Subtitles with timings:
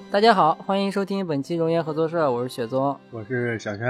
[0.00, 2.96] 好，大家好，欢迎收听本期熔岩合作社，我是雪宗。
[3.10, 3.88] 我是小轩。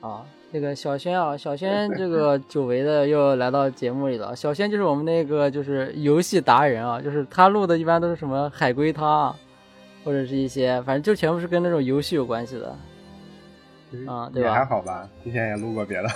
[0.00, 4.34] 啊，这个小轩啊， 小轩这个久违的又来到节目里了。
[4.34, 9.34] 小轩就是我们那个就是游戏达人啊，就是他录的一般都是什么海龟汤，
[10.04, 12.68] 或者是一些反正就全部是跟那种游戏有关系的。
[14.06, 14.48] 啊，对吧？
[14.48, 16.08] 也还好吧，之前也录过别的。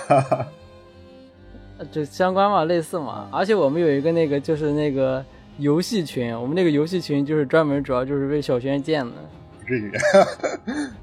[1.91, 3.29] 就相关嘛，类似嘛。
[3.31, 5.23] 而且我们有一个那个就是那个
[5.57, 9.13] 游戏群，我们那个游戏群就是专门主要就是为小轩建的。
[9.59, 9.91] 不至于，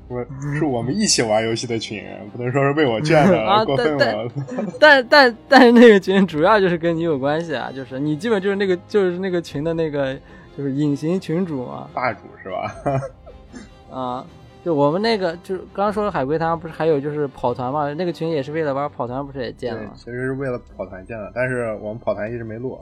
[0.09, 0.25] 我
[0.59, 4.29] 是我们一起玩游戏的群，不能说是为我建的， 啊过分了。
[4.81, 10.19] 但但但是那个群主要就是跟你有关系啊，就是你基本就是那个就是那个群的那个
[10.57, 12.75] 就是隐形群主嘛，霸主是吧？
[13.91, 14.27] 啊。
[14.65, 17.93] 就我们那个，就是刚刚说的海龟汤，不是还有就是跑团嘛？
[17.93, 19.91] 那个群也是为了玩跑团，不是也建了吗？
[19.95, 22.81] 其实是为了跑团建的，但是我们跑团一直没录。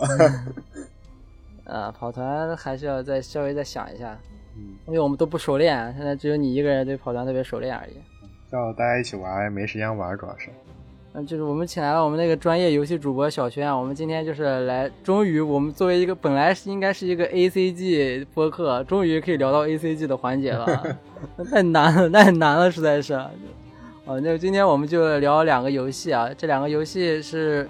[1.65, 4.19] 啊，跑团还是要再稍微再想一下，
[4.57, 7.93] 嗯，因为我们都不熟练，现在只有你一个人对跑团特别熟练而已。
[8.51, 10.51] 叫大家一起玩，没时间玩，主要是。
[11.15, 20.97] 嗯，就是我们请来了我们那个专业游戏主播小轩，我们今天就是来，终于我们作为一个本来是应该是一个 A C G 播客，终于可以聊到 A C G 的环节了，
[21.51, 23.13] 太难了，太难了，实在是。
[24.05, 27.69] 哦，那今天我们就聊两个游戏啊，这两个游戏是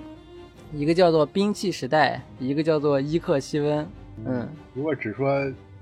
[0.73, 3.85] 一个叫做《兵器时代》，一个叫做《伊克西温》。
[4.25, 5.31] 嗯，如果只说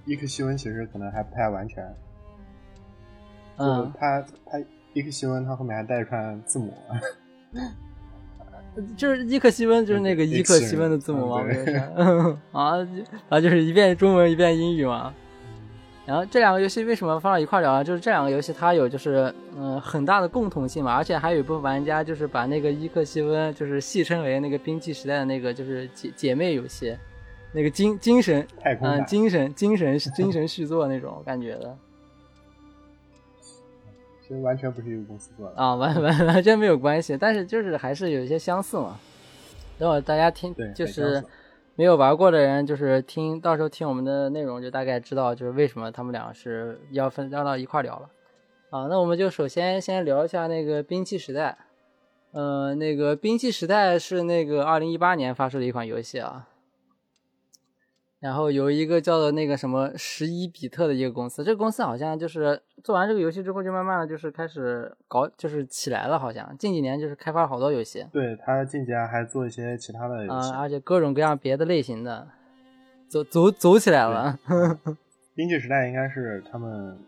[0.04, 1.84] 伊克西温，其实可能还不太完全。
[3.56, 4.60] 嗯，他他
[4.92, 6.74] 伊克西温，他后面还带一串字母。
[8.96, 11.44] 就是伊克西温，就是那个伊克西温的字母吗？
[12.52, 12.78] 啊，
[13.28, 15.14] 啊，就是一遍中文一遍英语嘛。
[16.10, 17.84] 然后这两个游戏为什么放到一块聊呢？
[17.84, 26.98] 就是这两个游戏它有就是嗯很大的共同性嘛，而且还有一部分玩家就是把那个伊克西温就是戏称为那个冰器时代的那个就是姐姐妹游戏，
[27.52, 31.78] 那个精精神嗯精神精神精神续作那种感觉的。
[34.20, 38.98] 其实完全不是一个公司做的啊，完完完全没有关系，但是就是还是有一些相似嘛。
[39.78, 41.22] 等会大家听，就是
[41.80, 48.10] 没有玩过的人，就是听到时候听我们的内容，就大概知道就是为什么他们俩是要分要到一块聊了。
[48.68, 51.56] 啊，那我们就首先先聊一下那个兵器时代。
[52.32, 56.49] 呃，那个兵器时代是那个二零一八年发售的一款游戏啊。
[58.20, 68.04] 然后有一个叫做那个什么十一比特的一个公司，这个公司好像就是做完这个游戏之后，就慢慢的就是开始搞，就是起来了，好像近几年就是开发了好多游戏。
[68.12, 72.28] 对他近几年还做一些其他的游戏，而且各种各样别的类型的，
[73.08, 74.38] 走走走起来了。
[75.34, 76.98] 冰器时代应该是他们，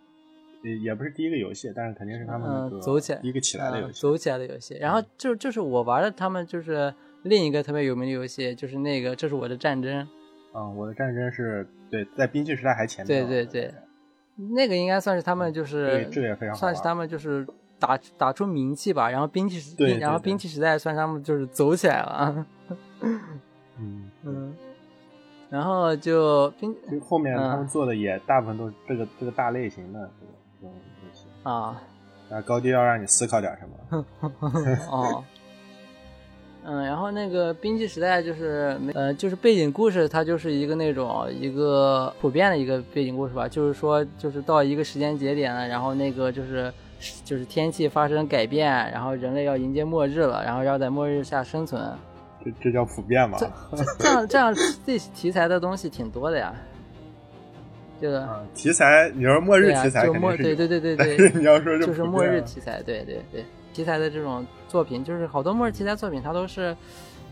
[0.64, 4.78] 也也不是第一个游戏，但是肯定是他们走起来一个起来的游戏，走起来的游戏。
[4.80, 6.94] 然后就就是我玩的他们就是
[7.24, 10.08] 另一个特别有名的游戏，就是那个这是我的战争。
[10.54, 13.26] 嗯，我的战争是对，在兵器时代还前面。
[13.26, 13.74] 对对对，
[14.54, 17.46] 那个应该算是他们就是，这个也非常算是他们就是
[17.78, 19.10] 打打出名气吧。
[19.10, 22.46] 然后兵器时，然后兵器时代算他们就是走起来了。
[23.78, 24.54] 嗯嗯，
[25.48, 31.80] 然后就兵后面他们做的也大部分都是这个这个大类型的这个这种游戏啊。
[32.28, 34.06] 那，高低要让你思考点什么。
[34.90, 35.24] 哦。
[36.64, 43.48] 嗯，然后那个兵器时代就是呃，就是背景故事，它就是一个那种一个普遍的一个背景故事吧。
[43.48, 46.72] 就是说，就是到一个时间节点了，然后那个就是
[47.24, 51.82] 就是天气发生改变，然后人类要迎接末日了，然后要在末日下生存。
[52.44, 53.38] 这这叫普遍吗？
[53.74, 54.54] 这这样这样
[54.86, 56.54] 这题材的东西挺多的呀。
[58.00, 63.44] 这个题材，你说末日题材就末对对对对对， 你要说就是末日题材，对对对。
[63.72, 66.76] 题材的这种作品，就是好多末日题材作品，它都是，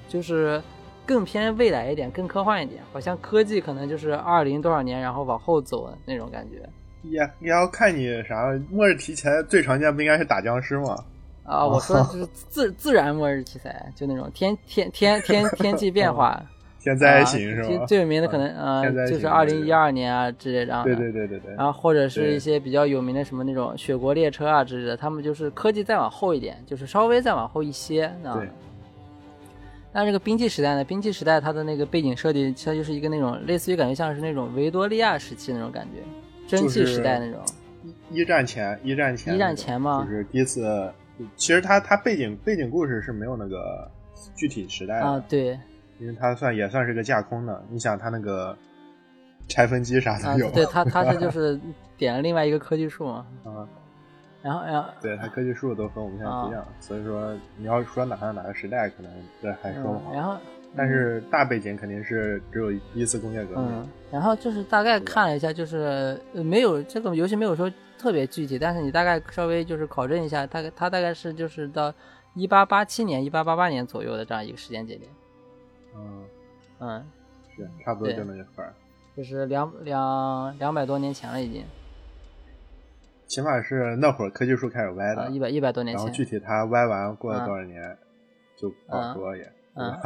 [0.09, 0.63] 就是
[1.07, 2.83] 更偏未来一点，更科幻一点。
[2.93, 6.69] 好像科技可能就是二零多少年，然后往后走的那种感觉。
[7.03, 11.05] 也也要看你啥末日题材最常见不应该是打僵尸吗？
[11.45, 16.41] 啊，我说的就是自自然末日题材，就那种天天天天天气变化。
[16.81, 17.85] 天灾型是吧？
[17.87, 20.83] 最有名的可能呃，就是二零一二年啊之类的。
[20.83, 21.55] 对对对对对。
[21.55, 28.11] 然后或者是一些比较有名的什么那种雪国列车啊之类的，他们就是科技再往后一点，就是稍微再往后一些。
[28.23, 28.49] 对。
[29.93, 30.85] 那这个兵器时代呢？
[30.85, 36.01] 兵器时代它的那个背景设定，它就是一个那种类似于感觉像是那种维多利亚时期那种感觉，
[36.47, 37.41] 蒸汽时代那种。
[38.11, 39.35] 一战前，一战前。
[39.35, 40.07] 一战前吗？
[40.09, 40.91] 就是第一次。
[41.37, 43.91] 其实它它背景背景故事是没有那个
[44.35, 45.07] 具体时代的。
[45.07, 45.59] 啊，对。
[46.01, 48.57] 因为它算也算是个架空的，你想它那个
[49.49, 51.61] 拆分机啥的有，对 它它是就是
[51.97, 53.69] 点了另外一个科技树嘛，啊，
[54.43, 59.13] 然后然后对它科技树都和我们现在不一样，所以说你要说哪个哪个时代，可能
[59.43, 60.13] 这还说不好。
[60.13, 60.37] 然后
[60.75, 63.69] 但是大背景肯定是只有一次工业革命。
[63.71, 71.93] 嗯，然后就是大概看了一下，就是没有这个游戏没有说特别具体，但是你大概稍微就是考证一下，大概它大概是就是到
[72.35, 75.11] 一八八七年、一八八八年左右的这样一个时间节点。
[76.01, 76.25] 嗯
[76.81, 77.07] 嗯，
[77.55, 78.73] 是差不多就那一块儿，
[79.17, 81.65] 就是两两两百多年前了已经。
[83.27, 86.05] 起码是那会儿科技树开始歪的，一百一百多年前。
[86.05, 87.97] 然后具体它歪完过了多少年，
[88.57, 89.53] 就不好说也。
[89.75, 89.97] 嗯。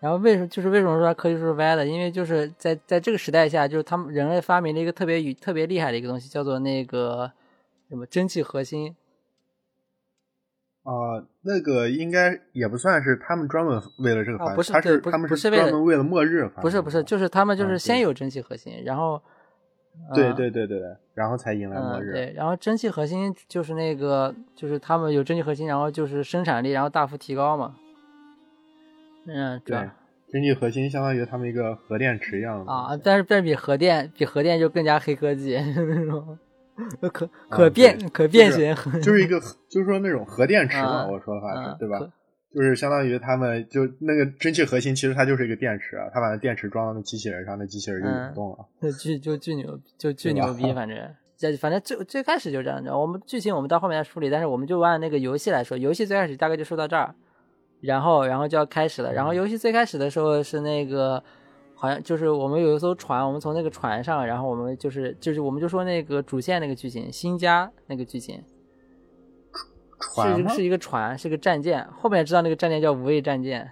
[0.00, 1.86] 然后为什么就是为什么说科技树是歪的？
[1.86, 7.32] 因为就是在在这个时代下，就是他们人类发明了一个特别特别厉害的一个东西，叫做那个
[7.88, 8.94] 什么蒸汽核心。
[10.84, 19.20] 啊，那个应该也不算是他们专门为了这个发明，不是，他是他们是专门为了末日不是不是，就是他们就是先有蒸汽核心，然后。
[20.12, 22.10] 对对对对对，然后才迎来末日。
[22.10, 27.76] 对，然后蒸汽核心就是那个，就是他们有蒸汽核心，然后就是生产力，然后大幅提高嘛。
[29.28, 29.88] 嗯，对，
[30.32, 36.36] 蒸汽核心相当于他们一个核电池一样的啊，但是但是比核电比核电就更加黑科技那种，
[37.12, 41.98] 可可变可变形， 就是一个就是说那种核电池嘛，我说的话是对吧？
[42.54, 48.58] 就是相当于他们就那个蒸汽核心，其实它就是一个电池，他把那电池装到那机器人上，那机器人就涌动了。
[48.80, 50.96] 那巨就巨牛，就巨牛逼，反正
[51.36, 52.88] 这反正最最开始就这样子。
[52.90, 57.12] 我们剧情我们到后面再梳理，但是我们就按那个游戏来说，游戏最开始大概就说到这儿，
[57.80, 59.12] 然后然后就要开始了。
[59.12, 61.20] 然后游戏最开始的时候是那个
[61.74, 68.42] 好像就是我们有一艘船，我们从那个船上，然后我们就是就是我们就说那个主线那个剧情，新家那个剧情。
[70.16, 71.86] 是是一个船，是个战舰。
[71.98, 73.70] 后面知道那个战舰叫无畏战舰。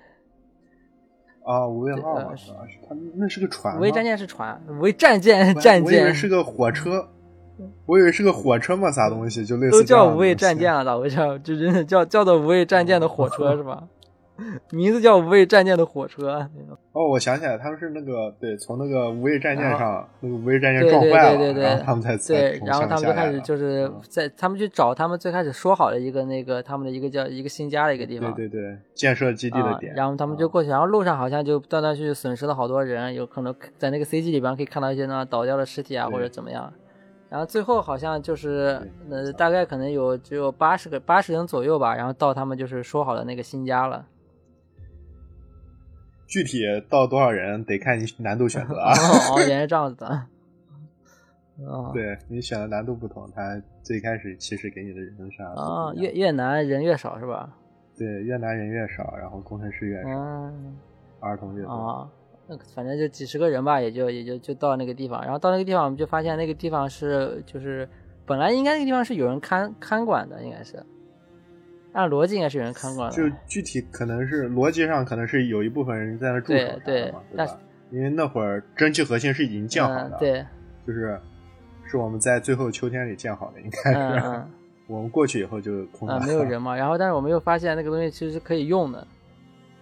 [1.44, 2.52] 啊，无畏号是
[2.88, 3.76] 它那是个船。
[3.76, 6.00] 无畏战舰是船，无畏战舰战舰。
[6.00, 7.06] 我以为是个火车，
[7.84, 9.72] 我以为是个火车嘛，啥东西就类似。
[9.72, 11.16] 都叫无畏战舰了，咋回事？
[11.44, 13.86] 就真的叫叫做无畏战舰的火车 是吧？
[14.70, 16.48] 名字叫无畏战舰的火车。
[16.92, 29.94] 哦，我想起来，他们是那个对，从那个无畏战舰上，那个无畏战舰撞坏了，然后他们才对，然后他们就开始就是在他们去找他们最开始说好的一个那个他们的一个叫一个新家的一个地方，对对对，建设基地的点。
[29.94, 36.72] 然后他们就过去，然后路上好像就断断续续损失了好多人，有可能在那个 CG 里边可以看到一些那倒掉的尸体啊，或者怎么样。
[37.28, 38.78] 然后最后好像就是
[39.08, 44.04] 呃，大概可能有只有八十个八十人左右吧，然后到他们就是说好的那个新家了。
[46.32, 48.90] 具体到多少人得看你难度选择啊！
[49.36, 50.08] 哦，原来这样子的。
[51.68, 57.54] 哦，对你选的难度不同，它最开始其实给你的人是啊，越越难人越少是吧？
[57.98, 60.08] 对，越难人越少，然后工程师越少，
[61.20, 62.10] 儿童越多啊。
[62.48, 67.86] 那反正就几十个人吧，也就也就就到那个地方，然后到那个地方，我们就发现那个地方是就是
[68.24, 70.82] 本来应该那个地方是有人看看管的，应该是。
[71.92, 77.58] 按逻辑应该是有人看过的，就具体可能是逻辑上可能是有一部分人在那驻守对对，对吧？
[77.90, 80.44] 因为那会儿蒸汽核心是已经建好的，对，
[80.86, 81.18] 就是
[81.84, 84.42] 是我们在最后秋天里建好的，应该是。
[84.88, 86.76] 我们过去以后就空啊，没有人 嘛。
[86.76, 89.06] 然后，但是我们又发现那个东西其实是可以用的，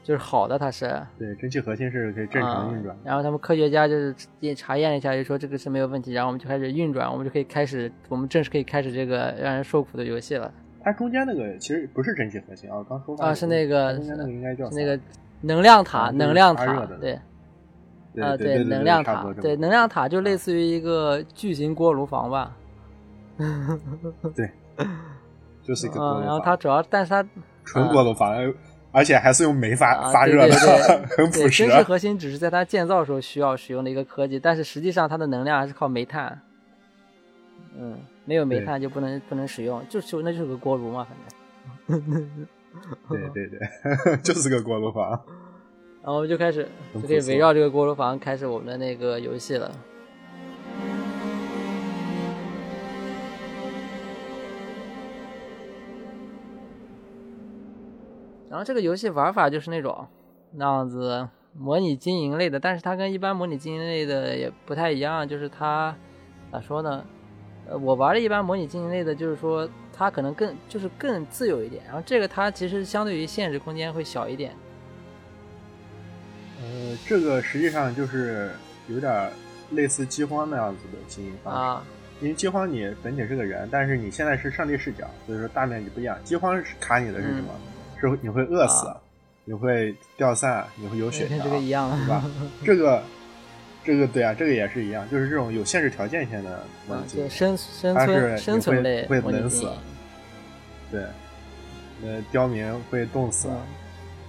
[0.05, 1.03] 就是好的，它是。
[1.19, 2.95] 对，蒸汽核心是可以正常运转。
[3.03, 6.13] 然后他们科学家就是也查验了一下，就说这个是没有问题。
[6.13, 10.53] 然后我们就开始运转，我们就可以开始，我们正式可以开始这个让人受苦的游戏了。
[10.83, 14.99] 它中间那个其实不是蒸汽核心啊，刚说啊是那个中间那个应该叫那个
[15.43, 17.13] 能量塔，能量塔对，
[18.23, 22.57] 啊对能量塔对能量塔就类似于一个巨型锅炉房吧，
[24.35, 24.51] 对，
[25.63, 26.23] 就是一个锅炉房。
[26.25, 27.25] 然后它主要，但是它
[27.65, 28.35] 纯锅炉房，
[28.91, 30.55] 而且还是用煤发发热的，
[31.17, 31.67] 很朴实。
[31.67, 36.41] 蒸汽核心只是在它建造时候需要使用的一个科技，但是实际上它的能量还是靠煤炭，
[37.79, 37.99] 嗯。
[38.25, 41.17] 没有煤炭就不能不能使用，就就那就是个锅炉嘛，反
[41.89, 42.47] 正。
[43.09, 45.11] 对对对，就是个锅炉房。
[46.03, 49.71] 然后我们就开始就可以围绕这个锅炉房开始我们的那个游戏了。
[58.49, 60.07] 然后这个游戏玩法就是那种
[60.53, 65.97] 那样子模拟经营类的，但是它跟一般模拟经营类的也不太一样，就是它
[66.51, 67.05] 咋说呢？
[67.71, 74.53] 呃，我玩的一般模拟经营类的，就是说它可能更就是更自由一点，然后这个它其实相对于现实空间会小一点。
[76.61, 78.51] 呃，这个实际上就是
[78.89, 79.31] 有点
[79.71, 81.61] 类似饥荒那样子的经营方式。
[81.61, 81.85] 啊。
[82.21, 86.19] 因为饥荒你本体是个人，但是你现在是上帝视角，所以说大面积不一样。
[86.23, 87.55] 饥荒卡你的是什么？
[87.99, 88.93] 是你会饿死，
[89.45, 92.25] 你会掉散，你会有血条，这个一样，对吧？
[92.67, 93.03] 这个。
[93.83, 99.69] 这个对啊，这个也是一样，就是这种有限制条件下的问题，生生存生存类会冷死，
[100.91, 101.03] 对，
[102.05, 103.49] 呃，刁民会冻死，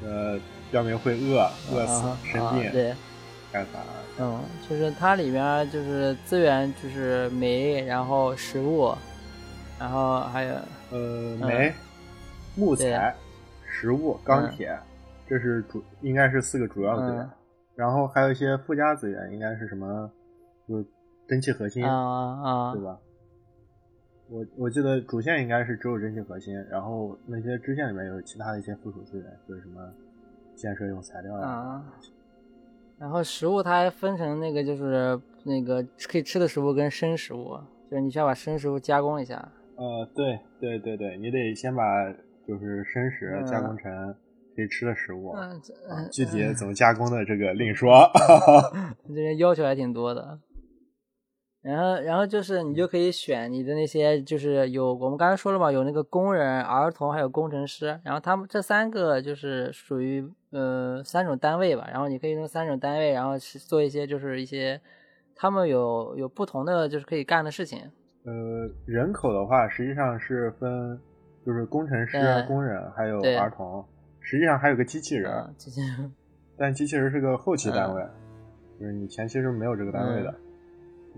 [0.03, 0.39] 呃，
[0.71, 2.95] 刁民会饿饿死生病，对，
[3.51, 3.79] 干啥？
[4.19, 8.93] 嗯，就是它里面就是资源就是煤，然后食物，
[9.79, 10.55] 然后还有
[10.91, 11.73] 呃煤、
[12.55, 13.15] 木材、
[13.67, 14.77] 食物、钢铁，
[15.27, 17.29] 这是主应该是四个主要资源，
[17.81, 20.11] 然后还有一些附加资源，应该是什么？
[20.69, 20.85] 就
[21.27, 21.91] 蒸汽核心啊
[22.43, 22.99] 啊，对吧？
[24.29, 29.81] 我我记得主线应该是只有蒸汽核心，然后那些支线里面有其他的一些附属资源，就是什么
[30.53, 31.83] 建设用材料啊。
[32.99, 37.57] 然后食物它还分成那个就是那个可以吃的食物跟生食物，
[37.89, 39.51] 就是你需要把生食物加工一下。
[39.75, 41.83] 呃，对对对对，你得先把
[42.47, 44.15] 就是生食加工成
[44.55, 45.61] 可以吃的食物，嗯
[46.11, 48.09] 具体怎么加工的这个另说。
[49.07, 50.39] 这边要求还挺多的。
[51.61, 57.99] 然后，然后就是你就可以选你的那些，就是有我们刚才说了嘛，有那个工人、儿童，还有工程师。
[58.03, 61.87] 然后他们这三个就是属于呃三种单位吧。
[61.91, 64.81] 然后你可以用三种单位，然后做一些就是一些
[65.35, 67.79] 他们有有不同的就是可以干的事情。
[68.25, 68.33] 呃，
[68.87, 70.99] 人口的话实际上是分
[71.45, 72.17] 就是工程师、
[72.47, 73.85] 工人还有儿童，
[74.21, 75.53] 实际上还有个机器人。
[75.57, 76.11] 机器人，
[76.57, 78.01] 但机器人是个后期单位，
[78.79, 80.33] 就是你前期是没有这个单位的。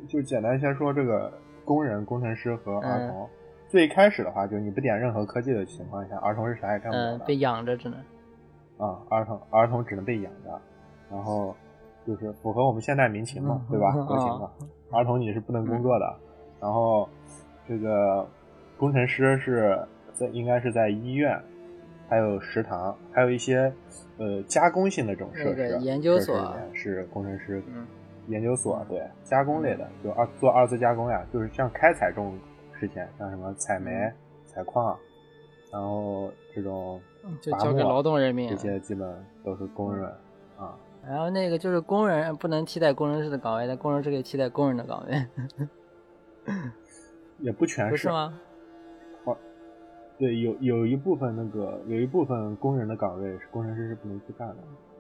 [0.09, 1.31] 就简单先说这个
[1.63, 3.29] 工人、工程师和儿童。
[3.69, 7.97] 最开始的话，就你不点任何科技的情况下，儿童是啥也干不了的，被养着只能。
[8.77, 10.61] 啊，儿童儿童只能被养着，
[11.09, 11.55] 然后
[12.05, 13.91] 就是符合我们现代民情嘛，对吧？
[14.05, 14.51] 国情嘛，
[14.91, 16.15] 儿童你是不能工作的。
[16.59, 17.09] 然后
[17.67, 18.27] 这个
[18.77, 19.79] 工程师是
[20.11, 21.41] 在应该是在医院，
[22.13, 23.73] 还有食堂，还有一些
[24.19, 27.59] 呃加工性的这种设施，研究所是工程师。
[28.27, 32.37] 研究所对加工类的，就二做二次加工呀，就是像开采这种
[32.79, 33.91] 事情，像什么采煤、
[34.45, 34.95] 采矿，
[35.71, 37.01] 然后这种
[37.41, 39.11] 就交给劳动人民，这些基本
[39.43, 40.05] 都是工人
[40.55, 40.77] 啊。
[41.05, 45.25] 然后那个就是工人不能替代工程师的岗位，但工程师可以替代工人的岗位，
[47.41, 48.39] 也不全是吗？
[50.23, 54.55] 哦，对，有有一部分那个有一部分工人的岗位是工程师是不能去干的，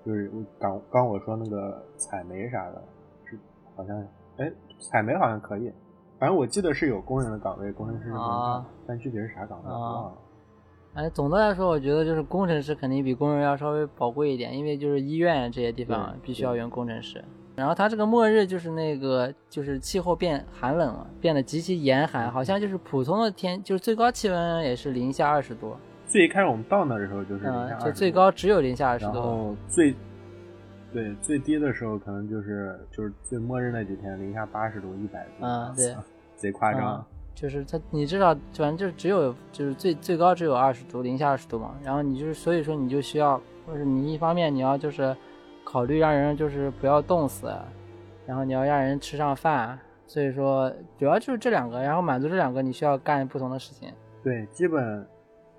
[0.05, 2.83] 就是刚刚我说那个采煤啥的。
[3.25, 3.39] 是
[3.75, 3.97] 好像，
[4.37, 4.51] 哎，
[4.91, 5.71] 采煤好像可以，
[6.19, 10.17] 反正我记得是有工人的岗位，工程师是啊，但具体是啥岗位我忘了。
[10.95, 17.23] 哎，总的来说，我觉得就是工程师肯定比工人要稍微宝贵一点，因为就是医院这些地方必须要用工程师。
[17.55, 25.75] 然后它这个末日就是那个就是气候变寒冷了，变得极其严寒，好像就是普通的天就是最高气温也是零下二十度。
[26.07, 29.13] 最开始我们到那的时候就是零下就最高只有零下二十度。
[29.13, 29.95] 然后最。
[30.91, 35.95] 对，最低的时候可能就是就是最末日那几天，零下八十度、一百度，嗯，对，
[36.37, 37.03] 贼夸张。
[37.33, 41.75] 就是它，你至少反正就只有就是最最高只有二十度，零下二十度嘛。
[41.83, 45.17] 然后你就是所以说你就需要，或者你一方面你要就是
[45.63, 47.51] 考虑让人就是不要冻死，
[48.25, 49.79] 然后你要让人吃上饭。
[50.05, 53.91] 所以说主要就是这两个，然后满足这两个，你需要干不同的事情。
[54.23, 54.83] 对，基本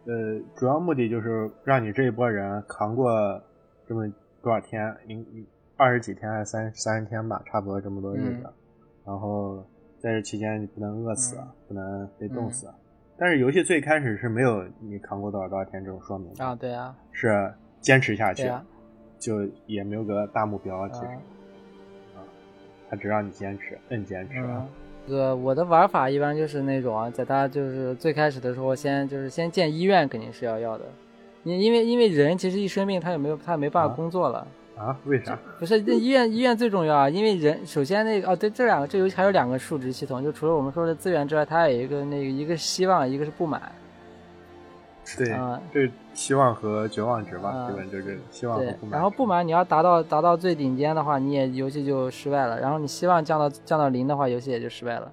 [0.04, 3.10] 呃主要目的就是让你这一波人扛过
[3.88, 4.06] 这么。
[4.44, 4.94] 多少天？
[5.06, 5.24] 应
[5.78, 8.46] 二十几天还是三三十天吧，差不多这么多日子。
[9.06, 9.66] 然后
[9.98, 12.68] 在这期间你不能饿死，不能被冻死。
[13.16, 18.52] 但是游戏最开始是没有你扛过多少多少天这种说明啊，对啊，是坚持下去，
[19.24, 21.06] 就也没有个大目标其实
[22.14, 22.20] 啊，
[22.90, 24.34] 他只让你坚持，摁坚持。
[25.06, 30.84] 这个我的玩法一般就是那种啊，在他就是最开始的时候，先就是先建医院，肯定是要要的。
[31.42, 34.98] 因因为因为人其实一生病，他也没有他也没办法工作了啊？
[35.06, 35.38] 为啥？
[35.58, 37.08] 不是，那医院医院最重要啊！
[37.08, 43.60] 因为人首先那个哦，对，这两个这游戏还有两个数值系统，就除了我们说的资源之外，它有一个那个一个希望，一个是不满。
[45.18, 45.28] 对，
[45.72, 48.92] 这希望和绝望值吧，基本就是希望和不满。
[48.92, 52.60] 然后不满你要达到达到最顶尖的话，你也游戏就失败了。
[52.60, 55.12] 然后你希望降到降到零的话，游戏也就失败了。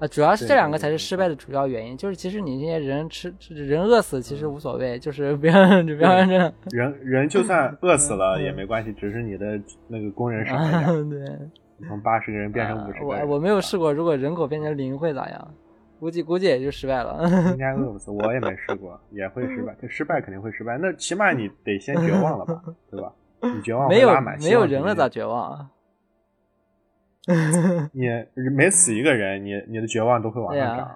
[0.00, 1.96] 啊，主要是这两个才是失败的主要原因。
[1.96, 5.54] 就是其实你这些人吃人饿死其实无所谓，就是不要
[5.84, 6.52] 不要这样。
[6.70, 11.08] 人人就算饿死了也没关系，只是你的那个工人少一点。
[11.08, 11.38] 对，
[11.86, 13.06] 从八十个人变成五十个。
[13.06, 15.54] 我我没有试过，如果人口变成零会咋样？
[16.02, 17.22] 估计估计也就失败了。
[17.54, 19.76] 应该饿不死，我也没试过，也会失败。
[19.88, 23.12] 失败肯定会失败，那起码你得先绝望了吧， 对吧？
[23.40, 25.70] 你绝望没有没有人了咋绝望？
[27.94, 28.08] 你
[28.56, 30.90] 每死一个人，你你的绝望都会往上涨。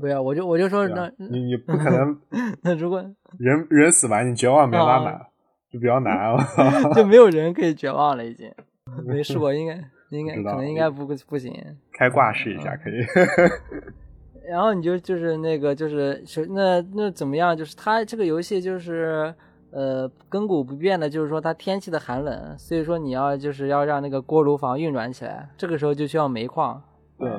[0.00, 2.18] 不要，我就我就说那你你不可能。
[2.62, 3.02] 那如果
[3.38, 5.26] 人人死完，你绝望没拉满，
[5.70, 6.42] 就比较难了。
[6.94, 8.50] 就没有人可以绝望了，已经
[9.04, 9.78] 没试过，应该
[10.10, 11.52] 应该可能应该不不行。
[11.92, 12.94] 开挂试一下可以。
[14.48, 17.56] 然后你就就是那个就是那那怎么样？
[17.56, 19.32] 就是它这个游戏就是
[19.70, 26.82] 呃，亘古不变的就是说它天气的寒冷，所以说你要就是要让那个锅炉房运转起来，这个时候就需要煤矿。
[27.18, 27.30] 对。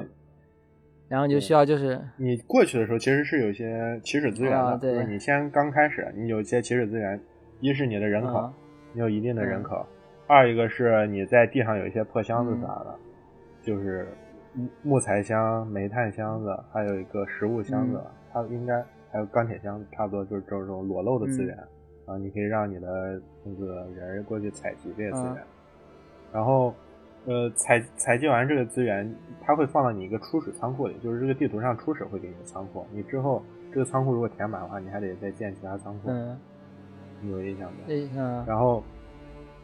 [1.09, 7.19] 然后你就需要就是你过去的时候，其实是有一些起始资源的，就是你先刚开始，你有一些起始资源，
[7.59, 8.49] 一是你的人口，
[8.93, 9.85] 你有一定的人口；
[10.31, 12.95] 二一个是你在地上有一些破箱子啥的，
[13.61, 14.07] 就是
[14.53, 21.57] 木木材箱、煤炭箱子，还有一个食物箱子，它应该还有钢铁箱子，差不多就是这种裸露的资源
[22.05, 25.37] 啊，你可以让你的那个人过去采集这些资源，
[26.31, 26.73] 然后。
[27.27, 29.07] 呃，采采集完这个资源，
[29.41, 32.83] 它会放到你一个初始仓库里，就是这个地图上初始会给你仓库。
[32.91, 36.09] 你之后这个仓库如果填满的话，你还得再建其他仓库。
[36.09, 36.35] 嗯，
[37.21, 37.95] 你有印象没？
[37.95, 38.43] 印象。
[38.47, 38.83] 然后，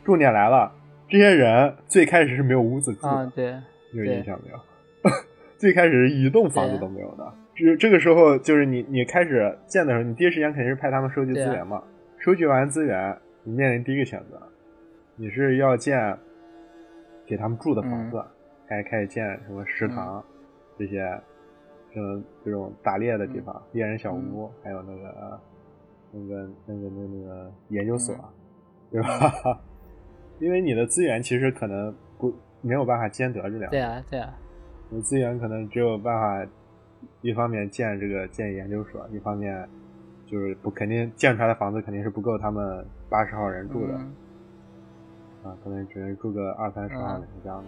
[0.08, 0.72] 重点来了，
[1.10, 3.52] 这些人最开始是没有屋子住的，对，
[3.92, 4.58] 你有印象没有？
[5.60, 7.34] 最开始一栋房子都没有的。
[7.54, 11.84] 这这个时候就是你你开始建的时候，你第一时间肯定是派他们收集资源嘛。
[12.20, 14.42] 收集完资源，你面临第一个选择，
[15.18, 16.18] 你是要建。
[17.26, 18.24] 给他们住的房子，
[18.70, 20.24] 还开始建什么食堂，
[20.80, 21.04] 这些，
[21.94, 25.42] 嗯，这种打猎的地方，猎人小屋，还有那个，
[26.14, 28.16] 那个，那个，那个那个研究所，
[28.90, 29.60] 对吧？
[30.40, 33.70] 因为你的资源其实可能不没有办法兼得这两。
[33.72, 34.34] 对啊，对啊。
[34.90, 36.52] 你资源可能只有办法，
[37.22, 39.68] 一方面建这个建研究所，一方面
[40.26, 43.94] 就是不肯定建出来的房子肯定是不够他们八十号人住的。
[45.44, 47.66] 啊可能只能住个二三十号人这样的，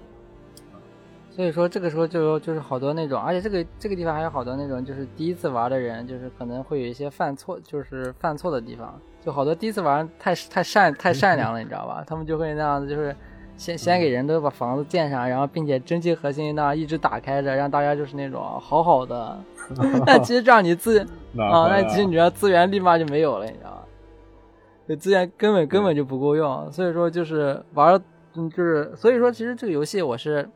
[1.31, 12.03] 所以说这个时候就就是好多那种，而且这个这个地方还有好多那种，就是第一次玩的人，就是可能会有一些犯错，就是犯错的地方，就好多第一次玩太太善太善良了， 你知道吧？
[12.05, 13.15] 他们就会那样子，就是
[13.57, 19.37] 先先给人都把房子建上，然后并且蒸汽核心那一直打开着，让大家就是那种好好的。
[20.05, 20.99] 那其实这样你资
[21.37, 24.95] 啊，那其实你的资源立马就没有了，你知道吧？
[24.95, 28.01] 资源根本根本就不够用，所以说就是玩，
[28.35, 30.49] 嗯，就是所以说其实这个游戏我是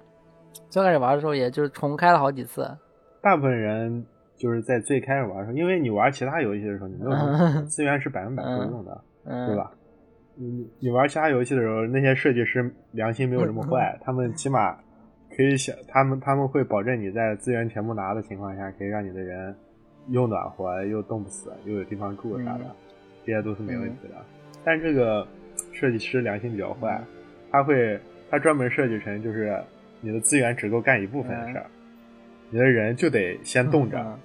[0.69, 2.67] 最开始玩的时候，也就是重开了好几次。
[3.21, 4.03] 大部分人
[4.43, 9.01] 就是在最开始玩的时候，因为你玩其他游戏的时候，你没有什么 资源是百分百够用的，
[9.47, 9.71] 对吧？
[10.35, 14.75] 你你玩其他游戏的时候，那些设计师良心没有这么坏， 他们起码
[15.33, 19.55] 可以想，他们他们会保证你在资源全部拿的情况下，可以让你的人
[20.09, 22.65] 又暖和又冻不死，又有地方住啥的。
[23.25, 24.15] 这些都是没问题的，
[24.65, 25.25] 但这个
[25.71, 27.01] 设计师良心比较坏，
[27.49, 27.97] 他会
[28.29, 29.57] 他专门设计成就是
[30.01, 31.65] 你的资源只够干一部分的事儿，
[32.49, 34.19] 你的人就得先冻着，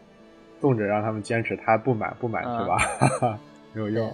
[0.61, 3.39] 冻着让他们坚持，他不买不买是吧？
[3.73, 4.13] 没有用。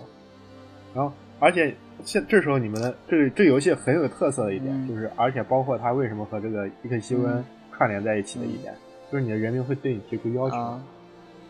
[0.95, 8.75] 然后而且现这时候你们的这个这游戏很有特色的一点就是，而且包括它为什么和这个伊克西温串联在一起的一点，
[9.11, 10.57] 就是你的人民会对你提出要求。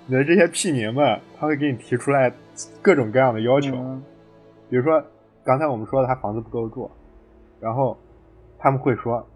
[0.07, 2.31] 你的这些屁民们，他会给你提出来
[2.83, 3.73] 各种各样的要求，
[4.69, 5.03] 比如说
[5.43, 6.91] 刚才我们说的，他房子不够住，
[7.59, 7.97] 然后
[8.59, 9.27] 他们会说，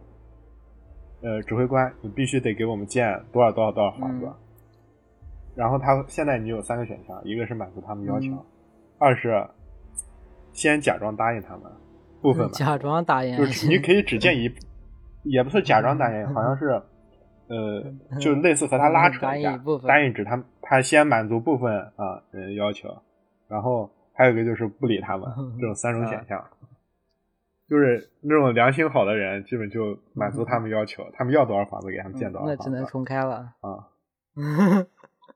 [1.23, 4.29] 呃，指挥官，你必须得给我们建多少多少多少房子。
[5.59, 8.29] 然后他现在你有三个选项，一个是满足他们要求，
[8.99, 9.45] 二是
[10.53, 11.65] 先假装答应他们
[12.23, 14.49] 部分， 假装答应，就是你可以只建一，
[15.29, 16.81] 也不是假装答应，好像是。
[17.51, 17.83] 呃，
[18.21, 22.95] 就类似和他拉扯一下，答应只他他先满足部分啊人要求，
[23.49, 25.27] 然后还有一个就是不理他们，
[25.59, 26.45] 这种三种选项，
[27.67, 33.89] 就是那种良心好的人，基本就满足他们要求，他们要多少房子给他们建多少，那只能重开了啊。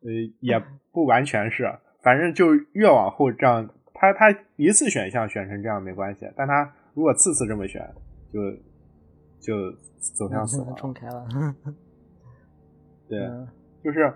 [0.05, 0.11] 呃，
[0.41, 1.71] 也不完全是，
[2.03, 7.81] 反正就越往后这样，他他一次选项选成这样没关系，但他如果次次这么选，
[8.33, 8.41] 就
[9.41, 9.73] 就
[10.15, 11.27] 走向死亡，重开了。
[13.09, 13.21] 对，
[13.85, 14.12] 就是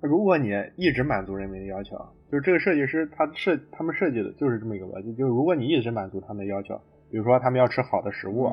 [0.00, 1.96] 如果你一直满足人民的要求，
[2.30, 6.76] 就是这个设计师他设他们设计的就是这么一个逻辑，就是如果你一直满足他们的要求，
[7.10, 8.50] 比如说他们要吃好的食物，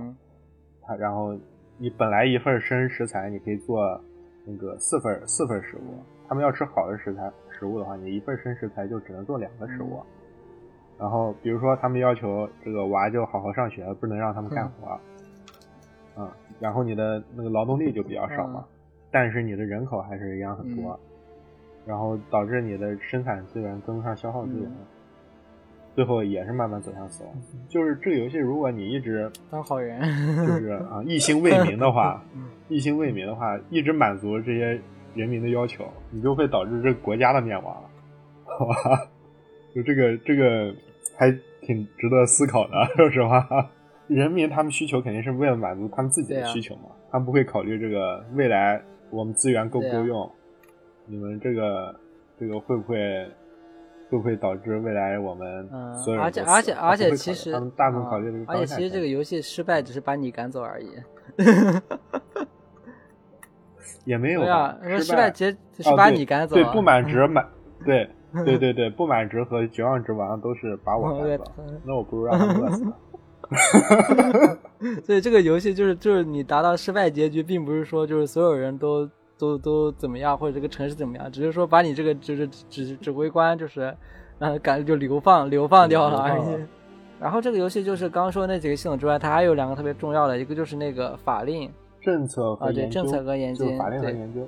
[0.81, 1.37] 他然后
[1.77, 4.03] 你本来一份生食材你可以做
[4.45, 10.01] 那个四份四份食物，他们要吃好的食材食物的话，你一份生食材就只能做两个食物。
[10.99, 14.99] 然后比如说他们要求这个娃就好好上学，不能让他们干活，
[16.17, 16.29] 嗯，
[16.59, 18.65] 然后你的那个劳动力就比较少嘛。
[19.11, 20.99] 但是你的人口还是一样很多，
[21.85, 24.71] 然后导致你的生产资源跟不上消耗资源，
[25.95, 27.33] 最后也是慢慢走向死亡。
[27.69, 29.99] 就是这个游戏，如果你一直当好人，
[30.45, 32.23] 就是 啊一心为民的话，
[32.69, 34.79] 一心为民的话，一直满足这些
[35.15, 37.65] 人民的要求，你就会导致这个国家的灭亡，
[38.45, 39.07] 好吧？
[39.73, 40.73] 就这个这个
[41.17, 43.69] 还挺值得思考的，说实话。
[44.07, 48.81] 人民他们需求肯定是为了满足他们自己的需求嘛，他们不会考虑这个未来。
[49.09, 50.29] 我们资源够不够用？
[51.05, 51.95] 你们这个
[52.39, 52.97] 这个会不会
[54.13, 55.67] 会会不会导致未来我们
[56.03, 60.89] 所有而且而且而且其实他们大众考虑这个，而且其实这个游戏失败只是把你赶走而已，
[64.05, 67.47] 也没有啊，失败结是把你赶走，对不满值满，
[67.85, 68.09] 对
[68.45, 71.43] 对对对不满值和绝望值完都是把我赶走，
[71.85, 72.85] 那我不如让他饿死。
[75.03, 79.09] 所以这个游戏就是就是你达到失败结局，并不是说就是所有人都
[79.43, 83.93] 都都怎么样，或者这个城市怎么样，只是说把你这个就是指指挥官就是
[84.39, 86.65] 呃赶就流放流放掉了而已。
[87.19, 91.69] 然后这个游戏就是刚说那几个系统之外，它还有两个特别重要的，一个就是那个法令
[92.01, 94.47] 政策啊，对政策和研究，法令和研究。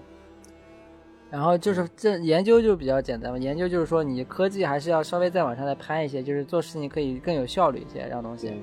[1.29, 8.53] 然后就是这研究就比较简单嘛，研究就是说你科技还是要稍微再往上再攀一些，就是做事情可以更有效率一些，这样东西。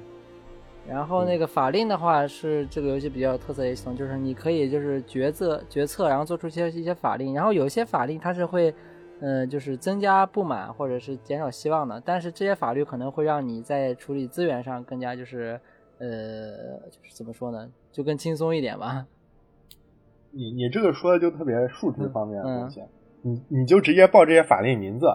[0.89, 8.75] 然后那个法令的话是这个游戏比较有特色的一系统，就是你可以就是决策决策，然后做出一些一些法令，然后有些法令它是会，
[9.21, 15.59] 呃，就是增加不满或者是减少希望的，但是这些法律可能会让你在处理资源上更加就是，
[15.99, 19.07] 呃，就是怎么说呢，就更轻松一点吧。
[20.33, 22.83] 你你这个说的就特别数值方面的东西，
[23.23, 25.07] 你你就直接报这些法令名字。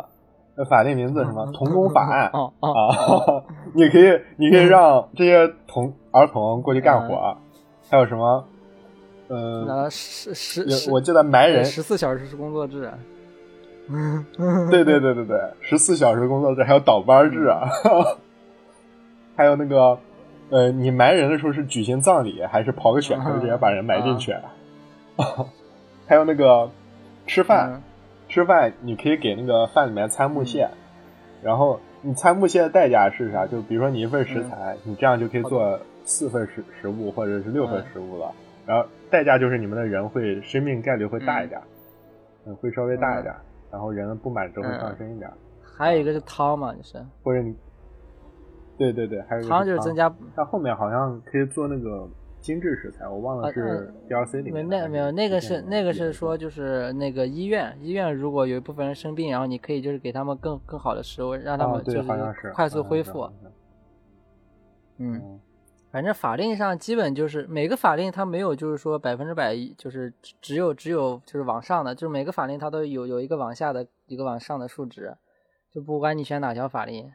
[0.65, 2.51] 法定名字什么童工法案啊？
[3.73, 7.37] 你可以，你可以让这些童儿童过去干活，
[7.89, 8.45] 还有什么？
[9.27, 12.89] 呃，十十，我记得埋人十四小时是工作制。
[14.71, 17.69] 对对对对对，十四小时工作制，还有倒班制啊，
[19.35, 19.97] 还有那个
[20.49, 24.35] 呃，你埋人的时候是举行葬礼，还是刨个选坑直接把人埋进去？
[26.07, 26.69] 还有那个
[27.25, 27.81] 吃饭。
[28.29, 30.69] 吃饭你可以给那个饭里面掺木屑，
[31.41, 33.47] 然后你掺木屑的代价是啥？
[33.47, 38.31] 就比如说你一份食材，你这样就可以做四份食食物或者是六份食物了。
[38.65, 41.61] 然后代价就是你们的人会生命概率会大一点，
[42.45, 43.33] 嗯，会稍微大一点，
[43.71, 45.31] 然后人的不满值会上升一点。
[45.77, 47.55] 还有一个是汤嘛，就是或者你，
[48.77, 50.13] 对对对，还有汤就是增加。
[50.35, 52.07] 它后面好像可以做那个。
[52.47, 54.65] 精致食材，我忘了是 DLC 里面。
[54.65, 63.29] 没那没有那个是那个是说就是那个医院医院如果有一部分人生病，然后你可以就是给他们更更好的食物，让他们就是快速恢复。
[64.97, 65.41] 嗯，
[65.91, 75.17] 反正法令上基本就是每个法令它没有就是说百分之百就是只有只有就是往上的，就是每个法令它都有有一个往下的一个往上的数值，
[75.69, 77.11] 就不管你选哪条法令。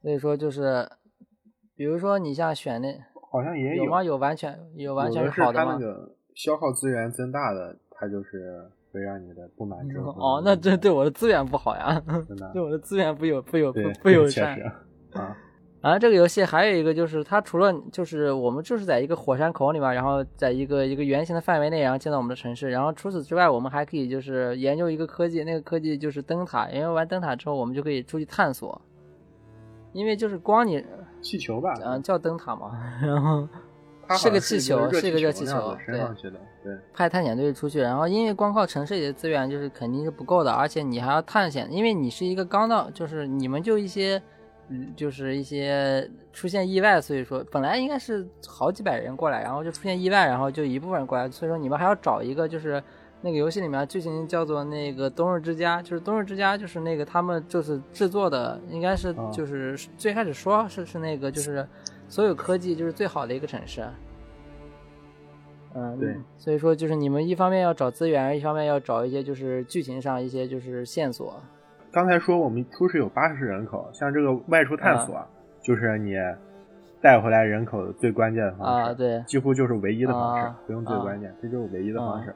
[0.00, 0.88] 所以说就是
[1.76, 3.04] 比如说你像选那。
[3.36, 4.02] 好像也有吗？
[4.02, 9.98] 有完全有完全是好的那个消耗资源增大的，它就是会让你的不满值。
[9.98, 12.02] 哦，那这对我的资源不好呀，
[12.54, 13.72] 对我的资源不有不有
[14.02, 14.58] 不友 善
[15.12, 15.36] 啊。
[15.82, 22.70] 啊，这个游戏还有一个就是，它除了就是我们就是在一个火山口里面，然后在一个一个圆形的范围内，然后建造我们的城市。
[22.70, 26.68] 然后除此之外，我们还可以就是研究一个科技，那个科技就是灯塔。
[26.70, 28.80] 研究完灯塔之后，我们就可以出去探索。
[29.92, 30.84] 因为就是光你
[31.26, 32.70] 气球吧，嗯，叫灯塔嘛，
[33.02, 33.48] 然后
[34.16, 35.98] 是个气球，是个热气球，对，
[36.62, 44.22] 对，派探险队出去，然后因为光靠城市里的资源就是肯定是不够的，而且你还要探险，因为你是一个刚到，就是你们就一些，
[44.68, 52.82] 嗯，就是一些出现意外，所以说本来应该是好几百人过来，然后就出现意外，然后就一部分人过来，所以说你们还要找一个就是。
[53.26, 61.66] 那个游戏里面剧情叫做那个冬日之家，就是冬日之家，就是那个他们就是制作的，应该是就是最开始说是是那个就是
[62.08, 63.82] 所有科技就是最好的一个城市。
[65.74, 71.42] 嗯，对，所以说就是你们一方面要找资源，一方面要找一些就是剧情上一些就是线索。
[71.90, 75.20] 刚才说我们初始有八十人口，像这个外出探索，
[75.60, 76.14] 就是你
[77.02, 82.32] 带回来人口最关键的方式，啊，对，几乎就是唯一的方式，不用最关键，这就是唯一的方式。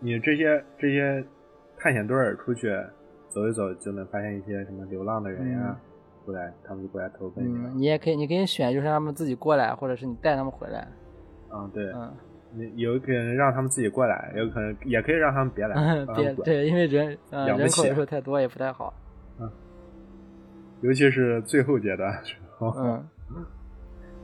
[0.00, 1.24] 你这些这些
[1.78, 2.68] 探险队儿出去
[3.28, 5.78] 走一走，就能发现一些什么流浪的人呀，
[6.24, 7.56] 过来，他们就过来投奔你。
[7.76, 10.88] 你也可以，你可以选，就是让他们自己过来，或者是你带他们回来。
[11.52, 12.12] 嗯，对，嗯，
[12.54, 15.74] 你有可能让他们自己过来，有可能也可以让他们别来，
[16.16, 18.92] 别对，因为人嗯人口人数太多也不太好。
[19.38, 19.50] 嗯，
[20.80, 22.72] 尤其是最后阶段时候。
[22.76, 23.06] 嗯。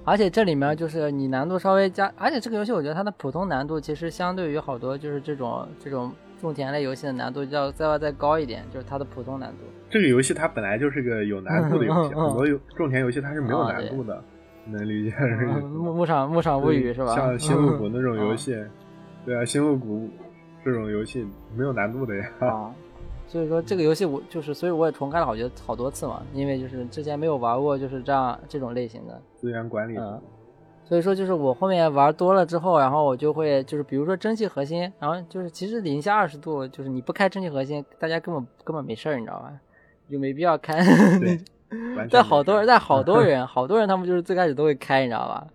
[0.06, 9.58] 而且这里面就是你难度稍微加，而且这个游戏我觉得它的普通难度其实相对于好多就是这种这种种田类游戏的难度要再要再高一点，就是它的普通难度。
[9.90, 14.22] 这个游戏它本来就是个有难度的游戏，很多有种田游戏它是没有难度的，
[14.66, 17.12] 能理解是牧牧场牧场物语是吧？
[17.12, 18.56] 像 星露谷那种游戏，
[19.24, 20.08] 对啊，星露谷
[20.64, 22.30] 这种游戏没有难度的呀。
[23.26, 29.96] 所以说这个游戏我就是，所以我也重开了好多好多次嘛，因为就是之前没有玩过就是这样这种类型的资源管理。
[29.96, 30.20] 嗯，
[30.84, 39.52] 所以说就是我后面玩多了之后，然后我就会就是比如说蒸汽核心，然后就是其实零下二十度，就是你不开蒸汽核心，大家根本根本没事儿，你知道吧？
[40.08, 40.80] 就没必要开。
[41.18, 41.38] 对
[42.08, 45.46] 但好多人， 但好多人，好多人他们就是最开始都会开，你知道吧？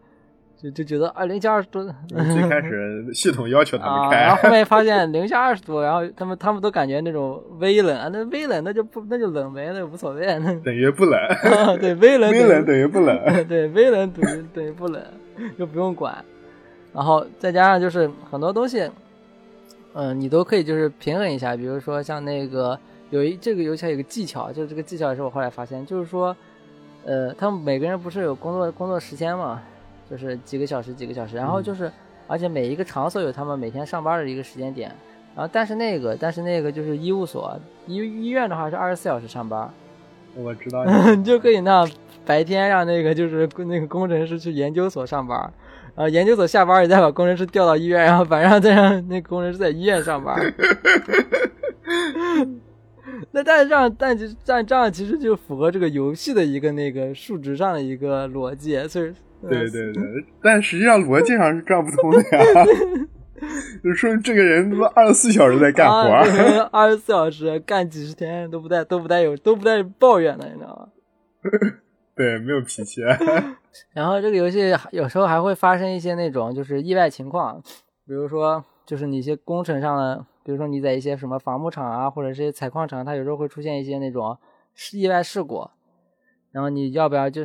[0.61, 1.83] 就就觉得啊，零下二十度。
[2.07, 11.19] 最开始系统要求他们开，然后后面发现零下二十度，然后他们他们都感觉那种微冷啊，那微冷那就不那就冷呗，那无所谓，那等于不冷。
[11.79, 13.17] 对，微冷 微冷等于不冷。
[13.47, 15.03] 对，微冷等于等于不冷，
[15.57, 16.23] 就不用管。
[16.93, 18.89] 然后再加上就是很多东西，
[19.93, 22.77] 嗯，你都可以就是平衡一下，比如说像那个。
[23.11, 26.33] 有一这个游戏还有个技巧，就是这个技巧也是我后来发现，就是说，
[27.03, 29.61] 呃，他们每个人不是有工作工作时间嘛，
[30.11, 31.89] 就是几个小时几个小时，然后就是，
[32.27, 34.93] 而且每一个场所有他们每天上班的一个时间点，
[35.33, 39.73] 然后但是那个但是那个就是医务所医医院的话是二十四小时上班，
[40.35, 40.83] 我知道，
[41.15, 41.87] 你就可以那
[42.25, 45.39] 白天让那个就是那个工程师去研究所上班，
[45.95, 50.37] 然后研究所下班你再把工程师调到医院，然后晚上再让那工程师在医院上班。
[53.31, 59.11] 那但是这样，但就这样这样，其实就符合这个游戏的一个那个数值上的一个逻辑，所以
[59.49, 60.03] 对对对，
[60.41, 62.65] 但实际上逻辑上是转不通的呀。
[63.83, 66.09] 就说这个人他妈二十四小时在干活，
[66.71, 70.87] 二十四小时干几十天都不带都不带有都不带抱怨的，你知道吗？
[72.15, 73.01] 对，没有脾气。
[73.93, 77.61] 然后这个游戏有时候还会发生一些那种就是意外情况，
[78.05, 80.25] 比如说就是你一些工程上的。
[80.43, 84.35] 比如说你在一些什么伐木场啊，或者是采矿场，它有时候会出现一些那种
[84.91, 85.69] 意外事故，
[86.51, 87.43] 然后你要不要就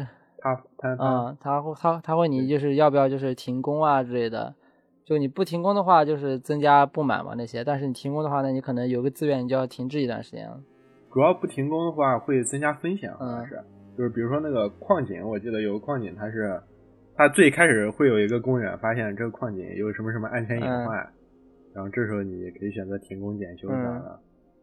[0.55, 4.55] 他他嗯，他会他他会你就是要不要就是停工啊之类的，
[5.05, 10.61] 就你不停工的话就是增加不满嘛那些，但是你停工的话，那你可能有个资源你就要停滞一段时间了。
[11.13, 13.59] 主要不停工的话会增加风险，好像是，
[13.97, 16.61] 就是比如说那个矿井，我记得有个矿井，它是
[17.17, 21.09] 它最开始会有一个工人发现这个矿井有什么什么安全隐患。
[21.75, 24.21] 然后这时候你可以选择停工检修啥的，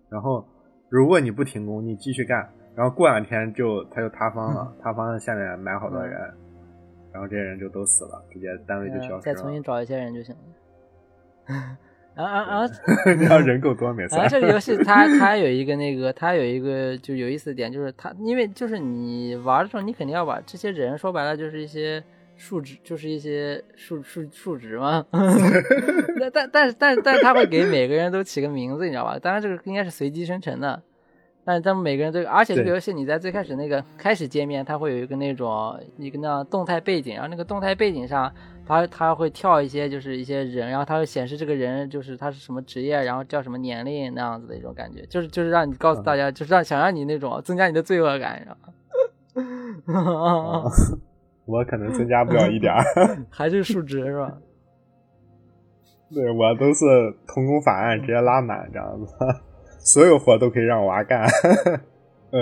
[0.09, 0.43] 然后
[0.89, 6.19] 如果你不停工，你继续干，然后过两天就他就塌方了， 塌方下面埋好多人，
[7.11, 9.21] 然后这些人就都死了，直接单位就消失了。
[9.21, 11.53] 再重新找一些人就行了。
[12.15, 12.65] 啊啊啊！
[13.17, 14.15] 你 要人够多没事。
[14.15, 22.03] 啊，这个游戏 它它有一个那个，它有一个就有意思的点，就是它因为就是你玩的时候，你肯定要把这些人说白了就是一些。
[22.35, 29.19] 数值就是一些数数数值嘛，但但但是但是但是他会给每个人都起个名字，你知道吧？
[29.19, 30.81] 当然这个应该是随机生成的，
[31.45, 38.31] 但是他们每个人都，而且这个游戏你在最开始那个开始界面，它会有一个那种一个那样动态背景，然后那个动态背景上，
[38.65, 48.73] 它它会跳一些就是一些人，然后它会显示这个人就是他是什么职业，然后叫什么年龄那样子的一种感觉，就是就是让你告诉大家，就是让想让你那种增加你的罪恶感，你知道吗？
[51.45, 52.81] 我可能增加不了一点儿，
[53.29, 54.37] 还是数值是吧？
[56.13, 56.85] 对我都是
[57.27, 59.13] 童工法案直接拉满这样子，
[59.83, 61.27] 所有活都可以让娃干。
[62.31, 62.39] 呃，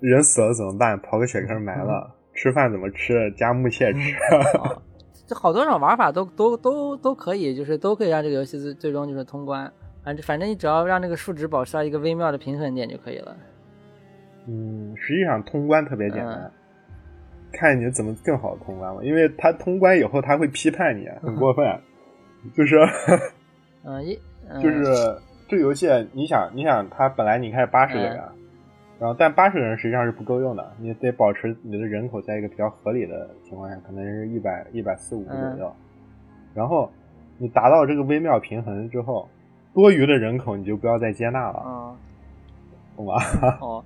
[0.00, 1.00] 人死了怎么办？
[1.00, 2.14] 刨个雪坑埋了。
[2.34, 3.30] 吃饭怎么吃？
[3.36, 3.98] 加木屑吃。
[5.26, 9.70] 这好多种玩法都都都都可以，就是都可以让这个游戏最最终就是通关。
[10.02, 13.36] 反正反正你只要让这个数值保持到一个微妙的平衡点就可以了。
[14.48, 16.50] 嗯，实际上通关特别简单。
[17.52, 21.64] 看你怎么更好通关了，因为他通关以后他会批判你，很过分，
[22.54, 22.78] 就是，
[23.84, 24.18] 嗯一，
[24.62, 24.84] 就是
[25.50, 28.22] 这游戏，你想你想他本来你开始八十个人，
[29.00, 35.74] 然后但八十个人实际上是不够用的，你得保持你的人口在一个比较合理的情况下，可能是一百一百四五左右，
[36.54, 36.88] 然后
[37.36, 39.28] 你达到这个微妙平衡之后，
[39.74, 41.96] 多余的人口你就不要再接纳了，
[42.96, 43.14] 懂吗？
[43.60, 43.84] 哦。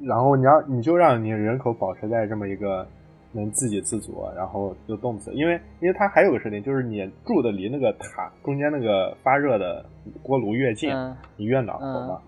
[0.00, 2.86] 然后你要你就让你人口保持在这么一个
[3.32, 9.84] 能自给自足，然后就冻死，因为因为它还有个设定，就是你住的离那个塔中间那个发热的
[10.22, 10.90] 锅炉越近，
[11.36, 12.20] 你越暖和嘛，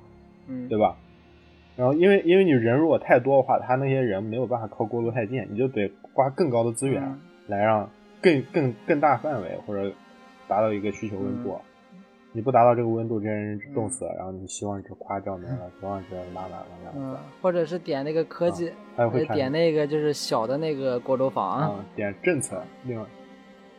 [0.69, 0.97] 对吧？
[1.77, 7.03] 然后因为因为你人如果太多的话，他那些人没有办法靠锅炉太近，你就得花更高的资源
[7.47, 7.89] 来让
[8.21, 9.93] 更更更大范围或者
[10.47, 11.59] 达到一个需求温度。
[12.35, 14.15] 你不达到这个温度，这些人冻死了。
[14.17, 17.19] 然后你希望值夸掉没了，希望值拉满了这样子。
[17.43, 21.75] 或者是点那个科技，还会点那个就是小的那个锅炉房。
[21.77, 23.07] 嗯，点政策，另外，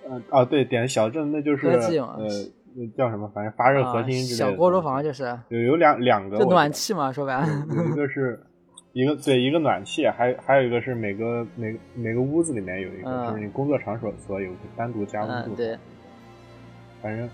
[0.07, 2.62] 嗯啊对，点小镇那就是科技嘛，呃，那
[2.97, 3.29] 叫什么？
[3.33, 4.51] 反正发热核心之类的。
[4.51, 5.37] 小锅炉房就是。
[5.49, 6.39] 有有两两个。
[6.39, 7.47] 就暖气嘛，说白了。
[7.91, 8.39] 一个是
[8.93, 15.55] 一个对一个暖气，还还有一个是每个每每个屋子里面有一个，就是你工作场所所有单独加温度。
[15.55, 15.77] 对。
[17.01, 17.29] 反正。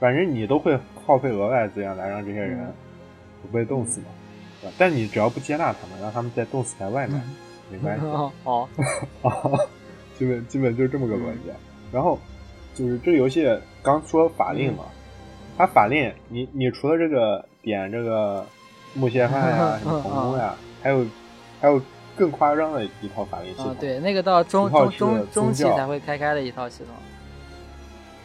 [0.00, 0.76] 反正你都会
[1.06, 2.58] 耗费额外资源来让这些人
[3.40, 4.06] 不被冻死嘛，
[4.76, 7.22] 但你只要不接纳他们，让他们再冻死在外面，
[7.70, 8.04] 没关系。
[8.42, 8.68] 哦，
[9.22, 9.68] 哦，
[10.18, 11.52] 基本基本就是这么个逻辑。
[11.92, 12.18] 然后
[12.74, 13.46] 就是这个游戏
[13.82, 14.84] 刚说法令嘛，
[15.58, 18.46] 它法令你你除了这个点这个
[18.94, 21.04] 木屑饭呀、 什么童工呀，还有
[21.60, 21.80] 还有
[22.16, 23.74] 更夸张的一套法令系统。
[23.80, 26.94] 对，那个到中中中中期才会开开的一套系统。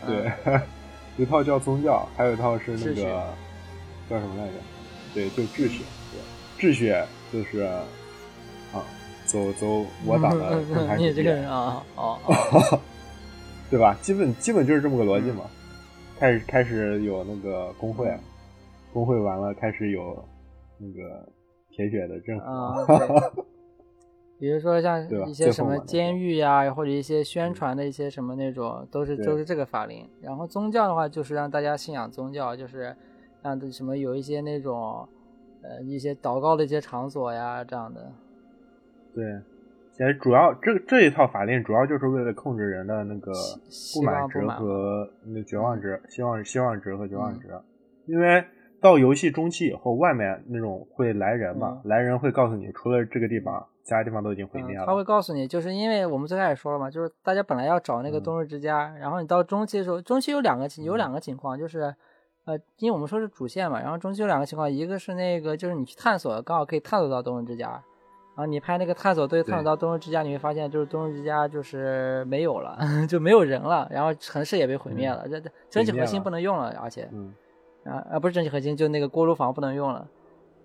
[0.05, 0.61] 对，
[1.17, 3.33] 一套叫宗教，还有一套是那个
[4.09, 4.53] 叫什么来着？
[5.13, 5.83] 对，就秩序。
[6.59, 6.95] 对，秩序
[7.33, 7.61] 就是
[8.73, 8.83] 啊，
[9.25, 10.61] 走走我打的
[10.97, 12.19] 你这个人啊，哦，
[13.69, 13.97] 对吧？
[14.01, 15.43] 基本基本就是这么个逻辑嘛。
[16.19, 18.11] 开始开始有那个工会，
[18.91, 20.23] 工会完了开始有
[20.79, 21.27] 那个
[21.69, 23.45] 铁血的政府。
[24.39, 30.07] 比如说像一些什么监狱呀，或者一些宣传的一些什么那种，都是都是这个法令。
[30.21, 32.95] 然后宗教的话，就是让大家信仰宗教，就是
[33.41, 35.07] 让什么有一些那种
[35.63, 38.11] 呃一些祷告的一些场所呀这样的。
[39.13, 39.39] 对，
[39.97, 43.31] 其实主要这这一套法令主要就是为了控制人的那个
[43.95, 47.49] 不满值和那绝望值，希望希望值和绝望值，
[48.05, 48.45] 因为。
[48.79, 51.81] 到游戏中期以后，外面那种会来人嘛？
[51.83, 54.85] 来人会告诉你，除了这个地方，其他地方都已经毁灭了。
[54.85, 61.91] 他会告诉你，就是因为我们最开始说了嘛，就是大家本来要找那个冬日之家，然后你到中期的时候，中期有两个有两个情况，就是
[62.45, 67.83] 呃，因为我们说是主线嘛，然后中期有两个情况，一个是那个就是你去探索，刚好可以探索到冬日之家，
[68.37, 72.77] 然后你拍那个探索队探索到冬日之家，你会发现就是冬日之家就是没有了，
[73.09, 77.09] 就没有人了，然后城市也被毁灭了，这这蒸汽核心不能用了，而且。
[77.83, 80.07] 啊啊，不是蒸汽核心，就那个锅炉房不能用了。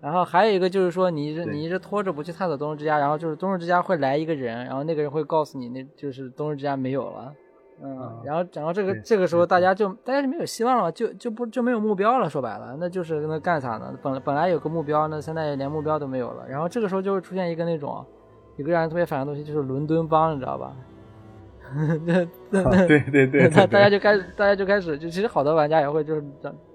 [0.01, 7.33] 然后还有一个就是说，你一直你一直拖着不去探索冬日之家，然后就是冬日之家会来一个人，然后那个人会告诉你，那就是冬日之家没有了。
[7.85, 12.29] 嗯，然后然后这个这个时候大家就大家就没有希望了，就就不就没有目标了。
[12.29, 13.93] 说白了，那就是那干啥呢？
[14.01, 16.47] 本本来有个目标，那现在连目标都没有了。
[16.47, 18.05] 然后这个时候就会出现一个那种
[18.55, 20.73] 一个让人特别烦的东西，就是伦敦帮，你知道吧？
[22.07, 22.27] 对
[22.87, 26.23] 对对对，大大家就开始，大家就开始，就其实好多玩家也会就是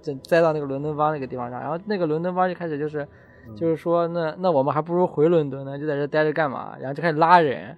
[0.03, 3.07] 栽栽到那个伦敦帮那个地方上，然后那个伦敦帮就开始就是，
[3.55, 6.75] 就是说那那我们还不如回伦敦呢，就在这待着干嘛？
[6.81, 7.77] 然后就开始拉人，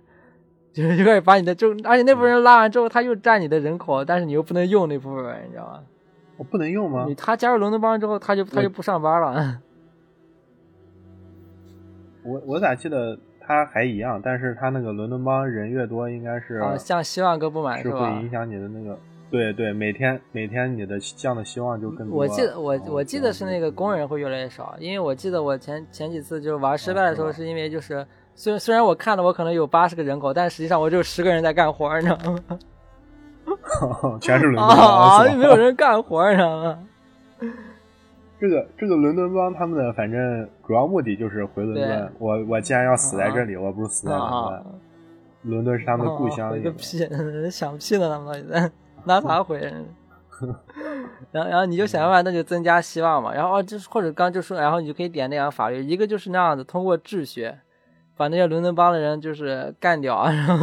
[0.73, 5.81] 就是就开始把你的就，而且那部分人拉完之后，他又占你的人口，但是你又不能用那部分人，你知道吗？
[6.37, 7.05] 我不能用吗？
[7.09, 9.61] 你他加入伦敦帮之后，他就他就不上班了。
[12.23, 13.19] 我我咋记得？
[13.43, 18.97] 他还一样，但是他那个伦敦帮人越多，应该是啊，像希望哥不满是会影响你的那个，
[19.29, 22.17] 对对，每天每天你的降的希望就更多。
[22.17, 28.07] 我记得我我记得是那个工人会越来越少，因为我记得我前前几次就是玩失败的时候，是因为就是
[28.41, 32.59] 虽虽然我看了我可能有八十个人口，但实际上我只有十个人在干活，你知道吗？
[34.19, 36.79] 全是伦敦啊，没有人干活，你知道吗？
[38.41, 42.13] 这个这个伦敦帮他们的反正主要目的就是回伦敦。
[42.19, 44.65] 我我既然要死在这里，我不如死在伦敦。
[45.43, 46.59] 伦敦是他们的故乡。
[46.59, 47.07] 一个屁！
[47.53, 48.73] 想屁呢，他们到底在
[49.05, 49.61] 拿啥回？
[51.31, 53.35] 然后然后你就想办法，那就增加希望嘛。
[53.35, 57.53] 然后哦，就是或者刚就说，然后你就可以点那样法律，一个就是那样子，通过秩序
[58.21, 60.59] 把那些伦敦帮的人就是干掉，然后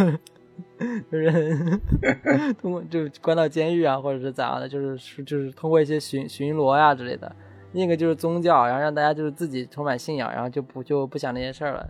[1.12, 1.80] 就是
[2.62, 7.36] 通过就关到监狱啊，或者是咋样的，就是就是通过一些巡巡逻呀之类的。
[7.72, 11.90] 另一个就是宗教，然后让大家就是自己充满信仰，然后就不就不想那些事儿了。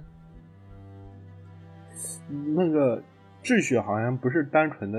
[2.56, 3.04] 那个
[3.44, 4.98] 秩序好像不是单纯的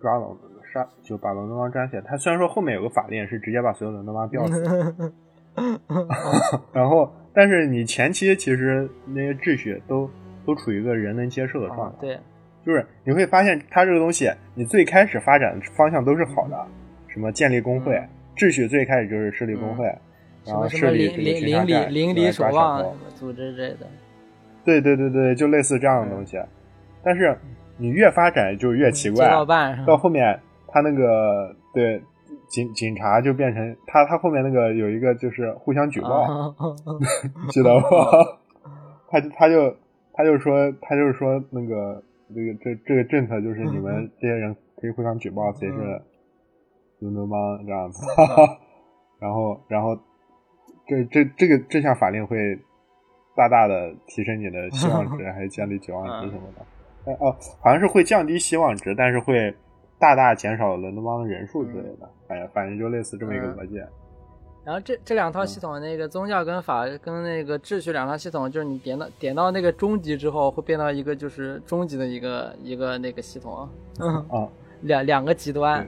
[0.00, 0.34] 抓龙
[0.72, 2.02] 杀，就把伦敦帮抓起来。
[2.06, 5.12] 他虽然说后面有个法令是直接把所有的龙敦帮吊死，
[6.72, 10.10] 然后但是你前期其实那些秩序都
[10.46, 11.98] 都处于一个人能接受的状态。
[12.00, 12.18] 对，
[12.64, 16.66] 就是你会发现它这个东西，你最开始发展方向都是好的，
[17.08, 18.00] 什么建立工会。
[18.36, 19.84] 秩序最开始就是设立工会，
[20.46, 22.82] 然后设立这个邻里邻里守望
[23.14, 23.86] 组织之类的。
[24.64, 26.40] 对对对对，就类似这样的东西。
[27.02, 27.36] 但是
[27.76, 29.28] 你越发展就越奇怪，
[29.86, 32.00] 到后面他那个对
[32.50, 36.54] 警警察就变成他他后面那个有一个就是互相举报，
[37.48, 37.86] 记得不？
[39.08, 39.74] 他他就
[40.12, 42.02] 他就说他就是说那个
[42.34, 46.02] 这个这这个政策就是你们这些人可以互相举报谁是。
[47.02, 48.04] 伦敦帮这样子，
[49.18, 49.96] 然后，然后，
[50.86, 52.36] 这这这个这项法令会
[53.34, 57.12] 大大的提升你的希望值， 还是降低绝望值什么的？
[57.24, 59.50] 哦，好像是会降低希望值，但是会
[60.00, 62.10] 大大减少伦敦帮的人数之类的。
[62.26, 63.76] 反正反正就类似这么一个逻辑。
[64.64, 73.68] 然后这这两套系统，那个宗教跟法跟那个秩序两套系统，就是你点到点到那个终极之后，会变到一个就是终极的一个一个那个系统。
[74.00, 74.48] 嗯啊，
[74.82, 75.86] 两两个极端。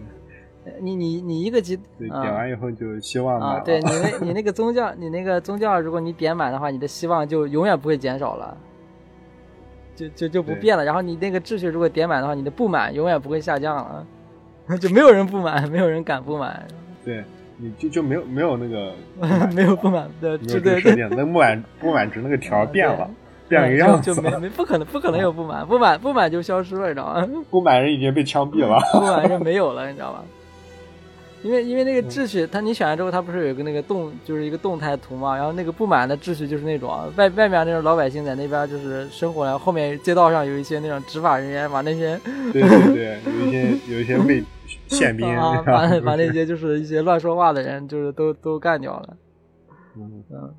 [0.80, 8.56] 你你你一个极点完以后就希望啊，对你那你那个宗教，你那个宗教，如果你点满的话，你的希望就永远不会减少了。
[9.94, 10.84] 就就就不变了。
[10.84, 14.06] 然后你那个秩序如果点满的话，你的不满永远不会下降了，
[14.78, 16.66] 就没有人不满，没有人敢不满。
[17.04, 17.24] 对，
[17.56, 18.94] 你就就没有没有那个
[19.54, 23.08] 没有不满的，对对对，那不满不满值那个条 变了，
[23.48, 27.26] 变个样子，就没没不可能不可能有不满，不满不满就消失了，你知道吗？
[27.50, 30.20] 不满人已经被枪毙了，不满人没有了，你知道吗？
[31.42, 35.36] 因为因为那个秩序，它你选完之后，它不是有一个那个动，就是一个动态图嘛。
[35.36, 42.18] 然后那个不满的秩序就是那种外外面那种老百姓在那边就是生活，然后后面街道上有一些那种执法人员把那些
[42.52, 44.44] 对对对，有一些有一些卫
[44.86, 49.16] 宪兵啊，把 把那些就是一些乱说话的人就是都都干掉了。
[49.96, 50.54] 嗯嗯，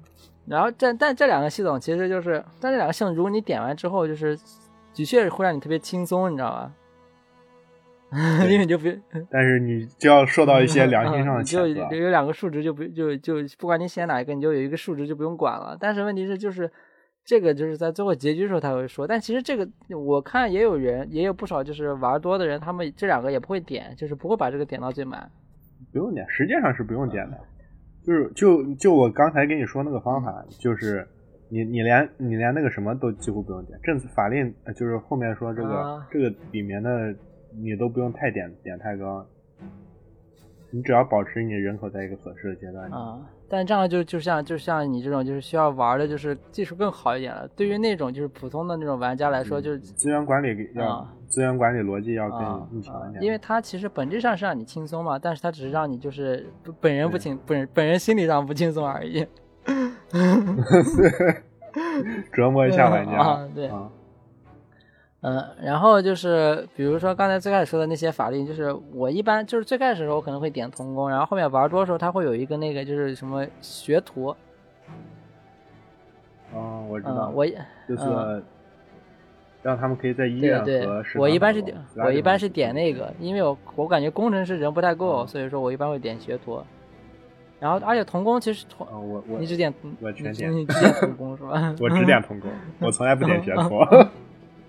[0.46, 4.38] 然后这但这两个系统其实就是，但这两个系统如果你点完之后，就是
[4.94, 6.72] 的确会让你特别轻松，你知道吧？
[8.44, 8.86] 因为你就不，
[9.32, 15.76] 但是你就要受到一些良心上的 就有两个数值就不就就不管你写哪一个，你就有一个数值就不用管了。
[15.80, 16.70] 但是问题是，就是
[17.26, 19.08] 这个就是在最后结局的时候他会说。
[19.08, 25.30] 但其实这个我看也有人也有不少就是玩多的人，他们这两个也不会点，就是不会把这个点到最满。
[25.92, 27.38] 不用点，实际上是不用点的。
[28.06, 31.08] 就是就就我刚才跟你说那个方法，就是
[31.50, 33.80] 你你连你连那个什么都几乎不用点。
[33.82, 37.16] 政法令就是后面说这个这个里面的。
[37.58, 39.26] 你都不用太点点太高，
[40.72, 43.20] 你只要保持你人口在一个合适的阶段啊。
[43.50, 47.48] 但这样就就像就像你这种就是需要玩的，就是技术更好一点了。
[47.50, 53.24] 对于那种就是普通的那种玩家来说，就是资源管理要资源管理逻辑要更更强一点。
[53.24, 56.48] 因为它其实本质上是让你轻松嘛，但是它只是让你就是
[56.82, 59.28] 本人不轻，本本人心理上不轻松而已。
[62.34, 63.70] 折磨一下玩家，对。
[65.26, 74.36] 嗯，然后就是比如说刚才最开始说的那些法令，就是我一般就是最开始的时候我可能会点童工，然后后面玩多的时候，他会有一个那个就是什么学徒。
[76.54, 77.46] 哦，我知道，我
[77.88, 78.44] 就是
[79.62, 86.62] 让他们可以在医院和我一般是点我一般是点那个，因为我我感觉工程师人不太够，所以说我一般会点学徒。
[87.62, 91.74] 然后而且童工其实童，我我你只点我全点，你只点童工是吧？
[91.80, 93.80] 我只点童工，我从来不点学徒。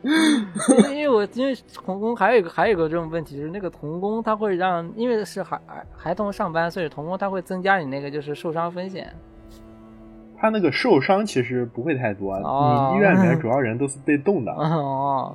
[0.92, 5.58] 因为我因为童工还有一个还有一个这种问题，就是那个童工他会让，因为是孩
[5.96, 9.10] 孩童上班，所以童工他会增加你那个就是受伤风险。
[10.36, 14.52] 他那个受伤其实不会太多，你医院里面主要人都是被动的。
[14.52, 15.34] 哦，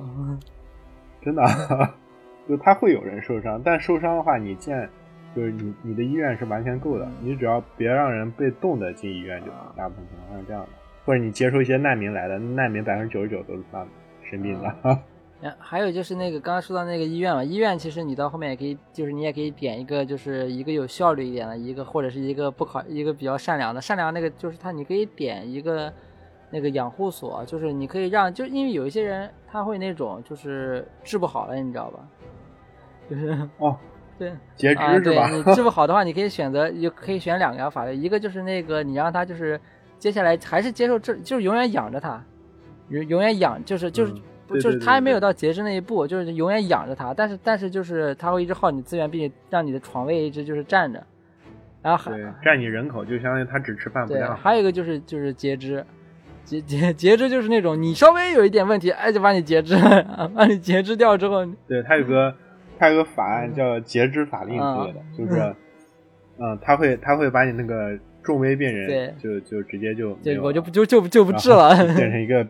[1.20, 1.42] 真的，
[2.48, 4.88] 就他会有人受伤，但受伤的话，你见
[5.34, 10.68] 就是你你的医院是完全够的，你只要别让人被动的进医院就行，大部分情况是这样的。
[11.04, 13.90] 或者你接受一些难民来的，难民百分之九十九都是算的。
[14.30, 14.68] 生病了，
[15.42, 25.92] 啊，还有就是那个刚刚说到那个医院嘛，医院其实你到后面也可以，就是你也可以点一个，就是一个有效率一点的一个，或者是一个不考一个比较善良的，善良那个就是他，你可以点一个
[26.50, 32.06] 那个养护所，就是你可以让，就因为有一些人他会那种就是治不好了，你知道吧？
[33.08, 33.76] 就是哦，
[34.18, 35.30] 对，截肢是吧？
[35.30, 39.58] 你治不好的话，你可以选择，就可以选两个法律，一个就是那个你让他就是
[39.98, 42.22] 接下来还是接受治，就是永远养着他。
[42.90, 44.12] 永永远养就是就是
[44.60, 51.00] 就是他还没有到截肢那一步，就是永远养着他，但是但是就是他会一直耗你资源，并且让你的床位一直就是占着，
[51.82, 54.36] 然后还占你人口，就相当于他只吃饭不干。
[54.36, 55.86] 还有一个就是就是截肢，
[56.44, 59.76] 截截截肢就是那种你稍微有一点问题，哎就把你截肢，
[60.34, 61.46] 把你截肢掉之后。
[61.68, 62.34] 对他有个
[62.76, 65.54] 他有个法案叫截肢法令之类的，就是
[66.38, 72.44] 嗯他会他会把你那个重危病人就就直接就就我就不就就就不治了，变成 一个。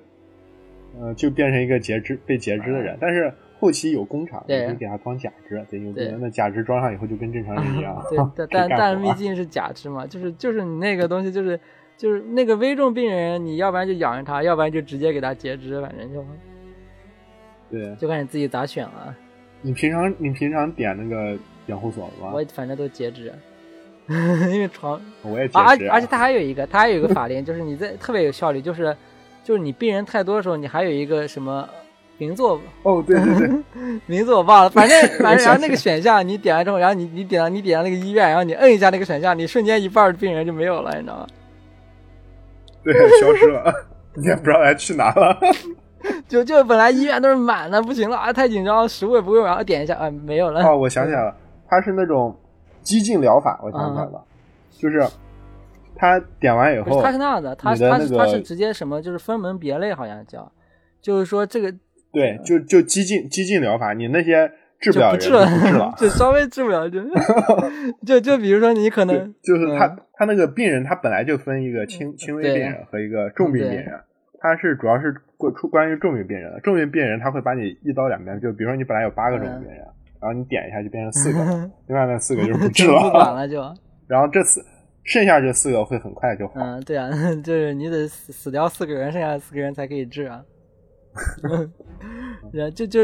[0.99, 8.03] 呃，就变成一个截肢被截肢的人，但是后期有工厂，可以给他装假肢，对，有那假肢装上以后就跟正常人一样。
[8.35, 11.61] 对，但 但毕竟是假肢嘛，就是就是你那个东西，就是
[11.97, 16.25] 就是那个危重病人，你要不然就养着他，要不然就直接给他截肢，反正就
[17.71, 19.15] 对，就看你自己咋选了。
[19.63, 22.33] 你平常你平常点那个养护所吗？
[22.33, 23.33] 我反正都截肢，
[24.09, 28.97] 因为床我也截肢，而且他还有一个，他还有一个法令，就是你在特别有效率，就是。
[29.51, 31.69] 就是你病人太多的时候，你还有一个什么
[32.19, 32.41] 名字？
[32.85, 33.51] 哦，对对对，
[34.07, 34.71] 名字我忘了。
[34.71, 41.27] 反正 反正然后那个选项你点完之后，然后你你点到你点到那个医院，然后你摁一下那个选项，你瞬间一半病人就没有了，你知道吗？
[42.85, 43.75] 对，消失了，
[44.15, 45.37] 你也不知道他去哪了。
[46.29, 50.63] 就就本来医院都是满的，不行了啊，太紧张，食物也不够，然后点一下啊，没有了。
[50.63, 51.35] 哦，我想起来了，
[51.69, 52.33] 它是那种
[52.83, 54.23] 激进疗法，我想起来了，
[54.79, 55.05] 就是。
[56.01, 60.51] 他点完以后，他是那样的，他他他是直接什么，就是分门别类，好像叫，
[61.03, 61.71] 就是说这个
[62.11, 67.01] 对，就就激进激进疗法，你那些治不了人，治了， 就稍微治不了就
[68.07, 74.01] 就就比如说你可能就是他他那个病人，他本来就分一个轻轻微病人和一个重病病人，
[74.41, 79.81] 他是主要是关出关于重病病人的，重病病人他会把你一刀两断，就比如说你本来有八个重病病人，
[80.19, 83.63] 然后你点一下就变成四个，另外那四个就不治了，不管了就。
[84.09, 84.65] 然后这次
[85.05, 86.55] 剩下这四个会很快就好。
[86.57, 87.11] 嗯，对啊，
[87.43, 90.45] 就是你得死死掉四个人，剩下四个人才可以治啊。
[92.75, 93.01] 就就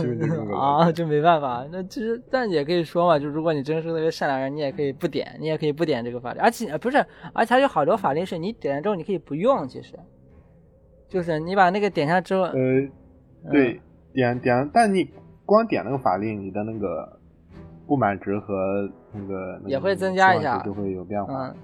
[0.58, 1.66] 啊，就没办法。
[1.70, 6.42] 那其实，但也可以说嘛，就如果你真是特别善良人，你也可以不点，你也可以不点这个法令。
[6.42, 6.96] 而且不是，
[7.34, 9.68] 而且它有好多法令是你点了之后你可以不用。
[9.68, 9.98] 其实，
[11.08, 12.52] 就是你把那个点下之后，呃，
[13.50, 13.80] 对，
[14.14, 15.10] 点点，但你
[15.44, 17.20] 光点那个法令，你的那个
[17.86, 21.54] 不满值和那个也会增加一下，就会有变化。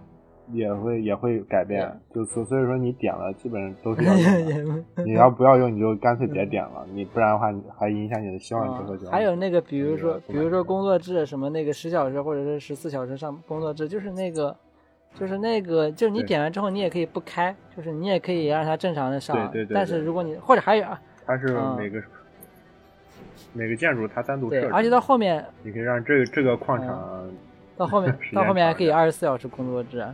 [0.51, 4.83] 也会也会改变，就所所以说你点了，基本上都是要用。
[5.05, 6.87] 你要不要用，你就干脆别点了。
[6.95, 9.11] 你不然的话，还影响你的希望值和交。
[9.11, 14.57] 还有那个，比如说，比如说工作制什么那个十小时或者是十四小时上工作制，就是那个，
[15.13, 19.37] 就是那个，就是你点完之后，你也可以不开，就是你也可以让它正常的上。
[19.53, 19.75] 对对对。
[19.75, 22.01] 但是如果你或者还有啊，它是每个
[23.53, 27.29] 每个建筑它单独设置，而且到后面你可以让这个这个矿场
[27.77, 30.05] 到后面到后面还可以二十四小时工作制。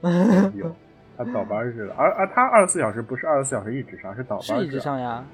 [0.54, 0.74] 有，
[1.16, 5.24] 他倒班似的，而而他二十四小时不是二十四小时一直上，是倒班是一直上呀？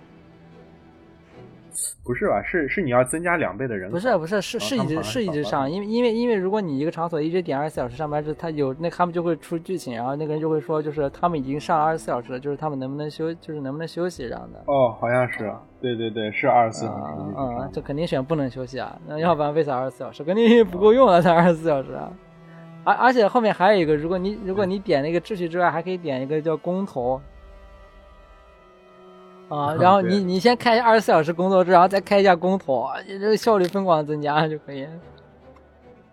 [2.04, 2.42] 不是吧？
[2.42, 3.90] 是是你要增加两倍的人？
[3.90, 14.62] 不是不是是是一直是一直上，因为因为因为如果你一个场所一直点二十四小时上班制，他有那他们就会出剧情，然后那个人就会说，就是他们已经上了二十四小时了，就是他们能不能休，就是能不能休息这样的。
[14.66, 17.12] 哦，好像是，对对对，是二十四小时。
[17.36, 20.22] 嗯，这肯定选不能休息啊，那要不然为啥二十四小时？
[20.24, 22.12] 肯定不够用了才二十四小时啊。
[22.84, 27.20] 而而且后面还有一个，如果你如果你点那个秩序之外，还可以点一个叫工头，
[29.48, 34.86] 啊， 然后你你先开二十四小时工作制，然后再开一下工头，你这个效率疯狂增加就可以。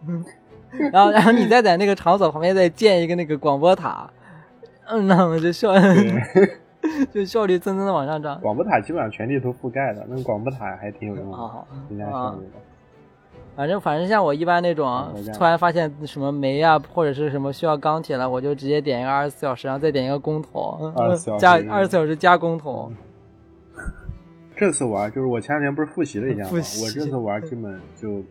[0.08, 0.24] 嗯，
[0.92, 4.10] 然后然后你再在那个场所旁边再建一个那个广播塔，
[4.88, 5.74] 嗯，那我就效
[7.14, 8.40] 就效率蹭蹭的往上涨。
[8.42, 11.38] 广播塔基本上全地图覆盖的，那个广播塔还挺有用的，
[11.88, 12.52] 增加效率的。
[13.56, 20.92] 反正反正像我一般那种，突然发现什么煤啊或者是什么需要钢铁了，我就直接点一个二十四小时，然后再点一个工头，
[21.38, 22.92] 加二十四小时加工头。
[24.62, 26.50] 这次玩就是我前两天不是复习了一下吗？
[26.52, 28.24] 我这次玩基本就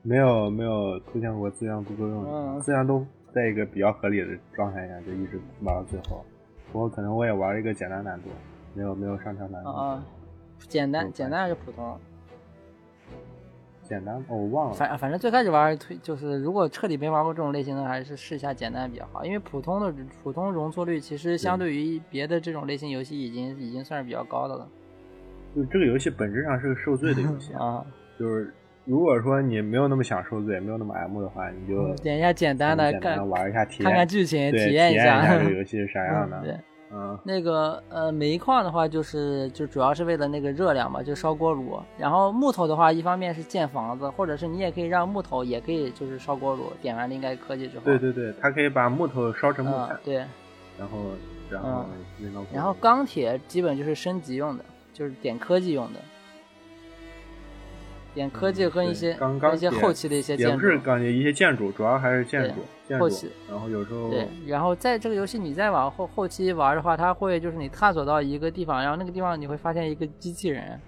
[0.00, 6.24] 没有没有出现过资源不够用，资源都在一个比较合理的状态下，就一直玩到最后。
[6.70, 8.28] 不过可能我也玩一个简单难度，
[8.74, 9.70] 没有没有上调难度。
[9.70, 10.04] 啊，
[10.68, 11.98] 简单简单还是普通？
[13.82, 14.74] 简单，我忘了。
[14.74, 19.24] 反反正最开始玩推就是，如果彻底没玩过这种类型的，还是试一下简单比较好。
[19.24, 19.92] 因为普通的
[20.22, 24.68] 普通容错率其实相对于别的这种类型游戏，已经已经算是比较高的了。
[25.54, 27.84] 就这个游戏本质上是个受罪的游戏 啊。
[28.18, 28.52] 就是
[28.84, 36.40] 如果说你没有那么想受罪，没有那么 M 的话，你就点一下简单的，看玩一下体验，看看剧情，体验一下这个游戏是 啥样的。
[36.42, 36.54] 对。
[36.92, 41.78] 嗯，那个呃，煤矿的话，就是就主要是为了那个热量嘛，就烧锅炉。
[41.96, 47.84] 然后木头的话，一方面是建房子，或者是你也可以让木头也可以就是烧锅炉，点完了应该科技之后。
[47.84, 49.96] 对对对，它可以把木头烧成木炭。
[50.04, 50.16] 对。
[50.76, 50.98] 然后，
[51.48, 51.86] 然后
[52.52, 54.64] 然后钢铁基本就是升级用的，
[55.00, 56.00] 就是点科技用的。
[58.12, 59.16] 点科技和一些
[59.54, 63.30] 一些后期的一些建筑，也不是感觉，一些建筑，主要还是建筑，后期。
[63.48, 70.78] 然后有时候对，然后在这个游戏你再往后后期玩的话，它会就是你探索到一个地方，然后那个地方你会发现一个机器人，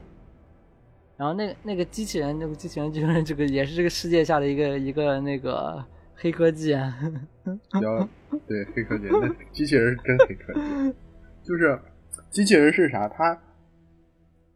[1.16, 5.82] 然后那个那个机器人，那个机器人就是这个也是这个世界下的一个一个那个
[6.14, 6.76] 黑科技。
[7.44, 8.06] 比较
[8.46, 10.94] 对黑科技，那机器人是真黑科技，
[11.44, 11.80] 就是
[12.30, 13.08] 机器人是啥？
[13.08, 13.40] 他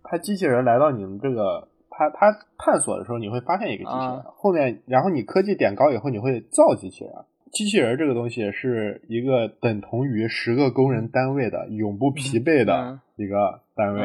[0.08, 1.68] 他机器人来到你们这个。
[1.98, 7.14] 他他探索的时候，你会发现一个机器人，后面，然后你科技点高以后，你会造机器人。
[7.50, 14.02] 机器人这个东西是一个等同于十个工人单位的永不疲惫的一个单位。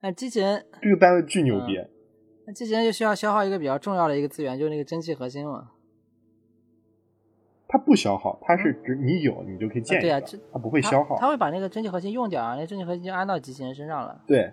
[0.00, 1.80] 那机器人这个单位巨牛逼。
[2.48, 5.70] 那机器人就需要消耗一个比较重要的一个资源，就是那个蒸汽核心嘛。
[7.68, 10.20] 它不消耗，它是指你有你就可以建一个，
[10.52, 11.16] 它不会消耗。
[11.16, 14.20] 它会把那个蒸汽核心用掉啊，那蒸汽核心就安到机器人身上了。
[14.26, 14.52] 对。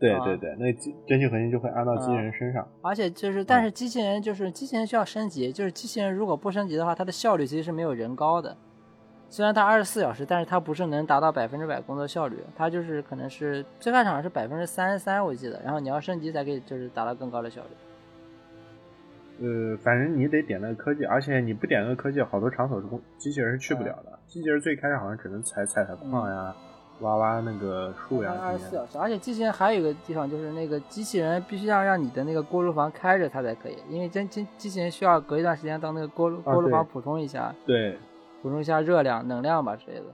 [0.00, 0.72] 对对对，那
[1.06, 2.66] 蒸汽核心就会安到机器人身上。
[2.82, 8.56] 而且就是，但是机器人就是机器人需要升级，就是机器人如果不升级的话，它的效率其实是没有人高的。
[9.28, 15.60] 虽然它二十四小时，但是它不是能达到百分之百工作效率，它就是可能是最开始是百分之三十三，我记得。
[15.64, 17.68] 然后你要升级才可以，就是达到更高的效率。
[19.40, 22.86] 呃，反正你得点那个科技，而且你不点那个科技，好多场所是
[23.18, 24.18] 机器人是去不了的。
[24.26, 26.54] 机器人最开始好像只能采采采矿呀。
[27.00, 37.96] 挖挖那个树呀，二十四小时，而且机器人还有一个地方，就是那个机器人必须要让你的那个锅炉房开着，它才可以，因为真真机器人需要隔一段时间到那个锅炉锅炉房补充一下，对，
[38.42, 40.04] 补充一下热量、能量吧之类的。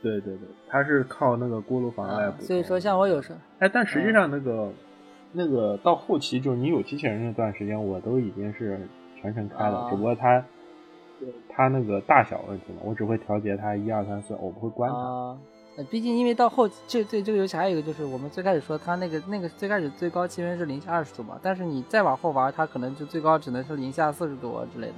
[0.00, 2.42] 对对对，它是靠那个锅炉房来补。
[2.42, 4.70] 所以说，像我有时候，哎，但实际上那个
[5.32, 8.78] 那个到后期，就是你有机器人那段时间，我都已经是
[9.20, 10.44] 全程开了，只不过它
[11.48, 15.36] 它那个大小问题嘛，我只会调节它一二三四，我不会关它。
[15.90, 24.94] 毕竟，因为到后这这这个游戏还有一个就是，我们最开始说它那个那个最开始最高气温是零下二十度嘛，但是你再往后玩，它可能就最高只能是零下四十度之类的，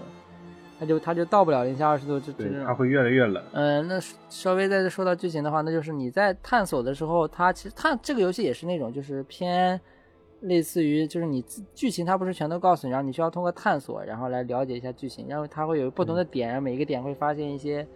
[0.79, 3.45] 它就它就到不了零下二十度，就对，它会越来越冷。
[3.53, 4.01] 嗯，那
[4.31, 9.79] 稍微再说到剧情的话，那就是你在探索的时候，它其实它这个游戏也是那种就是偏
[10.41, 11.43] 类似于就是你
[11.75, 17.87] 剧情它不是全都告诉你，然后你需要通过探索然后来了解一下剧情，然后它会有不同的点，然后每一个点会发现一些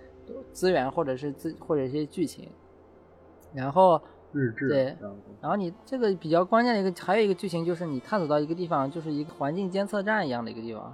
[0.52, 2.48] 资源或者是资或者一些剧情。
[3.54, 4.00] 然后，
[4.32, 4.96] 日志对，
[5.40, 10.92] 然后你这个比较关键的一个，还有一个剧情就是你探索到一个地方，就是一个环境监测站一样的一个地方，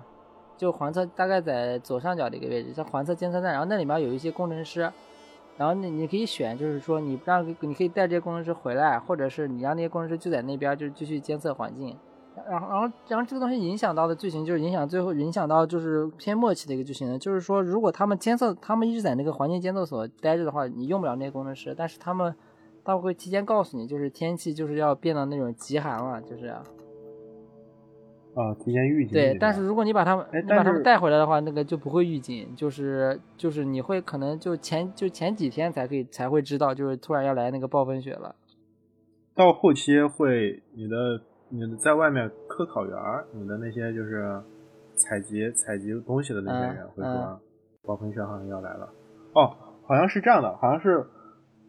[0.59, 3.51] 就环测大概在左上角的一个位置，叫环测监测站。
[3.51, 4.92] 然后那里面有一些工程师，
[5.61, 11.95] 然后你你可以选，就是说你让你可以带这些工程师回来，或者是你让那些工程师就在那边，就是继续监测环境。
[12.49, 22.35] 然后然后然后这个东西影响到的剧情，就是影响最后影响到就是偏末期的一个剧情呢，就是说如果他们监测，他们一直在那个环境监测所待着的话，你用不了那些工程师，但是他们。
[22.83, 26.65] 他会提前告诉你，就是天气就是要变到那种极寒了，就是啊，
[28.64, 29.12] 提前预警。
[29.12, 38.35] 对，但是如果你把他们你把他们带回来的话，那个就不会预警，就是就是你会可能就前就前几天才可以才会知道，就是突然要来那个暴风雪了。
[39.35, 40.97] 到后期会你的
[41.49, 42.97] 你的在外面科考员，
[43.33, 44.41] 你的那些就是
[44.95, 47.41] 采集采集东西的那些人会说
[47.85, 48.89] 暴风雪好像要来了。
[49.35, 49.57] 哦，
[49.87, 51.07] 好像是这样的，好像是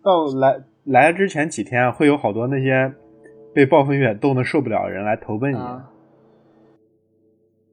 [0.04, 0.64] 到来。
[0.84, 2.92] 来之前几天会有好多那些
[3.54, 5.60] 被暴风雪冻得受不了的人来投奔你，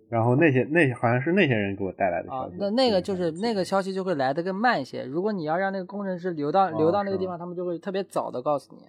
[0.08, 2.56] 然后那些那些好像是那些人给我带来的消息。
[2.58, 5.04] 那那个就是那个消息就会来的更慢一些。
[5.04, 8.82] 如果你要让那个工程师留到留到那个地方，他们就会特别早的告诉你。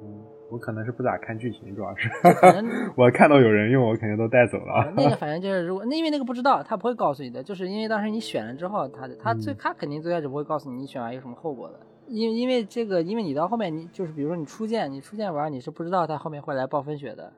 [0.00, 2.08] 嗯，我可能是不咋看剧情，主要是
[2.96, 4.92] 我看到有人用，我肯定都带走了。
[4.96, 11.80] 那个 反正就是如果那因为那个不知道，他不会告诉你的，就是因为当时你选了之后，他他最他肯定最开始不会告诉你你选完有什么后果的。
[12.06, 17.32] 因因为这个，因为你到后面，你就是比如说你初见，你初见玩，你是不知道他后面会来暴风雪的，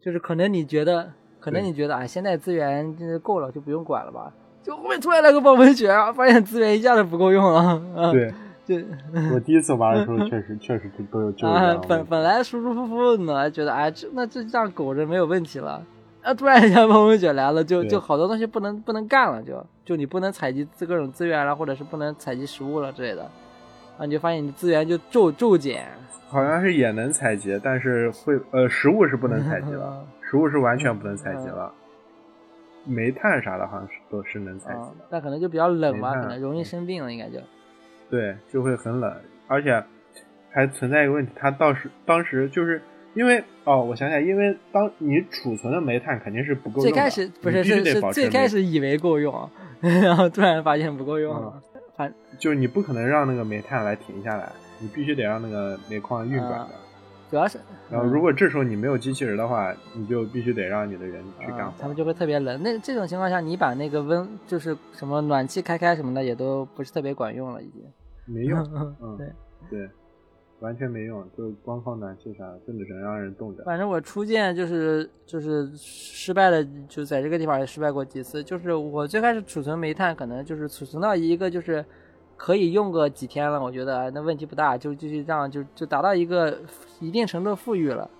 [0.00, 1.12] 就是可能你觉得，
[1.42, 4.32] 可能你觉得啊，现在资源够了，就不用管了吧？
[4.62, 8.12] 就后面突然来个暴风雪，发现资源一下子不够用了。
[8.12, 8.32] 对，
[8.64, 8.76] 就
[9.34, 15.84] 我第一次玩的时候，确实确实都有 就啊，本本来舒舒服服的，觉得哎，这那这这样苟着没有问题了，
[16.22, 23.28] 啊，突然一下暴风雪来了，就就好多东西不能不能干了，就就你不能采集各种资源了，或者是不能采集食物了之类的。
[23.98, 25.86] 啊，你就发现你资源就骤骤减，
[26.28, 30.02] 好像是也能采集，但是会呃，食物是不能采集了，
[30.32, 31.70] 食物是完全不能采集了。
[32.86, 37.38] 煤炭啥的，好像是都是能采集的，那可能就比较冷吧，可能容易生病了，应该就。
[38.08, 39.14] 对，就会很冷，
[39.46, 39.84] 而且
[40.50, 42.80] 还存在一个问题，它到时当时就是
[43.12, 49.50] 因为哦，我想想，因为当你储存的煤炭肯定是不够用，最开始不是是是最开始以为够用，
[49.82, 51.62] 然后突然发现不够用了。
[51.94, 56.68] 反就是你不可能让那个煤炭来停下来，你必须得让那个煤矿运转的。
[57.32, 57.58] 主要是，
[57.90, 61.72] 然后如果这时候你没有机器人的话，你就必须得让你的人去干活。
[61.78, 62.62] 他们就会特别冷。
[62.62, 67.82] 那这种情况下，你把那个温就是什么暖气开开什么的，也都不是特别管用了，已经
[68.26, 68.60] 没用。
[69.00, 69.32] 嗯，对
[69.70, 69.88] 对，
[70.60, 73.64] 完全没用，就光靠暖气啥，就只能让人冻着。
[73.64, 78.44] 反正我初见就是就是失败了，就在这个地方也失败过几次。
[78.44, 81.82] 就是我最开始储存煤炭，可能就是储存到一个就是。
[82.42, 86.58] 可以用个几天了，我觉得那问题不大，就继续这样，就就达到一个
[86.98, 88.10] 一定程度富裕了。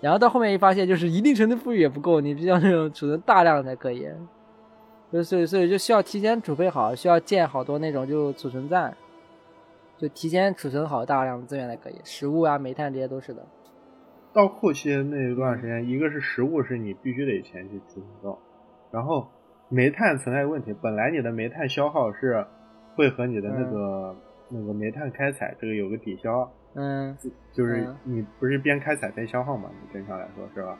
[0.00, 4.08] 然后到后面一发现，就是一定程度富裕也不够，你必须要那种储存大量才可以。
[5.10, 8.96] 所以所以就需要提前储备好，需要建好多那种就储存站，
[9.98, 13.44] 就提前储存好大量的资源才可以，食物啊、煤炭这些都是的。
[14.32, 18.38] 到后期那一段时间，一个是食物是你必须得前期储存到，
[18.92, 19.26] 然后
[19.68, 22.46] 煤炭存在问题，本来你的煤炭消耗是。
[23.00, 24.14] 会和你的那个
[24.50, 27.16] 那个煤炭开采这个有个抵消，嗯，
[27.50, 29.70] 就是你不是边开采边消耗嘛？
[29.80, 30.78] 你正常来说是吧？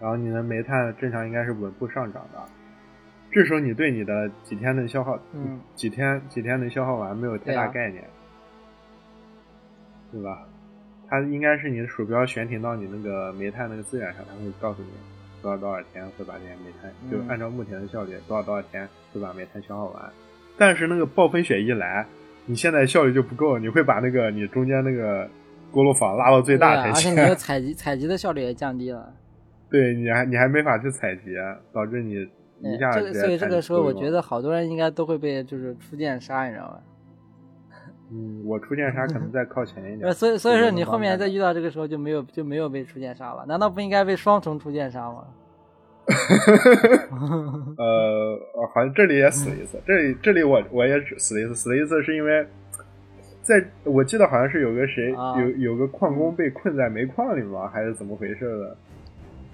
[0.00, 2.42] 然后你的煤炭正常应该是稳步上涨的，
[3.30, 8.02] 这时候你对你的几天能消耗，嗯，几天几天能消耗完没有太大概念，
[10.10, 10.48] 对吧？
[11.06, 14.88] 它应该是你的鼠标悬停到你那个煤炭那个资源上，它会告诉你
[15.42, 20.10] 多少多少天会把这些煤炭，就按照目前的效率，多少多少天会把煤炭消耗完。
[20.56, 22.06] 但是那个暴风雪一来，
[22.46, 25.28] 你现在效率就不够，你会把那个你中间那个
[25.70, 27.12] 锅炉房拉到最大才行。
[27.12, 29.12] 而且你的采集采集的效率也降低了。
[29.70, 31.34] 对，你还你还没法去采集，
[31.72, 32.14] 导致你
[32.60, 36.80] 一下这个所以这个时候，我觉得好多人应该都会被就是出剑杀，你知道吧？
[38.12, 40.10] 嗯，我出剑杀可能再靠前一点。
[40.14, 43.44] 所以所以说你后面再遇到这个时候就没有就没有被出剑杀了？
[43.48, 45.24] 难道不应该被双重出剑杀吗？
[47.78, 48.38] 呃，
[48.74, 52.46] 好像这里也死了一次，这里这里我我也死了一次，死了一次是因为
[53.42, 57.68] 在我记得好像是有个谁有有个矿工被困在煤矿里吗？
[57.72, 58.76] 还是怎么回事的？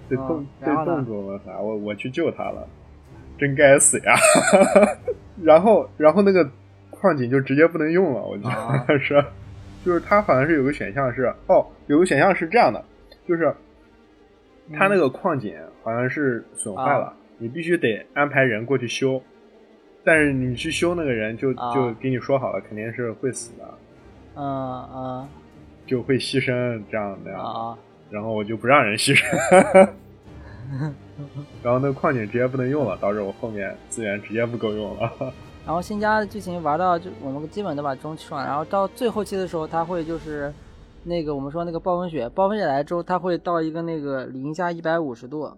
[0.09, 1.57] 被冻被冻住了啥？
[1.59, 2.67] 我我去救他了，
[3.37, 4.13] 真该死呀！
[5.41, 6.49] 然后然后那个
[6.89, 9.23] 矿井就直接不能用了，我记得是，
[9.85, 12.83] 就是他好像是有个选项是哦，有个选项是这样的，
[13.27, 13.53] 就是。
[14.77, 19.21] 他那个矿井好像是损坏了，你必须得安排人过去修，
[20.03, 23.65] 但是你去修那个人就就给你说好了，肯定是会死的，
[24.35, 25.27] 嗯嗯，
[25.85, 27.77] 就会牺牲这样那样，
[28.09, 29.89] 然后我就不让人牺牲，
[31.63, 35.11] 然后那个矿井直接不能用了，导致我后面资源直接不够用了。
[35.65, 40.53] 然后新加的剧情玩到就我们基本都把中期了，然后到最后期的时候，他会就是。
[41.03, 45.51] 那个我们说那个暴风雪，暴风雪来之后，它会到一个那个零下一百五十度，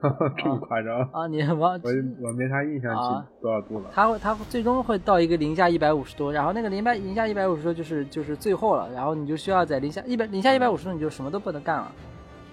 [0.38, 1.26] 这么夸张啊？
[1.26, 1.90] 你忘 我
[2.26, 3.90] 我没啥印象记多少度了？
[3.92, 11.92] 它会它最终会到一个零下一百五十度，然后那个零百零下一百五十度就是就是最后了，然后你就需要在零下一百零下一百五十度你就什么都不能干了，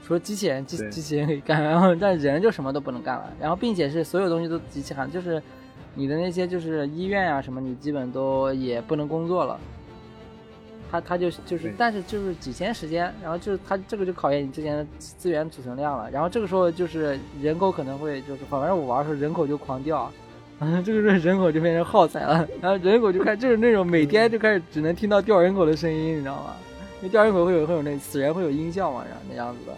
[0.06, 5.42] 除了机器人机机器人可以干，然后但人就什么都不能干了，然后并且是所有东西都极其寒，就是
[5.96, 9.58] 你的那些就是医院啊什么，你基本都也不能工作了。
[10.94, 16.08] 他他就就是，但是就是几天时间，然后就是他这个就考验你之前的资源储存量了。
[16.12, 20.12] 然后这个时候就是人口可能会就是，反正我玩的时候人口就狂掉，
[20.60, 22.48] 嗯，这个时候人口就变成耗材了。
[22.62, 26.54] 然后人口就开就是那种每天就开始只能听到掉人口的声音，你知道吗？
[27.02, 29.74] 因为掉人口会有会有那死人会有音效嘛，然后那样子的。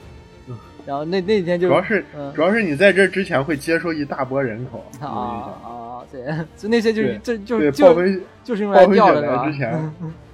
[0.86, 2.05] 然后那那几天就主要是
[2.36, 5.07] 主要是你在这之前会接收一大波人口啊
[5.63, 6.22] 啊，对，
[6.57, 7.95] 就那些就是这就就
[8.43, 9.74] 就是用来掉的之前。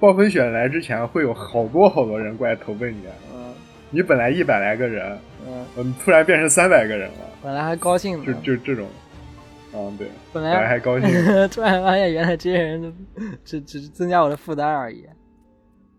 [0.00, 3.02] 暴风雪来之前会有好多好多人过来投奔你，
[3.34, 3.54] 嗯，
[3.90, 8.86] 你本来一百来个人，嗯，嗯突然变成三百个人了，本来还高兴呢，就就这种，
[9.74, 11.08] 嗯，对，本来还高兴，
[11.48, 12.94] 突然发现原来这些人
[13.44, 15.04] 只只是增加我的负担而已，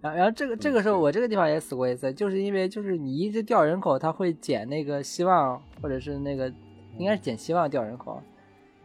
[0.01, 6.51] 然后然后这个这个时候我这个地方也死过一次，就是因为就是你一直掉人口，他会减那个希望或者是那个
[6.97, 8.21] 应该是减希望掉人口，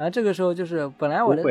[0.00, 1.42] 然后这个时候就是本来我的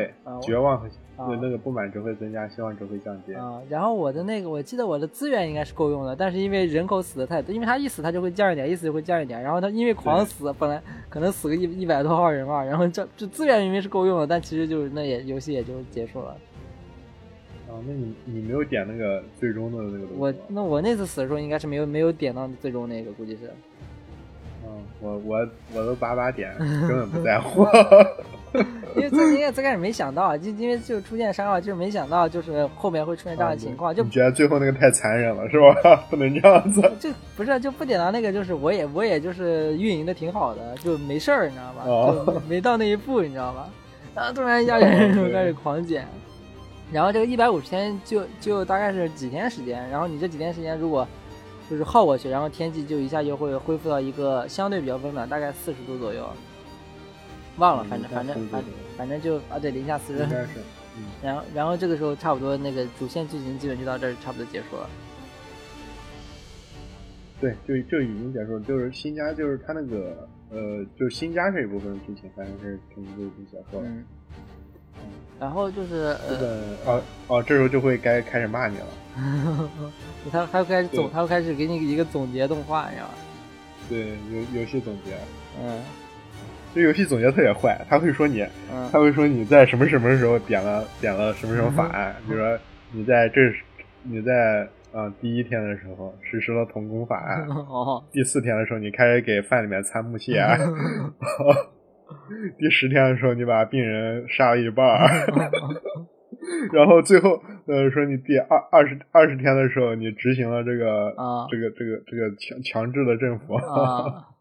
[0.41, 0.87] 绝望和。
[1.27, 3.33] 对，那个不满值会增加，希望值会降低。
[3.33, 9.41] 啊，然后我的那个，我记得我的资源应该是够用的，但是因为人口死的太多，因为他一死他就会降一点，一死就会降一点。
[9.43, 16.29] 然后他因为狂死，本来可能死个一一百多号人嘛，然后这这资源明明是够用的，但其实就是那也游戏也就结束了。
[17.67, 20.13] 啊，那你你没有点那个最终的那个东西？
[20.17, 23.51] 我那我那次死的时候应该是没有没有点到最终那个，估计是。
[24.65, 24.71] 嗯，
[25.01, 27.65] 我我我都把把点， 根本不在乎。
[28.95, 33.93] 因为最因为最开始没想到，就因为就出现伤害，就是没想到就是后面会出现这样的情况。
[33.93, 35.95] 就你觉得最后那个太残忍了，是吧？
[36.09, 36.81] 不能这样子。
[36.99, 41.85] 就不是就不点到那个，就是我也我也就是运营的挺好的，就没事儿，你知道吧？
[41.85, 43.69] 就没到那一步，你知道吧？
[44.15, 46.07] 然后突然一下人就开始狂减，
[46.91, 51.07] 然后这个一百五十天就就大概是几天时间，然后你这几天时间如果
[51.69, 56.27] 就是耗过去，然后天气就一下就会恢复到一个相对比较温暖，大概四十度左右。
[57.59, 58.63] 忘了，反正反正反
[58.97, 60.27] 反正就啊，对，零下四十。
[61.23, 64.89] 然后然后这个时候差不多那个主线剧情基本就到这儿，差不多结束了。
[67.39, 68.59] 对，就就已经结束了。
[68.61, 73.85] 就是新家，就是他那个呃，就是新家这一部分剧情，反正是全部都已经结束了。
[73.85, 74.03] 嗯。
[75.39, 78.87] 然后就是呃，哦哦，这时候就会该开始骂你了。
[80.29, 83.13] 他他会开始总，他会开始给你一个总结动画，你知道吧？
[83.87, 85.13] 对，游游戏总结。
[85.63, 85.81] 嗯。
[86.73, 88.45] 这游戏总结特别坏，他会说你，
[88.91, 92.57] 他会说你在什么什么时候点了点了什么什么法案，比如说
[92.91, 93.41] 你在这，
[94.03, 97.47] 你在啊第一天的时候实施了童工法案，
[98.11, 100.45] 第四天的时候你开始给饭里面掺木屑，
[102.59, 104.85] 第十天的时候你把病人杀了一半，
[106.71, 111.13] 然后最后呃说你第二二十二十天的时候你执行了这个
[111.49, 113.55] 这个这个这个强强制的政府。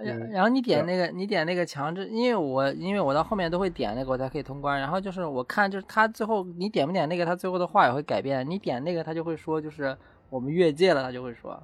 [0.00, 4.78] 然然后你点那个，你点那个强制，因为我因为我到后面都会点那个，我才可以通关。
[4.80, 8.48] 然后就是我看，就是他最后你点不点那个，他最后的话也会改变。
[8.48, 9.96] 你点那个，他就会说，就是
[10.30, 11.62] 我们越界了，他就会说，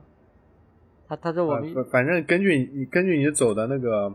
[1.09, 4.13] 他他说我们反正根据你根据你走的那个，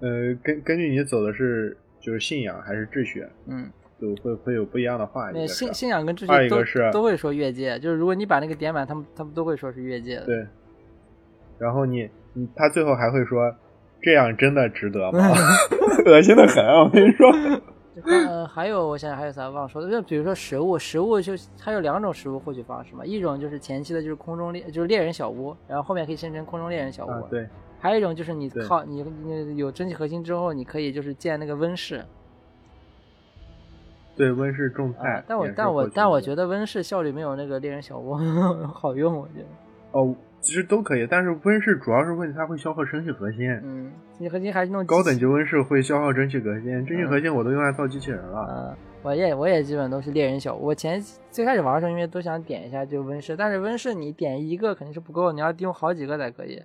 [0.00, 3.70] 呃，根根据你走的是就是信仰还是秩序，嗯，
[4.00, 5.30] 就会会有不一样的话。
[5.30, 10.26] 那信信仰跟秩序都都会说越界，就是如果你把那个点满，他们他们都会说是越界的。
[10.26, 10.46] 对，
[11.58, 12.10] 然后你。
[12.54, 13.54] 他最后还会说
[14.02, 15.18] ：“这样真的值得吗？”
[16.06, 17.30] 恶心的很，我跟你说。
[18.28, 27.28] 呃，还有我想想还有啥忘说的，就比如说食物，食物就它有两种食物获取方式嘛，一种就是前期的就是空中猎，就是猎人小屋，然后后面可以生成空中猎人小屋。
[27.30, 27.46] 对。
[27.78, 32.04] 还有一种就是你靠你你有蒸汽核心之后，你可以就是建那个温室。
[34.16, 35.22] 对，温室种菜。
[35.28, 38.14] 但我但我但我觉得温室效率没有那个猎人小屋
[38.74, 39.46] 好用，我觉得。
[39.92, 40.14] 哦。
[40.44, 43.50] 其实都可以，但是温室主要是问题它会消耗蒸汽核心。
[43.64, 48.46] 嗯，蒸汽核心还是弄高等级温室会消耗蒸汽核心，蒸汽核心我都用来造机器人了。
[48.50, 50.66] 嗯，我也我也基本都是猎人小屋。
[50.66, 56.62] 我前最开始玩的时候，因为都想点一下就温室，但是温室你点一个肯定是不够，你要用好几个才可以。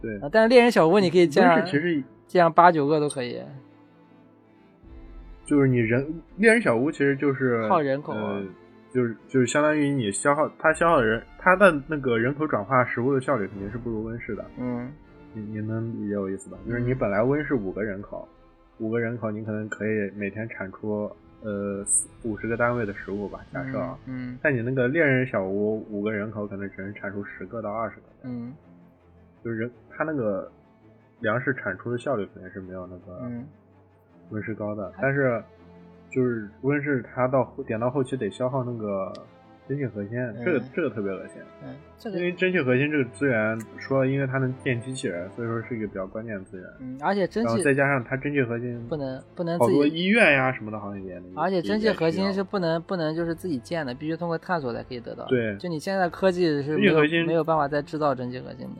[0.00, 3.42] 对，但是猎人小屋你可以这样，其实这样八九个都可以。
[5.44, 8.14] 就是你人猎人小屋其实就是靠人口。
[8.94, 14.44] 就是就是相当于你消耗它消耗的人，它的那个人口转化食物的效率肯定是不如温室的。
[14.56, 14.88] 嗯，
[15.32, 16.56] 你你能理解我意思吧？
[16.64, 18.28] 就是你本来温室五个人口，
[18.78, 21.10] 五个人口你可能可以每天产出
[21.42, 21.84] 呃
[22.22, 23.98] 五十个单位的食物吧，假设啊。
[24.06, 24.38] 嗯。
[24.40, 28.02] 但你那个猎人小屋五个人口可能只能产出十个到二十个。
[28.22, 28.54] 嗯。
[29.44, 30.48] 就是人它那个
[31.18, 33.28] 粮食产出的效率肯定是没有那个
[34.30, 35.42] 温室高的，但是。
[36.14, 39.12] 就是无论是，它到点到后期得消耗那个
[39.66, 40.12] 蒸汽核心，
[40.44, 41.42] 这个这个特别恶心。
[41.64, 41.74] 嗯，
[42.14, 46.66] 因为蒸汽核心这个资源，说因为它能建机器人，所以说是一个比较关键的资源。
[46.78, 51.20] 嗯，而且蒸汽，再加上它蒸汽核心不能不能好多医院呀什么的，好像也。
[51.34, 55.24] 而且蒸汽核心是不能不能就是自己建的，必须通过探索才可以得到。
[55.24, 58.76] 对，就你现在科技是没有没有办法再制造蒸汽核心的。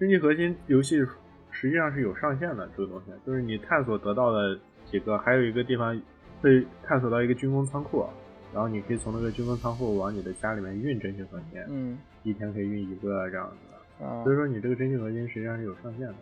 [0.00, 1.04] 蒸汽核心游戏
[1.50, 4.58] 实际上是有上限的，这个东西就是你探索得到的。
[4.90, 6.00] 几个，还有一个地方
[6.40, 8.04] 会探索到一个军工仓库，
[8.52, 16.14] 然后你可以从那个军工仓库往你的家里面运真心核心，嗯，一天可以运一个这样子的，所以说你这个真心核心实际上是有上限的，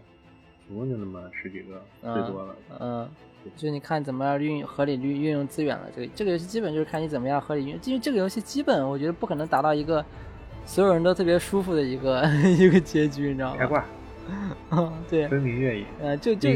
[0.66, 3.08] 总共就那么十几个，最多了，嗯，
[3.56, 10.04] 就你看怎么样运合理运运用资源了，这个这个游戏基本就是看你怎么样合理运，因为这个游戏基本我觉得不可能达到一个
[10.64, 12.24] 所有人都特别舒服的一个
[12.58, 13.56] 一个结局，你知道吗？
[13.58, 13.84] 开挂。
[14.70, 15.86] 嗯， 对，分明月影。
[16.00, 16.50] 呃，就就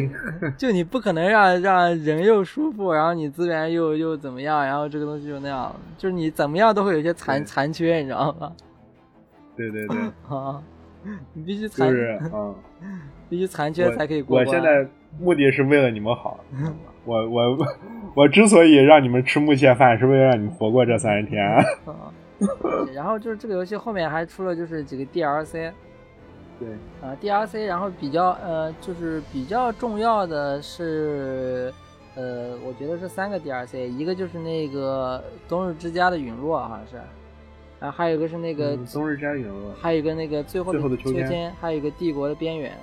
[0.57, 8.53] 就你不可能让让人又舒服，然后你资源又又怎么样，然后这个东西就那样，就是你怎么样都会有一些残残缺，你知道吗？
[9.57, 9.97] 对对 对。
[10.29, 10.63] 啊，
[11.33, 12.55] 你必须残，就是啊，
[13.29, 14.47] 必须残缺才可以过关。
[14.47, 14.87] 我现在
[15.19, 16.41] 目的是为了你们好，
[17.05, 17.59] 我我
[18.15, 21.41] 我之所以让你们吃木屑饭，是为了让你们活过这三十天。
[22.95, 25.71] 然后就是这个游戏后面还出了就是几个 DLC。
[26.61, 26.69] 对
[27.01, 31.73] 啊，DRC，然后比较呃，就是比较重要的是，
[32.15, 36.97] 呃，我觉得是三个 D R C，一个就是那个冬日之家的陨落，好像是，
[37.81, 42.77] 然后还有一个是那个冬日之家陨落，还有一个那个最后的秋天，还有一个帝国的边缘。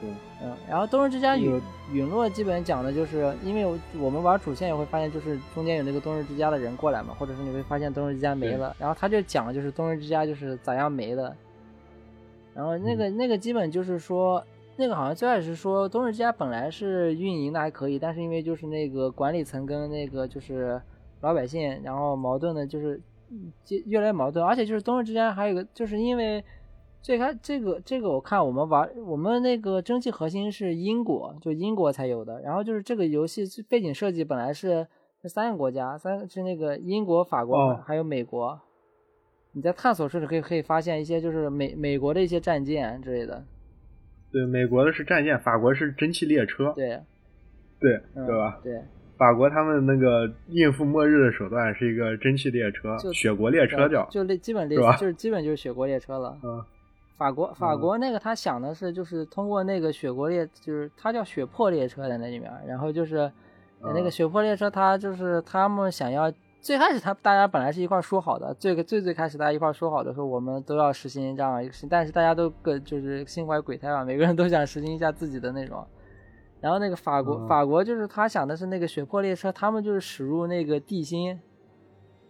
[0.00, 0.08] 对，
[0.42, 1.60] 嗯，然后冬日之家陨
[1.92, 11.36] 陨落基本讲的就是，因为我们玩主线也会发现，就是中间有那个冬日之家的人过来嘛，或者是你会发现冬日之家没了，然后他就讲就是冬日之家就是咋样没的。
[12.54, 14.44] 然后那个那个基本就是说，
[14.76, 20.80] 那个好像最开始说冬日之家本来是运营的还可以，但是因为就是那个管理层跟那个就是
[21.20, 23.00] 老百姓，然后矛盾的就是
[23.68, 26.44] 越越来越矛盾，而且就是冬日之家还有个就是因为
[27.00, 34.86] 最开这个这个我看我们玩我们那个蒸汽核心是英国，就英国才有的，然后就是这个游戏背景设计本来是
[35.22, 38.60] 是三个国家，三个是那个英国、法国还有美国。
[39.52, 43.44] 你在探索时可以可以发现一些就是美美国的一些战舰之类的，
[44.30, 47.00] 对，美国的是战舰，法国是蒸汽列车，对，
[47.80, 48.60] 对，对吧？
[48.62, 48.80] 对，
[49.18, 56.38] 法国他们那个应付末日的手段是一个蒸汽列车，雪国列车叫，就基本列就是基本就是雪国列车了。
[56.44, 56.64] 嗯，
[57.16, 63.28] 法国法国那个他想的是就是通过那个雪国列，就是他叫雪破列车在那里面，然后就是
[63.82, 66.32] 那个雪破列车，他就是他们想要。
[66.60, 75.84] 最开始他大家本来是一块说好的，最最最开始大家一块说好的说我们都要实行这样一个事，但是大家都各就是心怀鬼胎吧，每个人都想实行一下自己的那种。
[76.60, 81.40] 然后那个法国法国就是他想的是那个血泊列车，他们就是驶入那个地心，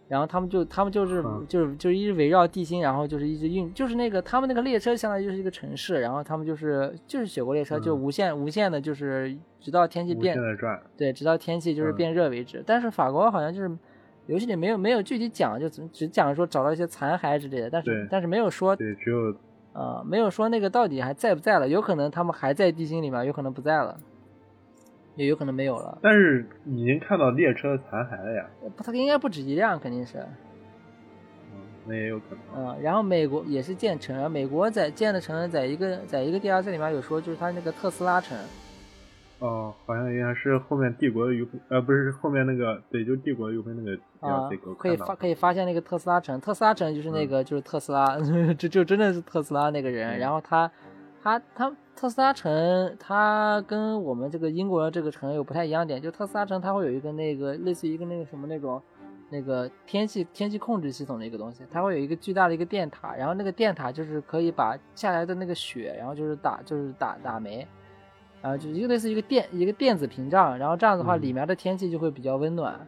[0.07, 10.37] 然后他们就他们就是就是就是一直围绕地心，然后就是一直运，就是那个他们那个列车相当于就是一个城市，然后他们就是就是血泊列车就无限无限的就是直到天气变
[10.95, 12.63] 对，直到天气就是变热为止。
[12.65, 13.69] 但是法国好像就是。
[14.27, 19.35] 游戏里没有没有具体讲，就只只讲说找到一些残骸之类的，但是但是没有说对，只有
[19.73, 23.97] 啊，没有说那个到底还在不在了，有可能他们还在地心里面，有可能不在了，
[25.15, 25.97] 也有可能没有了。
[26.01, 28.45] 但是已经看到列车的残骸了呀，
[28.77, 30.19] 不，它应该不止一辆，肯定是。
[31.53, 32.39] 嗯，那也有可能。
[32.55, 38.37] 嗯，然后美国也是建成，美国在建的城，在一个在一个 DLC 里面有说，就是它那个特斯拉城。
[39.41, 48.19] 哦，好像应该是后面帝国的余晖，呃，不是后面那个，对，就帝国的余晖那个啊，可以发可以发现那个特斯拉城，特斯拉城就是那个就是特斯拉，
[48.53, 50.19] 就就真的是特斯拉那个人。
[50.19, 50.71] 然后他
[51.23, 58.79] 他他特斯拉城，他跟我们这个英国的这个城有不太一样点，就特斯拉城它会有一个那个类似于一个那个什么那种
[59.31, 67.67] 那个天气天气控制系统的一个东西，它会有一个巨大的一个电塔，然后那个电塔就是可以把下来的那个雪，然后就是打就是打打煤。
[68.41, 72.79] 啊，就一个类似一个电一个电子屏障，然后这样子的话，里面的天气就会比较温暖。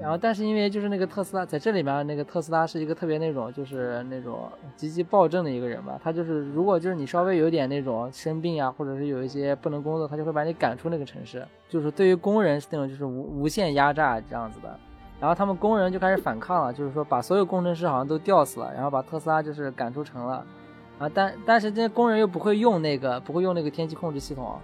[0.00, 5.96] 然后，但是因为就是那个特斯拉在这里面，那个特斯拉是一个特别那种就是那种极其暴政的一个人吧。
[6.02, 11.46] 他就是如果就是你稍微有点那种生病啊，或者是有一些不能工作，他就会把你赶出那个城市。
[11.68, 14.76] 就是对于工人是那种就是无无限压榨这样子的。
[15.20, 20.44] 然后他们工人就开始反抗了，就是说把所有工程师好像都吊死了，然后把特斯拉就是赶出城了。
[20.98, 24.58] 啊，但但是这些工人又不会用那个，不会用那个天气控制系统，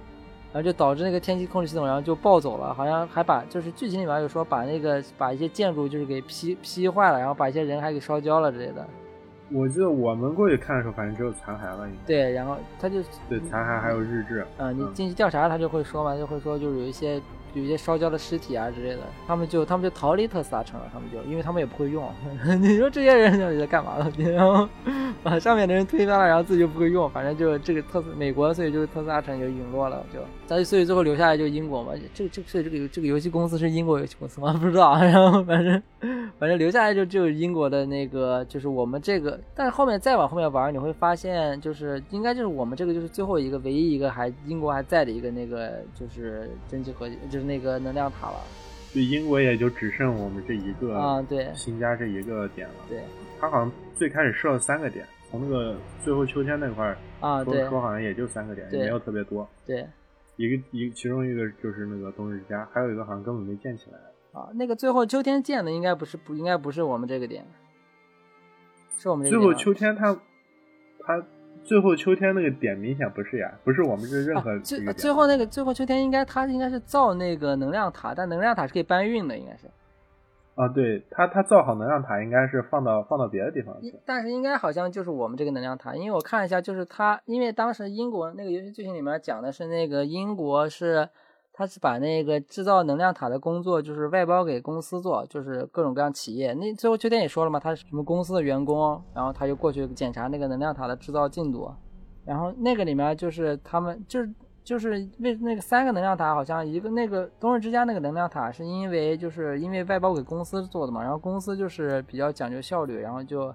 [0.52, 2.72] 然后就导致那个天气控制系统，然后就暴走了。
[2.72, 8.86] 好像还把就是剧情里面有说把那个把一些建筑就是给劈劈坏了，然后把一些人还给烧焦了之类的。
[9.50, 11.86] 我记得我们过去看的时候，反正只有残骸了。
[12.06, 14.46] 对，然后他就对残骸还有日志。
[14.56, 17.20] 嗯，你进去调查，他就会说嘛，就会说就是有一些。
[17.54, 22.08] 有一些烧焦的尸体啊之类的，他们就他们就逃离特斯拉城了，他们就因为他们也不会用。
[22.60, 24.12] 你说这些人到底在干嘛呢？
[24.30, 24.66] 然后
[25.22, 31.92] 把上面的人推翻了，然后自己就不会用，反正就这个特斯美国，所以就特斯拉城就陨落了，就但所以最后留下来就英国嘛。
[32.14, 34.52] 这这这这个这个游戏公司是英国游戏公司吗？
[34.54, 34.94] 不知道。
[35.02, 35.82] 然后反正
[36.38, 39.38] 反正留下来就只有英国的那个，就是我们这个。
[39.54, 47.41] 但是后面再往后面玩，你会发现就是应该就是我们这个就是最后一个唯一一个还英国还在的一个那个就是蒸汽合金就。
[47.42, 48.40] 那个能量塔了，
[48.92, 52.74] 对英国也就只剩我们这一个啊，对，新加这一个点了。
[52.88, 53.00] 对，
[53.40, 59.48] 他好像最开始设了三个点，从那个最后秋天那块儿啊，对，说好像也就三个点，也没有特别多。
[59.66, 59.86] 对，
[60.36, 63.98] 一个一其中一个就是那个冬日之家，还有一个好像根本没建起来。
[64.38, 67.46] 啊，那个最后秋天建的应该不是不应该不是我们这个点，
[68.98, 70.14] 是我们最后秋天他
[71.00, 71.22] 他。
[71.64, 79.66] 最后秋天那个点明显不是呀，不是我们这任何最最后那个最后秋天应该他应该是造那个能量塔，但能量塔是可以搬运的，应该是。
[80.54, 91.08] 啊，对他他造好能量塔应该是放到放到别的地方去，但是应该好像就是我们这个能量塔，因为我看了一下，就是他因为当时英国那个游戏剧情里面讲的是那个英国是
[91.52, 96.52] 他是把那个制造能量塔的工作就是外包给公司做，就是各种各样企业。
[96.54, 101.70] 那最后秋天也说了嘛，他是什么公司的员工，然后他就过去检查那个能量塔的制造进度，
[102.24, 104.30] 然后那个里面就是他们就是。
[104.64, 113.52] 就是为那个三个能量塔，好像一个那个冬日之家那个能量塔，是因为就是因为外包给公司做的嘛，然后公司就是比较讲究效率，然后就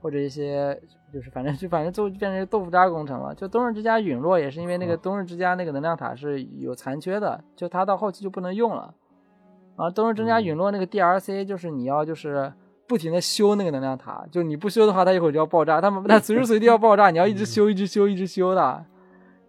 [0.00, 0.80] 或者一些
[1.12, 3.34] 就是反正就反正就变成豆腐渣工程了。
[3.34, 8.94] 就冬日之家陨落也是因为那个冬日之家那个能量塔是有残缺的，就它到后期就不能用了。
[9.76, 12.52] 然后冬日之家陨落那个 DLC 就是你要就是
[12.86, 18.84] 不停的修那个能量塔，就你不修的话，它一会儿就要爆炸，它它随时随地要爆炸，你要一直修一直修一直修的。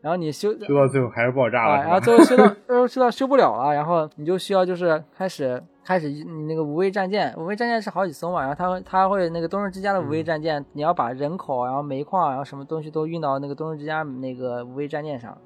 [0.01, 15.37] 然后你修修到最后还是爆炸了， 然后最后修到最后修到修不了了，然后你就需要就是开始开始你那个无畏战舰，无畏战舰是好几艘嘛，然后它会它会那个冬日之家的无畏战舰，你要把人口然后煤矿然后什么东西都运到那个冬日之家那个无畏战舰上，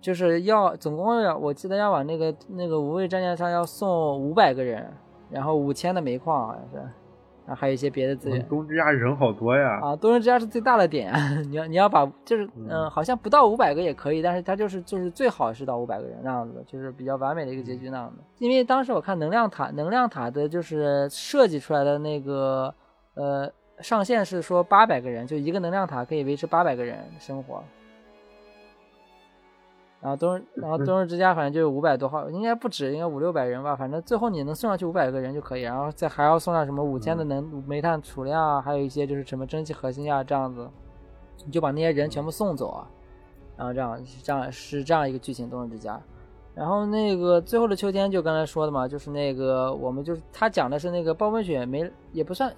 [0.00, 4.88] 就是要总共要我记得要往那个那个无畏战舰上要送五百个人，
[5.30, 6.88] 然后五千的煤矿好像是。
[7.54, 8.46] 还有一些别的资源。
[8.48, 9.80] 东之家人好多呀！
[9.82, 11.12] 啊，东之家是最大的点，
[11.48, 18.22] 你要你要把就是嗯，好像不到五百个也可以，但是它就是就是最好是到五百个人那样子，就是比较完美的一个结局那样的。
[18.38, 22.74] 因为当时我看能量塔，能量塔的就是设计出来的那个
[23.14, 27.62] 呃上限是说八百个人，就一个能量塔可以维持八百个人生活。
[30.02, 33.76] 然后冬日，然后冬日之家反正就有五百多号，应该不止，应该五六百人吧。
[33.76, 40.66] 反正最后你能送上去五百个人就可以，然后再还要送上什么五千的能煤炭储量啊，还有一些就是什么蒸汽核心啊这样子，
[41.44, 42.88] 你就把那些人全部送走啊。
[43.58, 46.00] 然后这样这样是这样一个剧情，冬日之家。
[46.54, 52.50] 然后那个最后的秋天就刚才说的嘛，就是那个我们就是他讲的是那个暴风雪没也不算，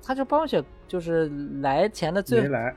[0.00, 1.28] 他就暴风雪就是
[1.60, 2.74] 来前的最没来。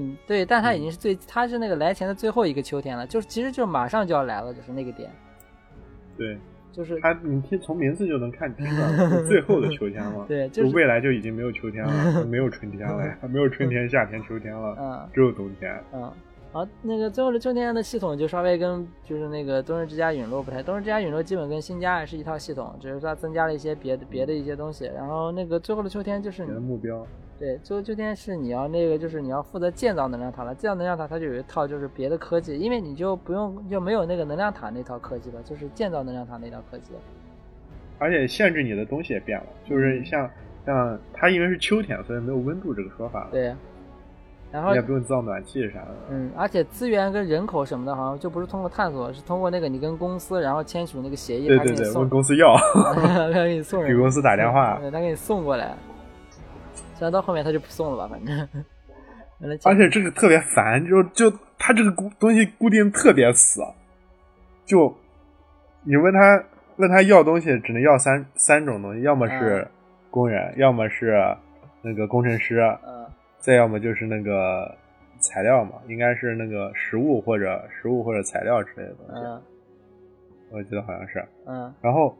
[0.00, 5.10] 对对，但它已经是最，它是那个来前的最后一个秋天了，就是其实就马上就要来了，就是那个点。
[6.16, 6.38] 对，
[6.72, 10.24] 就是它，你听从名字就能看出来，最后的秋天了。
[10.28, 15.76] 对，就是未来就已经没有秋天了，没有春天了，没有春天、夏天、秋天了，嗯，只有冬天。
[15.92, 16.12] 嗯，
[16.52, 24.84] 好，那个最后的秋天的系统就稍微跟就是那个冬日之家陨落不太，冬日之家陨落基本跟新家是一套系统，只是它增加了一些别的别的一些东西。
[24.94, 27.06] 然后那个最后的秋天就是你的目标。
[27.38, 30.54] 对，最后秋天是你要那个，就是你要负责建造能量塔了。
[30.54, 36.92] 建造能量塔，它就有一套就是别的科技，因为你就不用就没有那个能量塔那套科技了，就是建造能量塔那套科技。
[37.98, 40.30] 而且限制你的东西也变了，就是像
[40.64, 43.28] 像它因为是秋天，所以没有温度这个说法了。
[43.32, 43.54] 对。
[44.52, 45.88] 然后也不用造暖气啥的。
[46.10, 52.54] 嗯，而且资源跟人口什么的，好像就不是通过探索，是通过那个你跟公司，然后签署那个协议，对对对，问公司要，
[52.94, 55.74] 他给你送，给公司打电话，对他给你送过来。
[56.94, 58.48] 虽然到后面他就不送了吧，反正。
[59.64, 63.60] 而且这个特别烦，就就他这个固东西固定特别死，
[64.64, 64.96] 就
[65.82, 66.44] 你问他
[66.76, 69.68] 问他要东西，只能要三三种东西，要么是
[70.10, 71.36] 工人，要么是
[71.82, 72.60] 那个工程师。
[73.38, 74.74] 再要么就是那个
[75.20, 79.22] 材料嘛，应该是那个食物或者食物或者材料之类的东西。
[79.22, 79.42] 嗯，
[80.50, 81.22] 我记得好像是。
[81.44, 81.74] 嗯。
[81.82, 82.16] 然后，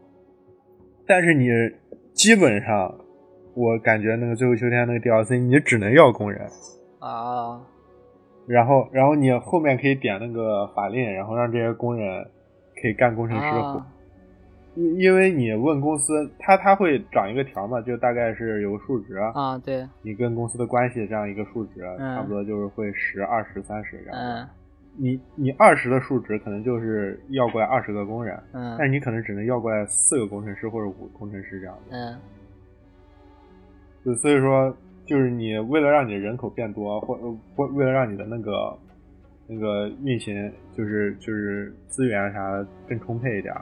[1.06, 1.48] 但是你
[2.12, 2.94] 基本上，
[3.54, 6.42] 我感觉那个最后秋天那个 DLC，你只能要工人。
[6.98, 7.60] 啊。
[8.46, 12.24] 然后，然后你后面可以点那个法令，然后让这些工人
[12.82, 13.82] 可以干工程师活。
[14.74, 24.18] 因因为你问公司，他他会涨一个条嘛，就大概是有个数值啊，对，你跟公司的关系这样一个数值，差不多就是会十、二十、三十这样。
[24.20, 24.48] 嗯，
[24.98, 31.96] 你你二十的数值可能就是要过来二十个工人，嗯，但是你可能只能要过来四个工程师或者五个工程师这样的。
[31.96, 32.18] 嗯，
[34.04, 34.76] 就所以说，
[35.06, 37.16] 就是你为了让你人口变多，或
[37.56, 38.78] 或为了让你的那个
[39.48, 43.54] 那个运行，就是就是资源啥更充沛一点。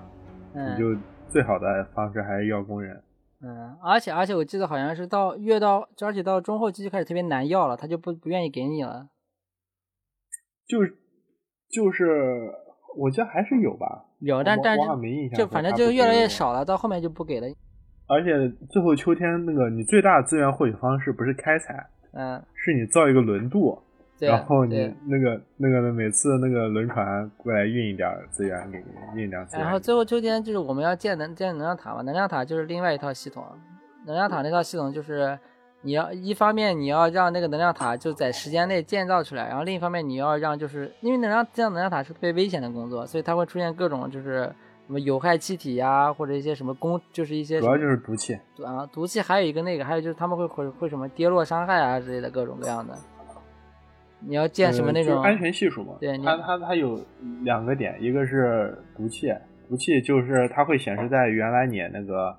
[0.54, 0.94] 你就
[1.28, 3.02] 最好的方式还是要工人，
[3.40, 9.08] 嗯，而且而且我记得好像是到越到，而且到中后期就开始特别难要了，他就不不愿意给你了。
[10.66, 10.94] 就是
[11.70, 12.52] 就是，
[12.98, 14.84] 我觉得还是有吧，有，但但是
[15.34, 17.46] 就反正就越来越少了，到后面就不给了。
[18.12, 23.78] 而且最后秋天那个，你最大的资源获取方式不是开采，嗯，是你造一个轮渡。
[24.20, 29.64] 然后你那个那个每次那个轮船过来运一点资源给你，运点资源。
[29.64, 33.44] 然后最后秋天就是我们要建能建能量塔嘛，能量塔就是另外一套系统。
[34.06, 35.36] 能量塔那套系统就是
[35.80, 44.48] 你要一方面你要让那个能量塔就在时间内建造出来，然后另一方面你要让就是因为能量建能量塔是特别危险的工作，所以它会出现各种就是
[44.86, 52.96] 什么有害气体呀，或者一些什么工就是一些主要就是毒气啊，毒气还有一个那个还有就是他们会会会什么跌落伤害啊之类的各种各样的。
[54.24, 55.94] 你要建什么那种安全系数嘛？
[55.98, 56.96] 对，它它它有
[57.42, 59.34] 两个点，一个是毒气，
[59.68, 62.32] 毒气就是它会显示在原来你那个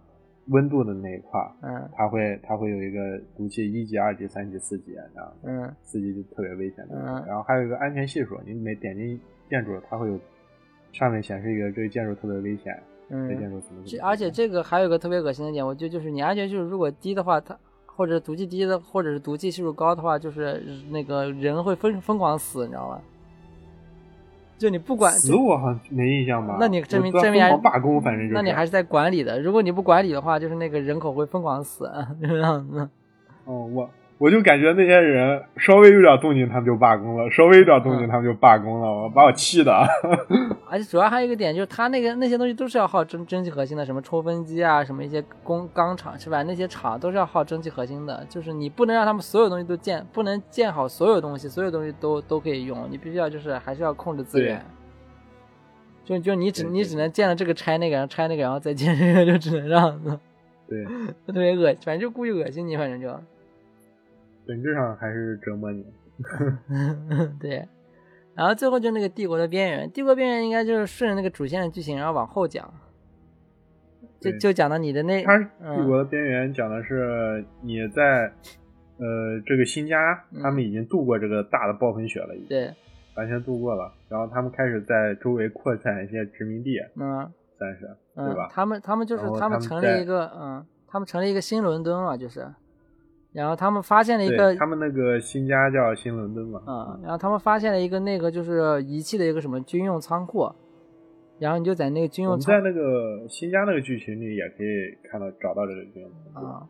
[0.47, 9.19] 温度的那一块嗯，它会它会有一个毒气一级、二级、三级、四级这样，嗯，四级就特别危险的，嗯，然后还有一个安全系数，你每点进
[9.49, 10.17] 建筑，它会有
[10.93, 17.57] 上面显示一个这个建筑特别危险，嗯，这建筑怎么怎么，而且这个还有个特别恶心的点，我觉得就是你安全系数如果低的话，它。
[17.95, 22.99] 或者毒气低的，或者是毒气系数高的话，就是那个人会疯疯狂死，你知道吗？
[24.57, 26.57] 就你不管死，我好像没印象吧？
[26.59, 29.39] 那你证明证明还罢工，反正那你还是在管理的。
[29.39, 31.87] 如果你不管理的话，就是那个人口会疯狂死，
[32.19, 32.89] 这样子。
[33.45, 33.87] 哦，我。
[34.23, 39.85] 我就感觉那些人稍微有点动静，他们就罢工了；稍微有点动静，他们就罢工了，我把我气的。
[40.71, 46.41] 而且主要还有一个点，就是他那个那些东西都是要耗蒸蒸汽核心的，什么抽风机啊，什么一些工钢厂是吧？
[46.43, 54.65] 那些厂都是要耗蒸汽核心的，就是你不能让他们所有东西都建，不能建好所有东西，所有东西都都可以用，你必须要就是还是要控制资源。
[56.05, 60.17] 就就你只你只能建了这个拆那个，然后拆那个，然后再建这个，就只能这样子。
[60.69, 60.85] 对，
[61.27, 63.09] 特别恶心，反正就故意恶心你，反正就。
[64.47, 65.85] 本质上还是折磨你，
[67.39, 67.67] 对。
[68.35, 72.73] 然后最后就那个帝国的边缘，帝国边缘应该就是顺着那个主线的剧情，然后往后讲，
[74.19, 75.23] 就就讲到你的那。
[75.23, 78.33] 它帝国的边缘讲的是你在
[78.97, 82.73] 呃这个新家，他们已经度过这个大的暴风雪了，已经对，
[83.15, 83.93] 完全度过了。
[84.09, 88.49] 然后他们开始在周围扩散一些殖民地，嗯，算是对吧？
[88.51, 92.47] 他们他们就是他们成立一个嗯，他们成立一个新伦敦嘛，就是。
[93.33, 96.61] 然后他们发现了一个，他们那个新家叫新伦敦嘛。
[96.67, 100.47] 嗯，然后他们发现了一个那个就是遗弃的一个什么军用仓库，
[101.39, 106.69] 然后你就在那个军用仓，在那个新家那个剧情里也可以看到找到这个军用仓库啊。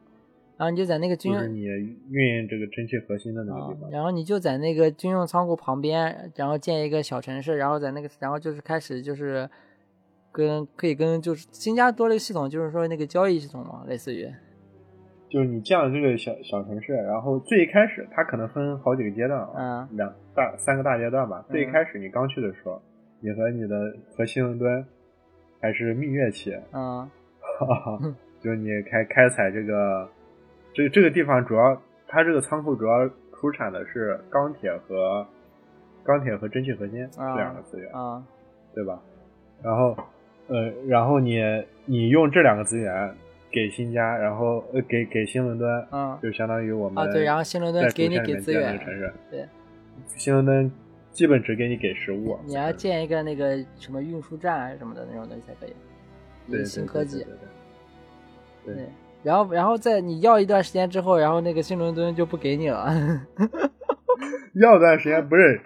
[0.56, 3.92] 然后你就在那个军用，就是你运这个蒸汽核心的那个地方。
[3.92, 9.50] 然后你就在那个军用仓库旁边，然后建一个小城市，然后在那个，然后就是开始就是
[10.32, 14.32] 跟可以跟就是新家多了一个系统，就是说那个交易系统嘛，类似于。
[15.34, 21.44] 就是你建了这个小小城市，然后最一开始它可能分好几个阶段啊，两大三个大阶段吧。
[21.50, 22.80] 最一开始你刚去的时候，
[23.20, 23.76] 你和你的
[24.16, 24.86] 和新伦敦
[25.60, 27.10] 还是蜜月期，嗯，
[28.42, 30.08] 就是你开开采这个
[30.72, 35.26] 这这个地方主要它这个仓库主要出产的是钢铁和
[36.04, 38.24] 钢铁和蒸汽合金这两个资源啊，
[38.76, 39.02] 对吧？
[39.64, 39.98] 然后
[40.48, 41.42] 呃，然后你
[41.86, 43.16] 你用这两个资源
[43.54, 48.78] 给新家，然后呃给给新伦敦，嗯，就相当于我们啊对，然后新伦敦给你给资源，
[49.30, 49.48] 对，
[50.18, 50.72] 新伦敦。
[51.14, 55.74] 基本只给你给食物，你要建一个那个什么运输站啊什么的那种东西才可以。
[56.50, 57.24] 对新科技。
[58.66, 58.74] 对。
[58.74, 58.90] 对。
[59.22, 62.92] 然后，然后在你要一段时间之后，然后那个新伦敦就不给你了。
[64.60, 65.62] 要段时间不是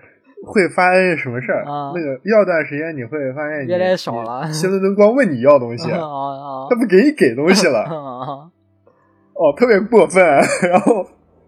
[0.45, 1.63] 会发生什么事儿？
[1.65, 1.91] 啊。
[1.95, 4.51] 那个要段时间你会发现越来越少了。
[4.51, 7.83] 新伦敦光问你要东西， 他不给你给东西了。
[9.33, 10.23] 哦，特别过分。
[10.69, 11.05] 然后，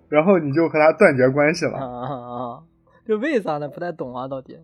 [0.10, 1.78] 然后你就和他断绝关系了。
[1.78, 2.64] 啊。
[3.08, 3.68] 就为啥呢？
[3.68, 4.58] 不太懂啊，到底。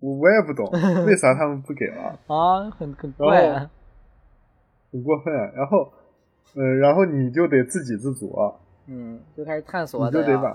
[0.00, 0.70] 我我也不懂，
[1.06, 2.18] 为啥他们不给了？
[2.34, 3.68] 啊，很很怪，
[4.90, 5.32] 很过分。
[5.54, 5.92] 然后，
[6.56, 8.32] 嗯，然后你就得自给自足。
[8.88, 10.04] 嗯，就开始探索。
[10.06, 10.54] 你就得把，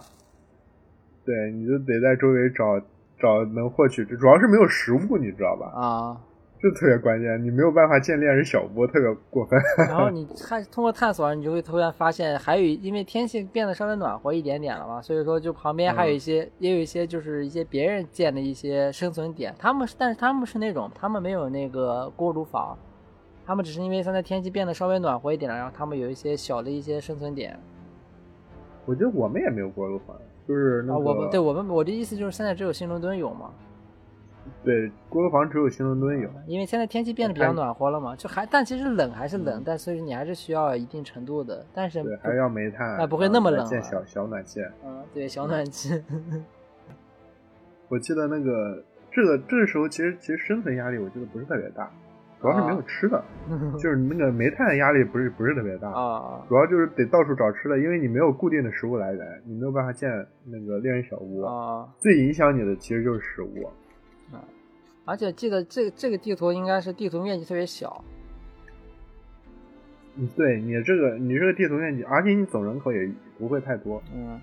[1.25, 2.79] 对，你就得在周围找
[3.19, 5.71] 找能获取，主要是没有食物，你知道吧？
[5.73, 6.21] 啊。
[6.63, 9.59] 这特别关键，你没有办法建猎人小屋，特别过分。
[9.79, 19.51] 然后你探通过探索，你就会突然发现，还有因为天气变得稍微暖和一点点了嘛，所以说就旁边还有一些，也有一些就是一些别人建的一些生存点。
[19.57, 22.77] 他们是，但是他们是那种，他们没有那个锅炉房，
[23.43, 27.59] 他们只是因为现在天气变得稍微暖和一点了，然后他们有一些小的一些生存点。
[28.85, 30.15] 我觉得我们也没有锅炉房，
[30.51, 33.51] 就是那个，我们对我们我的意思就是现在只有新伦敦有嘛。
[34.65, 46.03] 对，锅炉房只有新伦敦有，因为现在天气变得比较暖和了嘛，就还但其实冷还是冷，但所以你还是需要一定程度的，但是对，还要煤炭，啊，不会那么冷，建小小暖气，嗯，对，小暖气。
[47.87, 51.89] 我记得那个这个这个时候其实其实生存压力我觉得不是特别大，
[52.41, 53.23] 主要是没有吃的，
[53.77, 60.09] 就是那个煤炭的压力不是不是特别大啊，主要就是得到处找吃的，因为你没有固定的食物来源，你没有办法建
[60.45, 63.69] 那个猎人小屋啊，最影响你的其实就是食物。
[65.05, 68.03] 而且记得这这个地图应该是地图面积特别小。
[70.15, 74.01] 嗯，对你这个你这个地图面积，而且你总人口也不会太多。
[74.15, 74.39] 嗯。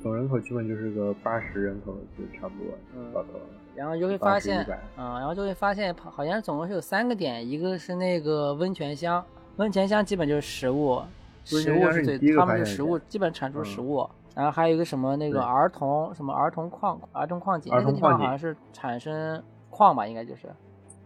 [0.00, 2.72] 总人口基本就是个八十人口就差不多
[3.12, 3.44] 到头了。
[3.78, 9.24] 然后就会发现，嗯，然后就会发现，好像总共是有三个点，一个是那个温泉乡，
[9.56, 11.00] 温泉乡基本就是食物，
[11.44, 14.08] 食物是最，他们是食物，基本产出食物。
[14.34, 19.42] 然后还有一个什么那个儿童什么儿童矿儿童矿井，那个地方好像是产生。
[19.70, 20.48] 矿吧，应该就是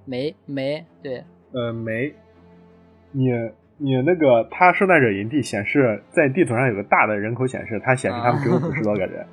[0.07, 1.23] 煤煤对，
[1.53, 2.15] 呃煤，
[3.11, 3.29] 你
[3.77, 9.27] 你那个他受难者营地显示在地图上有个大的人口显示，它显示他们只有五十多个人，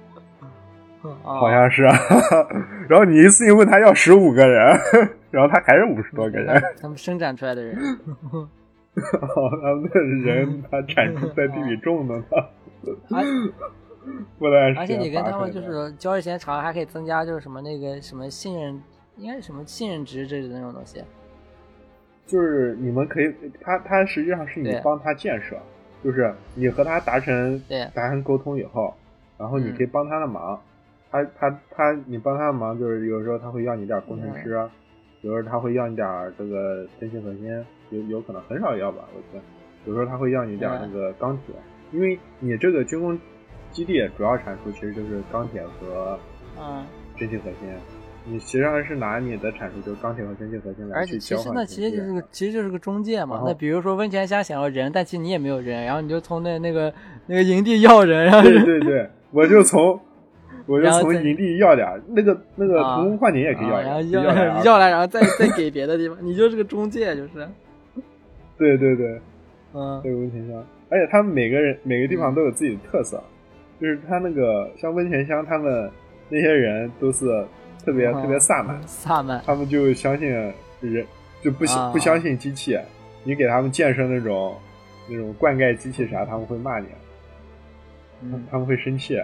[1.23, 1.95] 好像是，啊。
[2.89, 4.80] 然后你一次性问他要十五个人，
[5.31, 7.76] 然后他还是五十多个人，他们生产出来的人，
[8.95, 12.23] 他们的人他产出在地里种的呢，
[14.38, 18.81] 不而且你跟他们就是交易时间长，还可以增加就是什么那个什么信任。
[19.17, 21.03] 应该是什么信任值之类的那种东西，
[22.26, 25.57] 就是你们可以，他他实际上是你帮他建设，
[26.01, 27.61] 就是你和他达成
[27.93, 28.93] 达成沟通以后，
[29.38, 30.57] 然后你可以帮他的忙，
[31.11, 34.49] 他他他你帮他的忙，就是有时候他会要你点工程师，
[35.22, 36.07] 有时候他会要你点
[36.38, 37.48] 这个真心核心，
[37.90, 39.44] 有有可能很少要吧，我觉得，
[39.86, 41.56] 有时候他会要你点那个钢铁，
[41.91, 43.18] 因为你这个军工
[43.72, 46.18] 基地主要产出其实就是钢铁和
[46.60, 46.86] 嗯
[47.18, 47.69] 真心核心。
[48.26, 51.44] 你实际上是拿你的产出，就是钢铁和蒸汽核心来去交换。
[51.44, 53.41] 其实那其实就是个，其实就是个中介嘛。
[53.45, 56.94] 那比如说温泉乡想要人，但其实你也没有人，然后你就从那那个
[57.26, 59.99] 那个营地要人，然后对对对，我就从
[60.69, 64.23] 我就从营地要点那个那个土木矿井也可以要，然后要
[64.63, 67.47] 要来，然后再再给别的地方，你就是个中介，就是。
[68.57, 69.19] 对 对对，
[69.73, 73.21] 嗯，这个温泉乡，而且他们每个人每个地方都有自己的特色，
[73.81, 75.89] 就是他那个像温泉乡，他们
[76.29, 77.25] 那些人都是。
[77.85, 80.53] 特别特别萨满，萨满，他们就相信人，
[81.41, 81.63] 就不
[81.93, 82.77] 不相信机器。
[83.23, 84.53] 你给他们建设那种
[85.09, 86.87] 那种灌溉机器啥，他们会骂你，
[88.51, 89.17] 他们会生气。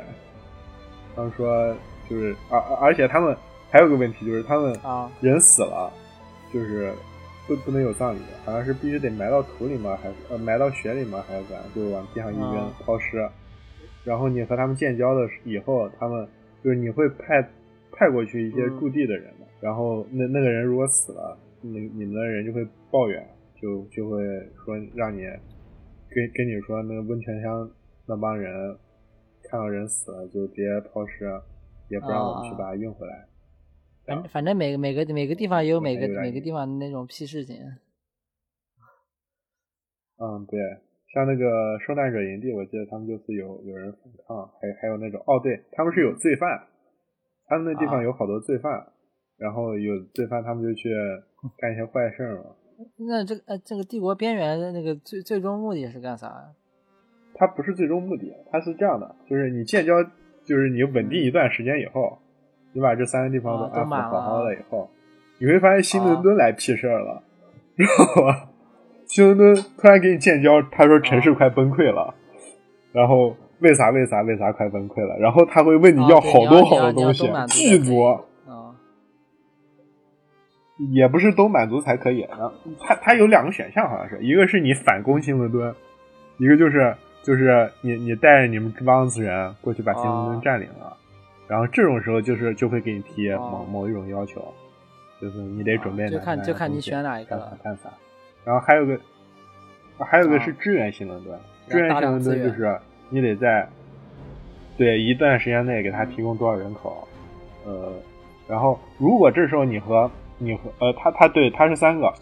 [1.16, 1.76] 他们说，
[2.10, 3.36] 就是而而且他们
[3.72, 4.78] 还有个问题，就是他们
[5.22, 5.92] 人死了，
[6.54, 6.94] 就是
[7.48, 9.98] 不不能有葬礼，好像是必须得埋到土里吗？
[10.02, 11.24] 还是呃埋到雪里吗？
[11.28, 11.56] 还是咋？
[11.74, 13.28] 就往地上一扔抛尸。
[14.04, 16.28] 然后你和他们建交的以后，他们
[16.64, 17.48] 就是你会派。
[17.98, 22.62] 派过去一些驻地的人嘛，然后那那个人如果死了，你你们的人就会
[22.92, 23.26] 抱怨，
[23.56, 24.22] 就就会
[24.66, 25.22] 说让你
[26.10, 27.72] 跟跟你说那个温泉乡
[28.06, 28.78] 那帮人
[29.50, 31.26] 看到人死了就直接抛尸，
[31.90, 33.28] 也不让我们去把它运回来。
[34.06, 37.58] 反反正每个每个每个地方也有每个每个地方的那种屁事情。
[40.18, 40.60] 嗯，对，
[41.14, 46.68] 像那个受难者营地，我记得他们就是有有人反抗，还还有那种哦，对他们是有罪犯，
[47.48, 48.94] 他们那地方有好多罪犯，
[49.38, 50.90] 然后有罪犯他们就去
[51.58, 52.56] 干一些坏事嘛。
[52.98, 56.54] 那这个呃，这个帝国边缘的那个最最终目的是干啥？
[57.38, 60.04] 它不是最终目的，它是这样的，就是你建交，
[60.44, 62.18] 就是你稳定一段时间以后，
[62.74, 64.90] 你把这三个地方都安抚好好了以后，
[65.40, 67.22] 你会发现新伦敦来屁事儿了，
[67.78, 68.50] 知道吧？
[69.06, 72.16] 新伦敦突然给你建交，他说城市快崩溃了，
[72.92, 75.18] 然后为啥为啥为啥快崩溃了？
[75.20, 78.26] 然后他会问你要好多好多东西，巨多。
[80.92, 82.28] 也不是都满足才可以。
[82.30, 82.52] 然后
[82.82, 85.74] 他他有两个选项，好像是一个是你反攻新伦敦，
[86.38, 86.94] 一个就是
[87.26, 90.96] 就是你你带着你们这帮子人过去把新伦敦占领了，
[91.48, 94.54] 然后这种时候就是就会给你提某某一种要求，
[95.20, 97.58] 就是你得准备就看就看你选哪一个了。
[97.64, 97.90] 看啥？
[98.44, 99.00] 然后还有个
[99.98, 101.36] 还有个是支援新伦敦，
[101.68, 102.80] 支援新伦敦就是
[103.10, 103.68] 你得在
[104.78, 107.08] 对一段时间内给他提供多少人口，
[107.66, 107.92] 呃，
[108.48, 110.08] 然后如果这时候你和
[110.38, 112.14] 你和呃，他他对他是三个，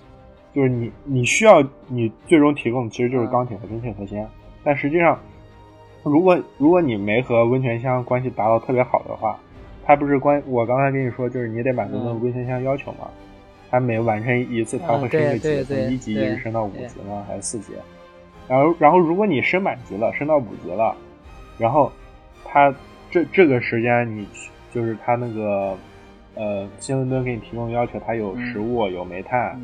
[0.53, 4.25] 就是你你需要你最终提供的其实就是钢铁和蒸汽核心，
[4.63, 5.19] 但实际上，
[6.03, 9.37] 如果如果你没和温泉乡关系达到特别好的话，
[9.85, 13.09] 他不是关我刚才跟你说就是你得满足那个温泉乡要求嘛，
[13.69, 17.25] 他每完成一次他会升个级，从一级一直升到五级吗？
[17.27, 17.73] 还是四级？
[18.47, 20.95] 然后然后如果你升满级了，升到五级了，
[21.57, 21.91] 然后
[22.45, 22.73] 他
[23.11, 24.27] 这这个时间你
[24.73, 25.77] 就是他那个。
[26.35, 29.55] 呃，新伦敦给你提供要求，它有食物、有煤炭、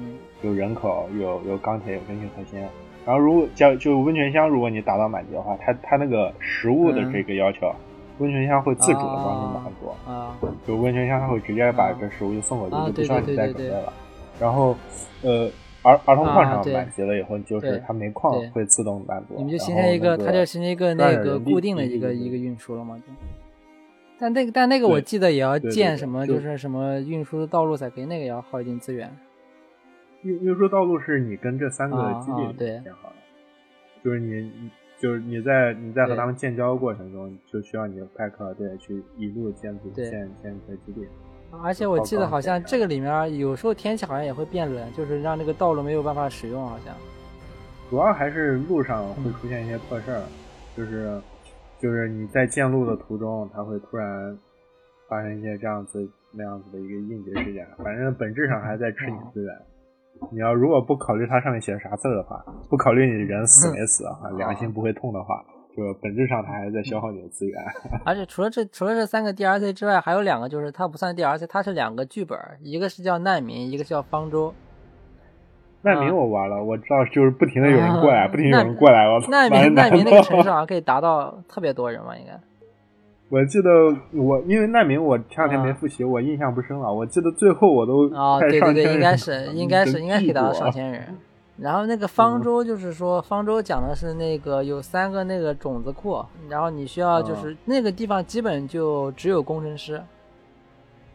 [0.44, 2.64] 有人口、有有钢铁、有根性核心。
[3.10, 7.74] 然后，如果叫就温泉乡，如果你达到满级的话，它它那个食物的这个要求，
[8.20, 9.90] 温泉乡会自主的帮你满足。
[10.08, 10.38] 啊，
[10.68, 13.92] 就温泉乡它会直接把这食物就送过去，就不需要你再准备了。
[14.40, 14.76] 然后，
[15.24, 15.50] 呃，
[15.82, 19.34] 儿儿童矿场满级了以后，就是它煤矿会自动满足。
[19.38, 22.96] 你们就形成一个，它就形成一个那个固定的一个一个运输了吗？
[24.20, 29.10] 但那个，但那个我记得也要建什么，就是什么运输的道路才可以，那个也要耗一定资源。
[30.24, 33.16] 运运输道路是你跟这三个基地对建好的，
[34.04, 34.70] 就是你，
[35.00, 41.08] 就是你在你在和他们建交过程中，就需要你的派克队去一路建筑建建一个基地。
[41.64, 46.96] 而且我记得好像这个里面有时候天气好像也会变冷，就是让那个道路没有办法使用，好像。
[47.90, 50.24] 主要还是路上会出现一些破事儿，
[50.76, 51.20] 就是。
[51.82, 54.38] 就是你在建路的途中，它会突然
[55.08, 57.66] 发生一些这样子那样子的一个应急事件。
[57.82, 59.56] 反正本质上还在吃你资源。
[60.32, 65.44] 你要如果不考虑它上面写的啥字的话，不考虑你人死没死啊，良心不会痛的话，
[65.76, 67.60] 就本质上它还是在消耗你的资源。
[68.06, 74.54] 而且除了这除了这三个 DLC 之外，还有两个就是它不算 DLC，它是两个剧本，一个是叫难民，一个叫方舟。
[75.82, 79.30] 难民我玩了，我知道就是不停的有人过来，不停有人过来，我操！
[79.32, 82.38] 难民难民那个城市好像可以达到特别多人吧，应该。
[83.30, 83.70] 我记得
[84.12, 86.92] 我因为难民我前两天没复习，我印象不深了。
[86.92, 91.16] 我记得最后我都啊，对对对， 应该是应该是应该可以达到上千人。
[91.58, 100.02] 然后那个方舟就是说，方舟讲的是那个有三个那个种子库，然后你需要就是那个地方基本就只有工程师。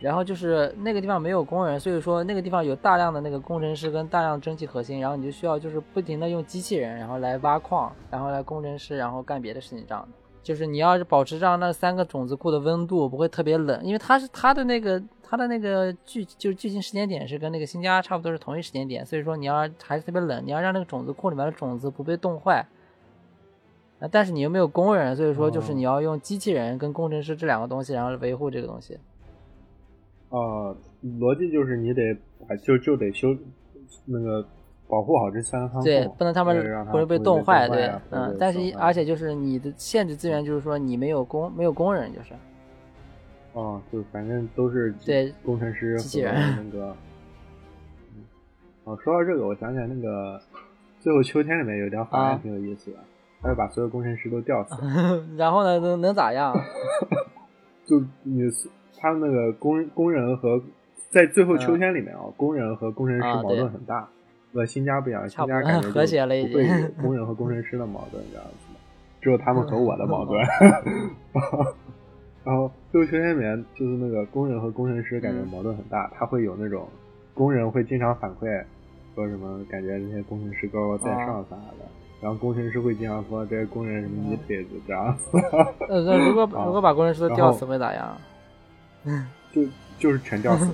[0.01, 10.09] 然后就是那个地方没有工人，所以说那个地方有大量的那个工程师跟大量蒸汽核心，然后你就需要就是不停的用机器人，然后来挖矿，然后来工程师，然后干别的事情这样的。
[10.45, 22.65] 就是你要是保持这样那三个种子库的温度不会特别冷，因为它是它的那个它的那个剧就是剧情时间点是跟那个新家差不多是同一时间点，所以说你要还是特别冷，你要让那个种子库里面的种子不被冻坏。
[24.01, 28.99] 啊，但是你又没有工人，所以说就是你要用机器人跟工程师这两个东西，然后维护这个东西。
[30.31, 30.77] 呃，
[31.21, 32.03] 逻辑就是你得
[32.63, 33.29] 就就得修
[34.05, 34.45] 那个
[34.89, 42.35] 保护好这三个仓库，对，不能他们不会被冻坏，对，嗯，但是而且就是你的限制资源，就是说你没有工没有工人，就是，
[43.53, 46.97] 哦，就反正都是对工程师机器人那个，
[48.85, 50.41] 哦，说到这个，我想起来那个
[51.01, 52.99] 最后秋天里面有一条法案挺有意思的，
[53.43, 54.77] 他就把所有工程师都吊死，
[55.37, 56.55] 然后呢，能能咋样？
[57.87, 58.51] 就你。
[58.97, 60.63] 他们那个工工人和
[61.11, 64.09] 在最后秋天里面啊，工人和工程师矛盾很大。
[64.55, 66.93] 和新家不一样，新家感觉和谐了，已经。
[67.03, 68.75] 工人和工程师的矛盾这样子，
[69.21, 70.41] 只有他们和我的矛盾。
[72.45, 76.87] 然后最后秋天里面就是那个工人和工程师感觉矛盾很大，他会有那种
[77.35, 78.63] 工人会经常反馈
[79.15, 81.87] 说什么感觉那些工程师高高在上啥的，
[82.21, 85.39] 然后工程师会经常说这些工人什么一辈子这样子。
[85.89, 88.17] 呃，如果如果把工程师都吊死会咋样？
[89.53, 89.63] 就
[89.99, 90.71] 就是全吊死，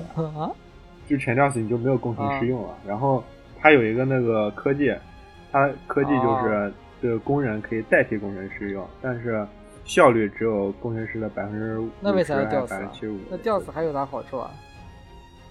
[1.08, 2.70] 就全吊死，你就没有工程师用了。
[2.86, 3.22] 然后
[3.60, 4.94] 他有一个那个科技，
[5.52, 6.72] 他科技就是
[7.02, 9.46] 的工人可以代替工程师用，但是
[9.84, 12.74] 效率只有工程师的百分之五那为啥要吊死？
[12.74, 13.18] 百分之七五？
[13.30, 14.50] 那吊死还有啥好处啊？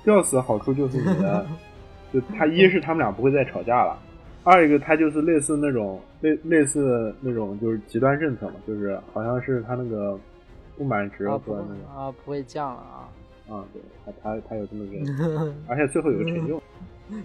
[0.03, 1.45] 吊死好处就是你的，
[2.13, 3.97] 就他一是他们俩不会再吵架了，
[4.43, 10.17] 二一个他就是类似那种类类似那种就是极端政策嘛，就是好像是他那个
[10.77, 13.09] 不满值和那个啊不会降了啊。
[13.49, 16.61] 啊，对他他他有这么个， 而且最后有个成就，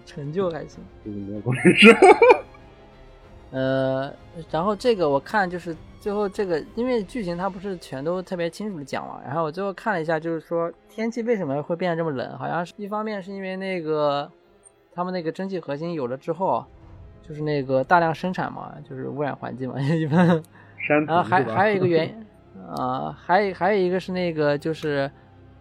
[0.05, 1.95] 成就还行，就是没有工程师。
[3.53, 4.13] 呃，
[4.51, 14.31] 然后这个我看就是最后这个，因为剧情它不是全都特别清楚的讲了，然后我最后看了一下，就是说天气为什么会变得这么冷，好像是一方面是因为那个
[14.93, 16.65] 他们那个蒸汽核心有了之后，
[17.23, 20.43] 就是那个大量生产嘛，就是污染环境嘛， 一般。
[21.07, 22.27] 然后还还有一个原因
[22.77, 25.11] 啊，还有还有一个是那个就是。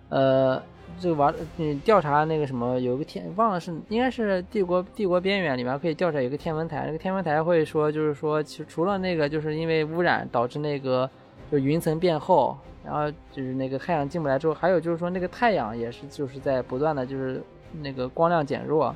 [0.10, 0.62] 呃，
[1.00, 11.10] 这个玩你调查那个什么，有个天忘了是应该是帝国帝国边缘里面可以调查有个天文台，那个天文台会说就是说，其除了那个就是因为污染导致那个
[11.52, 17.42] 就云层变厚，然后就是那个太阳进不来之后，还有就是说那个太阳也是就是在不断的就是
[17.82, 18.96] 那个光亮减弱，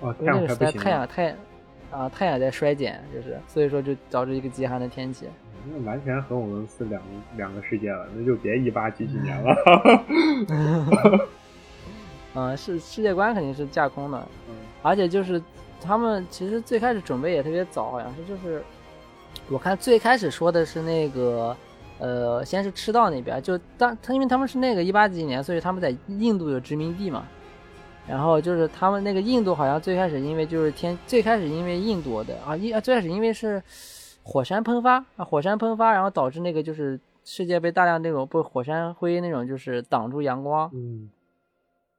[0.00, 1.34] 哦，那个时代太阳太
[1.90, 5.26] 啊太阳在衰减，就是所以说就导致一个极寒的天气。
[5.72, 7.00] 那完全和我们是两
[7.36, 9.56] 两个世界了，那就别一八几几年了。
[12.34, 14.18] 嗯， 是世界观肯定是架空的，
[14.48, 15.40] 嗯，而且就是
[15.80, 18.62] 他们其实最开始准备也特别早，好像是就是
[19.48, 21.56] 我看最开始说的是那个
[21.98, 27.24] 呃，先是赤道那边，就当他因为他们是那个一八几几年，所以他们在印度有殖民地嘛，
[28.06, 33.62] 然后就是他们那个印度好像最开始因为就是天最开始因为印度的啊一啊最开始因为是。
[34.24, 41.10] 火山喷发啊，火山喷发，然后导致那个就是世界被大量那种被火山灰那种就是挡住阳光，嗯，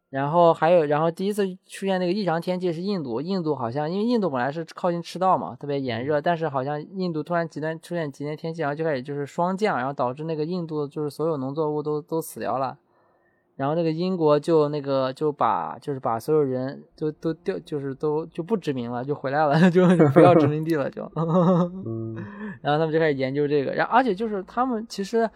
[0.10, 12.78] 然后还有，然后第一次出现那个异常天气是印度，印度好像因为印度本来是靠近赤道嘛，特别炎热，但是好像印度突然极端出现极端天气，然后就开始就是霜降，然后导致那个印度就是所有农作物都都死掉了。
[13.56, 21.10] 然后那个英国就那个就把就是把所有人都都调就是都就不殖民了就回来了 就不要殖民地了就，
[22.62, 25.30] 然后他们就开始研究这个，然后而且就是他们其实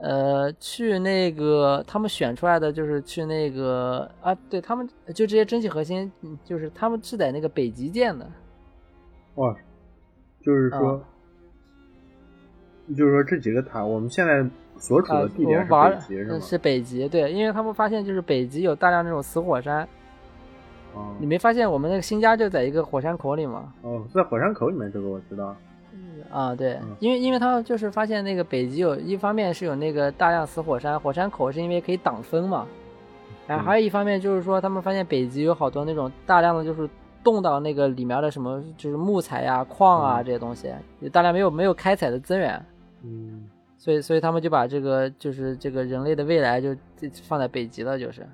[0.00, 4.84] 呃去那个他们选出来的就是去那个啊对他们
[5.14, 6.10] 就这些蒸汽核心
[6.44, 8.28] 就是他们是在那个北极建的，
[9.36, 9.54] 哇，
[10.44, 11.00] 就是说
[12.96, 14.44] 就是说这几个塔我们现在。
[14.82, 16.40] 所处的地点是北极是吗？
[16.40, 19.86] 是北极，对，因为他们发现就是北极有大量那种死火山。
[20.92, 21.14] 哦。
[21.20, 23.72] 你没发现我们那个新家就在一个火山口里吗？
[23.82, 25.54] 哦，在火山口里面，这个我知道。
[26.32, 32.66] 啊，对，因为因为他们就是发现那个北极有一方面是有那个大量死火山，火山口是因为可以挡风嘛。
[33.46, 36.90] 然后还有一方面就是说，他们发现北极有好多那种大量的就是
[37.22, 42.60] 冻到那个里面的什么就是木材呀、矿啊这些东西，有大量没有没有开采的资源。
[43.04, 43.44] 嗯。
[43.82, 46.72] 所以，所以他们就把这个，就是这个人类的未来，就
[47.24, 48.24] 放在北极了，就是。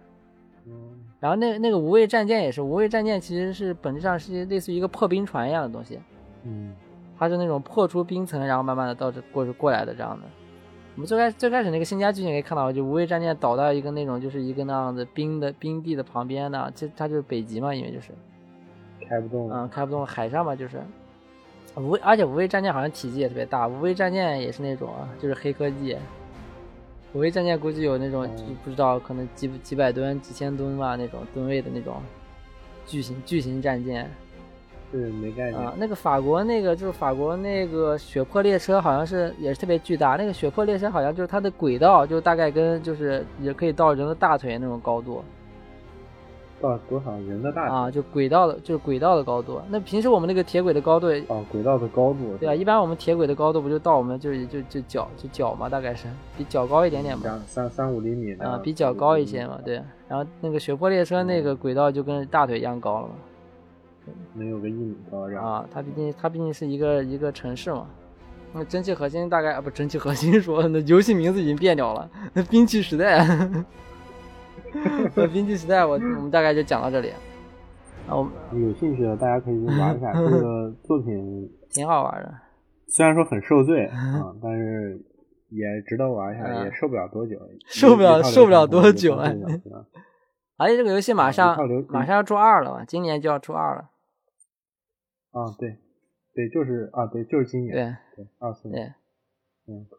[0.67, 0.73] 嗯。
[1.19, 5.99] 然后那那个无畏战舰也是，无畏战舰其实是本质上是类似于一个破冰船一样的东西。
[6.43, 6.75] 嗯。
[7.19, 10.27] 它是那种破出冰层，然后慢慢的到这过过来的这样的。
[10.97, 18.09] 我们最开最开始那个新家剧情可以看到，就无畏战舰倒到一个那种就是一个那样的冰的冰地的旁边呢，这它就是北极嘛，因为就是。
[19.09, 19.51] 开不动。
[19.51, 20.79] 嗯，开不动，海上嘛就是。
[21.79, 23.67] 无畏，而且无畏战舰好像体积也特别大。
[23.69, 25.97] 无畏战舰也是那种啊，就是黑科技。
[27.15, 28.29] 无畏战舰估计有那种
[28.65, 32.03] 不知道，可能几几百吨、几千吨吧那种吨位的那种
[32.87, 34.11] 巨型巨型战舰。
[34.91, 35.75] 是没概念啊。
[35.77, 40.17] 那个法国那个就是法国那个雪破列车，好像是也是特别巨大。
[40.17, 45.23] 那个雪破列车好像就是它的轨道就大概跟就是也可以到人的大腿那种高度。
[46.61, 47.91] 到多少人的大啊？
[47.91, 49.61] 就轨道的，就是轨道的高度。
[49.71, 56.07] 那平时我们那个铁轨的高度哦，轨道的高度对啊，一般我们铁轨的高度不就到我们就是就就脚就脚嘛，大概是
[56.37, 59.83] 比脚高一点点嘛，三三五厘米啊，比脚高一些嘛，对。
[60.09, 63.15] 然后那个雪坡列车那个轨道就跟大腿一样高了嘛，
[64.35, 65.65] 能有个一米高啊。
[65.73, 67.87] 它毕竟它毕竟是一个一个城市嘛。
[68.53, 73.25] 那蒸汽核心大概啊不蒸汽核心说那游戏名字已经变掉了，那兵器时代。
[75.33, 77.11] 冰器时代，我我们大概就讲到这里。
[78.09, 82.35] 啊，我有兴趣的大家可以去玩一下 这个作品，挺好玩的。
[82.87, 84.99] 虽然说很受罪啊， 但是
[85.51, 87.39] 也值得玩一下，也受不了多久。
[87.67, 89.31] 受不了，受不了多久啊！
[90.57, 91.57] 而且这个游戏马上
[91.89, 93.91] 马上要出二了嘛，今年就要出二了。
[95.31, 95.77] 啊，对，
[96.35, 98.95] 对，就是啊，对，就是今年，对，对，二四年。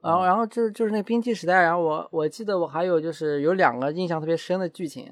[0.02, 5.12] 然后，然后就是就是那冰期时代，然后我我记得我还有就是有两个印象特别深的剧情，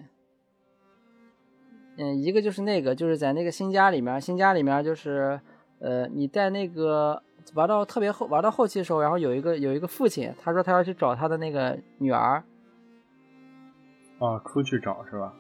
[1.98, 5.40] 嗯，一个就是那个就是在那个新家里面，新家里面就是
[5.80, 7.22] 呃你在那个
[7.54, 12.44] 玩到特别后，玩到后期的时候，然后有一个有一个父亲，他说他要去找他的那个女儿。
[14.20, 15.34] 啊，出去找是吧？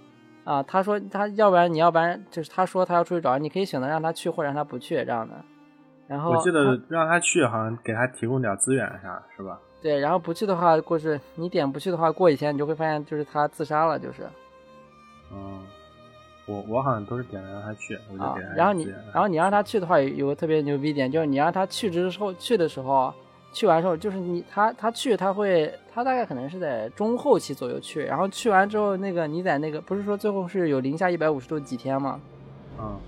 [0.44, 5.44] 啊，他说他要不然你要不然就是他说他要出去找，你可以选择让他去或者让他不去这样的。
[6.08, 9.60] 然后我记得让他去好像给他提供点资源啥是吧？
[9.82, 14.24] 对，然后不去的话，过是你点不去的话，过几天你就会发现就是他自杀了，就是。
[15.32, 15.62] 嗯，
[16.46, 18.54] 我我好像都是点了让他去，我就给他。
[18.56, 23.14] 然后你然后你让他去的话，有个特别牛逼点，就是你让他去之后去的时候。
[23.54, 32.20] 去完之后，就是你他他去他会他大概可能是在中后期左右去，然后去完之后，那个你在那个不是说最后是有零下一百五十度几天吗？
[32.78, 33.00] 嗯，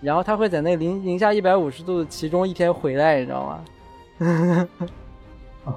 [0.00, 3.46] 然后他会在那零零下一百五十度其中一天回来，你知道
[4.18, 4.68] 吗？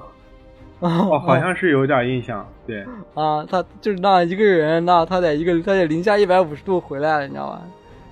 [0.80, 2.84] 哦，好像是有点印象，对。
[3.14, 7.62] 啊，他就是那一个人，那他在一个他在零下一百五十度回来了，你知道吗？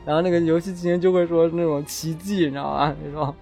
[0.04, 2.94] 然后那个游戏进行就会说那种奇迹，你知道吗？
[3.04, 3.34] 那种。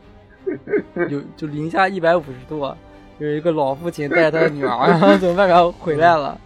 [1.10, 2.72] 有就零下一百五十度，
[3.18, 6.40] 有一个老父亲带着他的女儿， 然后从外面回来了。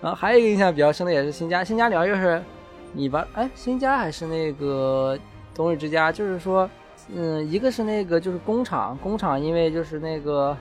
[0.00, 2.42] 然后还有一个印象比较深的也是新家，新家里面就是
[2.92, 5.18] 你吧，哎，新家还是那个
[5.54, 6.68] 冬日之家，就是说，
[7.14, 10.56] 嗯，一个是那个就是工厂，工厂因为就是那个，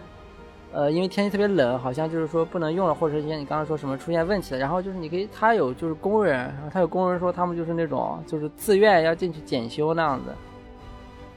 [0.71, 10.33] 呃，因为天气特别冷，好像就是说不能用了，或者是像你刚刚说什么出现问题了，然后就是你可以，他有就是工人，然后他有工人说他们就是那种就是自愿要进去检修那样子。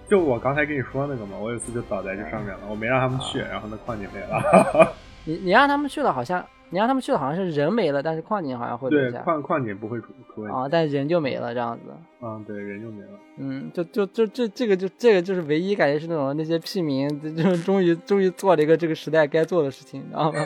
[0.09, 4.93] 就我刚才跟你说那个嘛，我有一次就倒在这上面了，我没让他们去，然后那矿井没了。
[5.25, 11.93] 你你让他们去了，好像你让他们去的，好像是人没了，但是矿井好像会留对矿矿井不会出出问题啊，但人就没了这样子。
[12.23, 13.09] 嗯，对，人就没了。
[13.39, 20.39] 嗯，就就就这这个就这个就是唯一感觉是那种那些屁民，就终于终于做了一个这个时代该做的事情，你知道吗？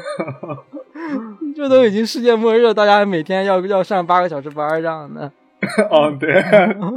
[1.55, 5.31] 这都已经世界末日了，大家每天要要上八个小时班这样的。
[5.91, 6.43] 哦，对，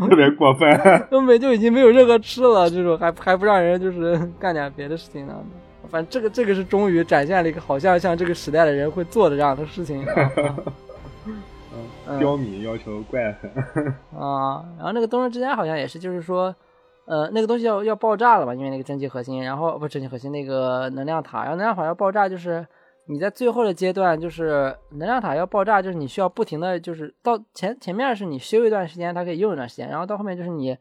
[0.07, 0.69] 特别过分，
[1.09, 5.35] 根本就已经没有任何吃了，这种还还不让人就是干点别的事情呢。
[5.87, 10.05] 反正这个这个是终于展现了一个好像像这个时代的人会做的这样的事情。
[12.07, 13.51] 嗯，刁民要求怪狠
[14.19, 14.63] 啊。
[14.77, 16.53] 然后那个东日之家好像也是，就是说，
[17.05, 22.65] 呃，那个东西要要爆炸了吧，因为那个蒸汽核心，然后不蒸汽核心那个能量塔，然后能量塔要爆炸，就是。
[23.09, 30.77] 你在最后的阶段，就是能量塔要爆炸，就是你需要不停的就是到前前面是你修一段时间，它可以用一段时间，然后到后面就是你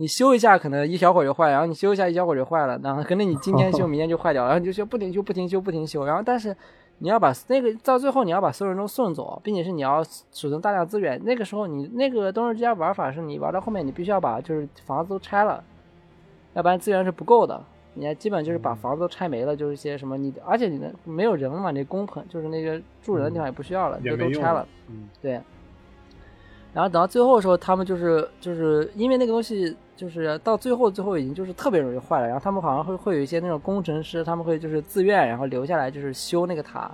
[0.00, 6.56] 你修一下可能一小会儿就坏，然后你修一下一小会儿就坏了，然后可能你今天修 明天就坏掉，然后你就修不停修不停修不停修，然后但是
[6.98, 10.02] 你要把那个到最后你要把所有人都送走，并且是你要
[10.32, 15.62] 储存大量资源，那个时候你那个冬日之家玩法是你玩到后面你必须要把就是房子都拆了，
[16.54, 17.60] 要不然资源是不够的。
[17.94, 24.64] 你基本就是把房子都拆没了，就是一些什么你，而且你的没有人了嘛，你工棚就是那个住人的地方也不需要了，就都拆了。
[24.88, 25.32] 嗯，对。
[26.72, 32.26] 然后等到最后的时候，他们就是就是因为那个东西，就是到最后最后已经就是特别容易坏了。
[32.26, 36.90] 然后他们好像会会有一些那种工程师，他们会就是自愿然后留下来就是修那个塔，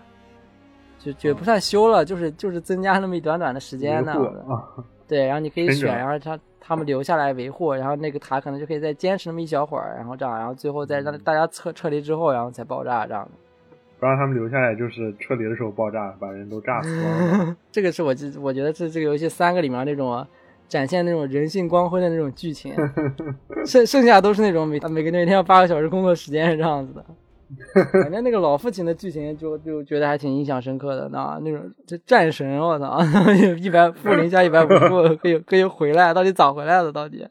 [0.98, 4.16] 就也不算修了，就是就是增加那么一短短的时间呢。
[5.06, 6.36] 对，然后你可以选，然后他。
[6.66, 13.30] 他们留下来维护，然后那个塔可能就可以再坚持那么一小会儿，然后这样，然后最后再让大家撤撤离之后，然后才爆炸这样的。
[14.00, 17.54] 不让他们留下来，就是撤离的时候爆炸，把人都炸死了。
[17.70, 20.26] 这个是我我觉得是这个游戏三个里面那种
[20.68, 22.74] 展现那种人性光辉的那种剧情，
[23.66, 27.04] 剩剩下都是那种每每个每天要八个小时工作时间是这样子的。
[28.02, 32.98] 反正那个老父亲的剧情就就觉得还挺印象深刻的，那那种这战神，我操，
[33.60, 36.90] 一百负零下一百五十度可以可以回来，到底咋回来的？
[36.90, 37.24] 到底？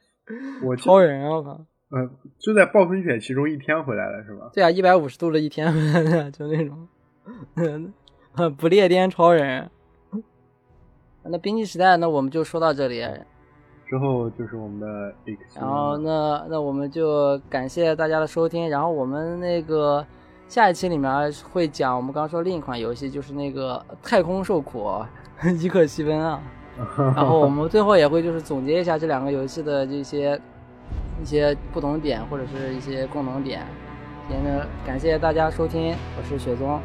[0.64, 1.60] 我超人，我靠！
[1.92, 4.50] 嗯，就在暴风雪其中一天回来了是吧？
[4.54, 6.88] 对啊，一百五十度的一天回来的，就那种，
[8.56, 9.70] 不列颠超人。
[11.26, 13.06] 那冰激时代，那我们就说到这里。
[13.88, 15.14] 之后就是我们的，
[15.56, 20.04] 然后那那我们就感谢大家的收听，然后我们那个
[20.48, 24.90] 下一期里面会讲我们刚说另一款游戏，就是那个太空受苦
[25.62, 26.42] 伊克西温啊，
[26.98, 30.40] 然后我们最后也会就是总结一下这两个游戏的这些
[31.22, 33.62] 一些不同点或者是一些共同点。
[34.86, 36.80] 感谢大家收听，我是雪宗。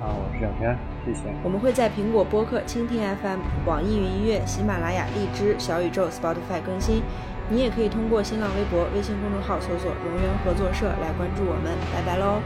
[0.00, 1.20] 啊，我是小天，谢谢。
[1.42, 7.02] 我们会在苹果播客、蜻蜓 FM、网易云音乐、喜马拉雅、荔枝、小宇宙、Spotify 更新。
[7.50, 11.72] 你也可以通过新浪微博、微信公众号搜索“龙源合作社”来关注我们。
[11.92, 12.40] 拜拜喽。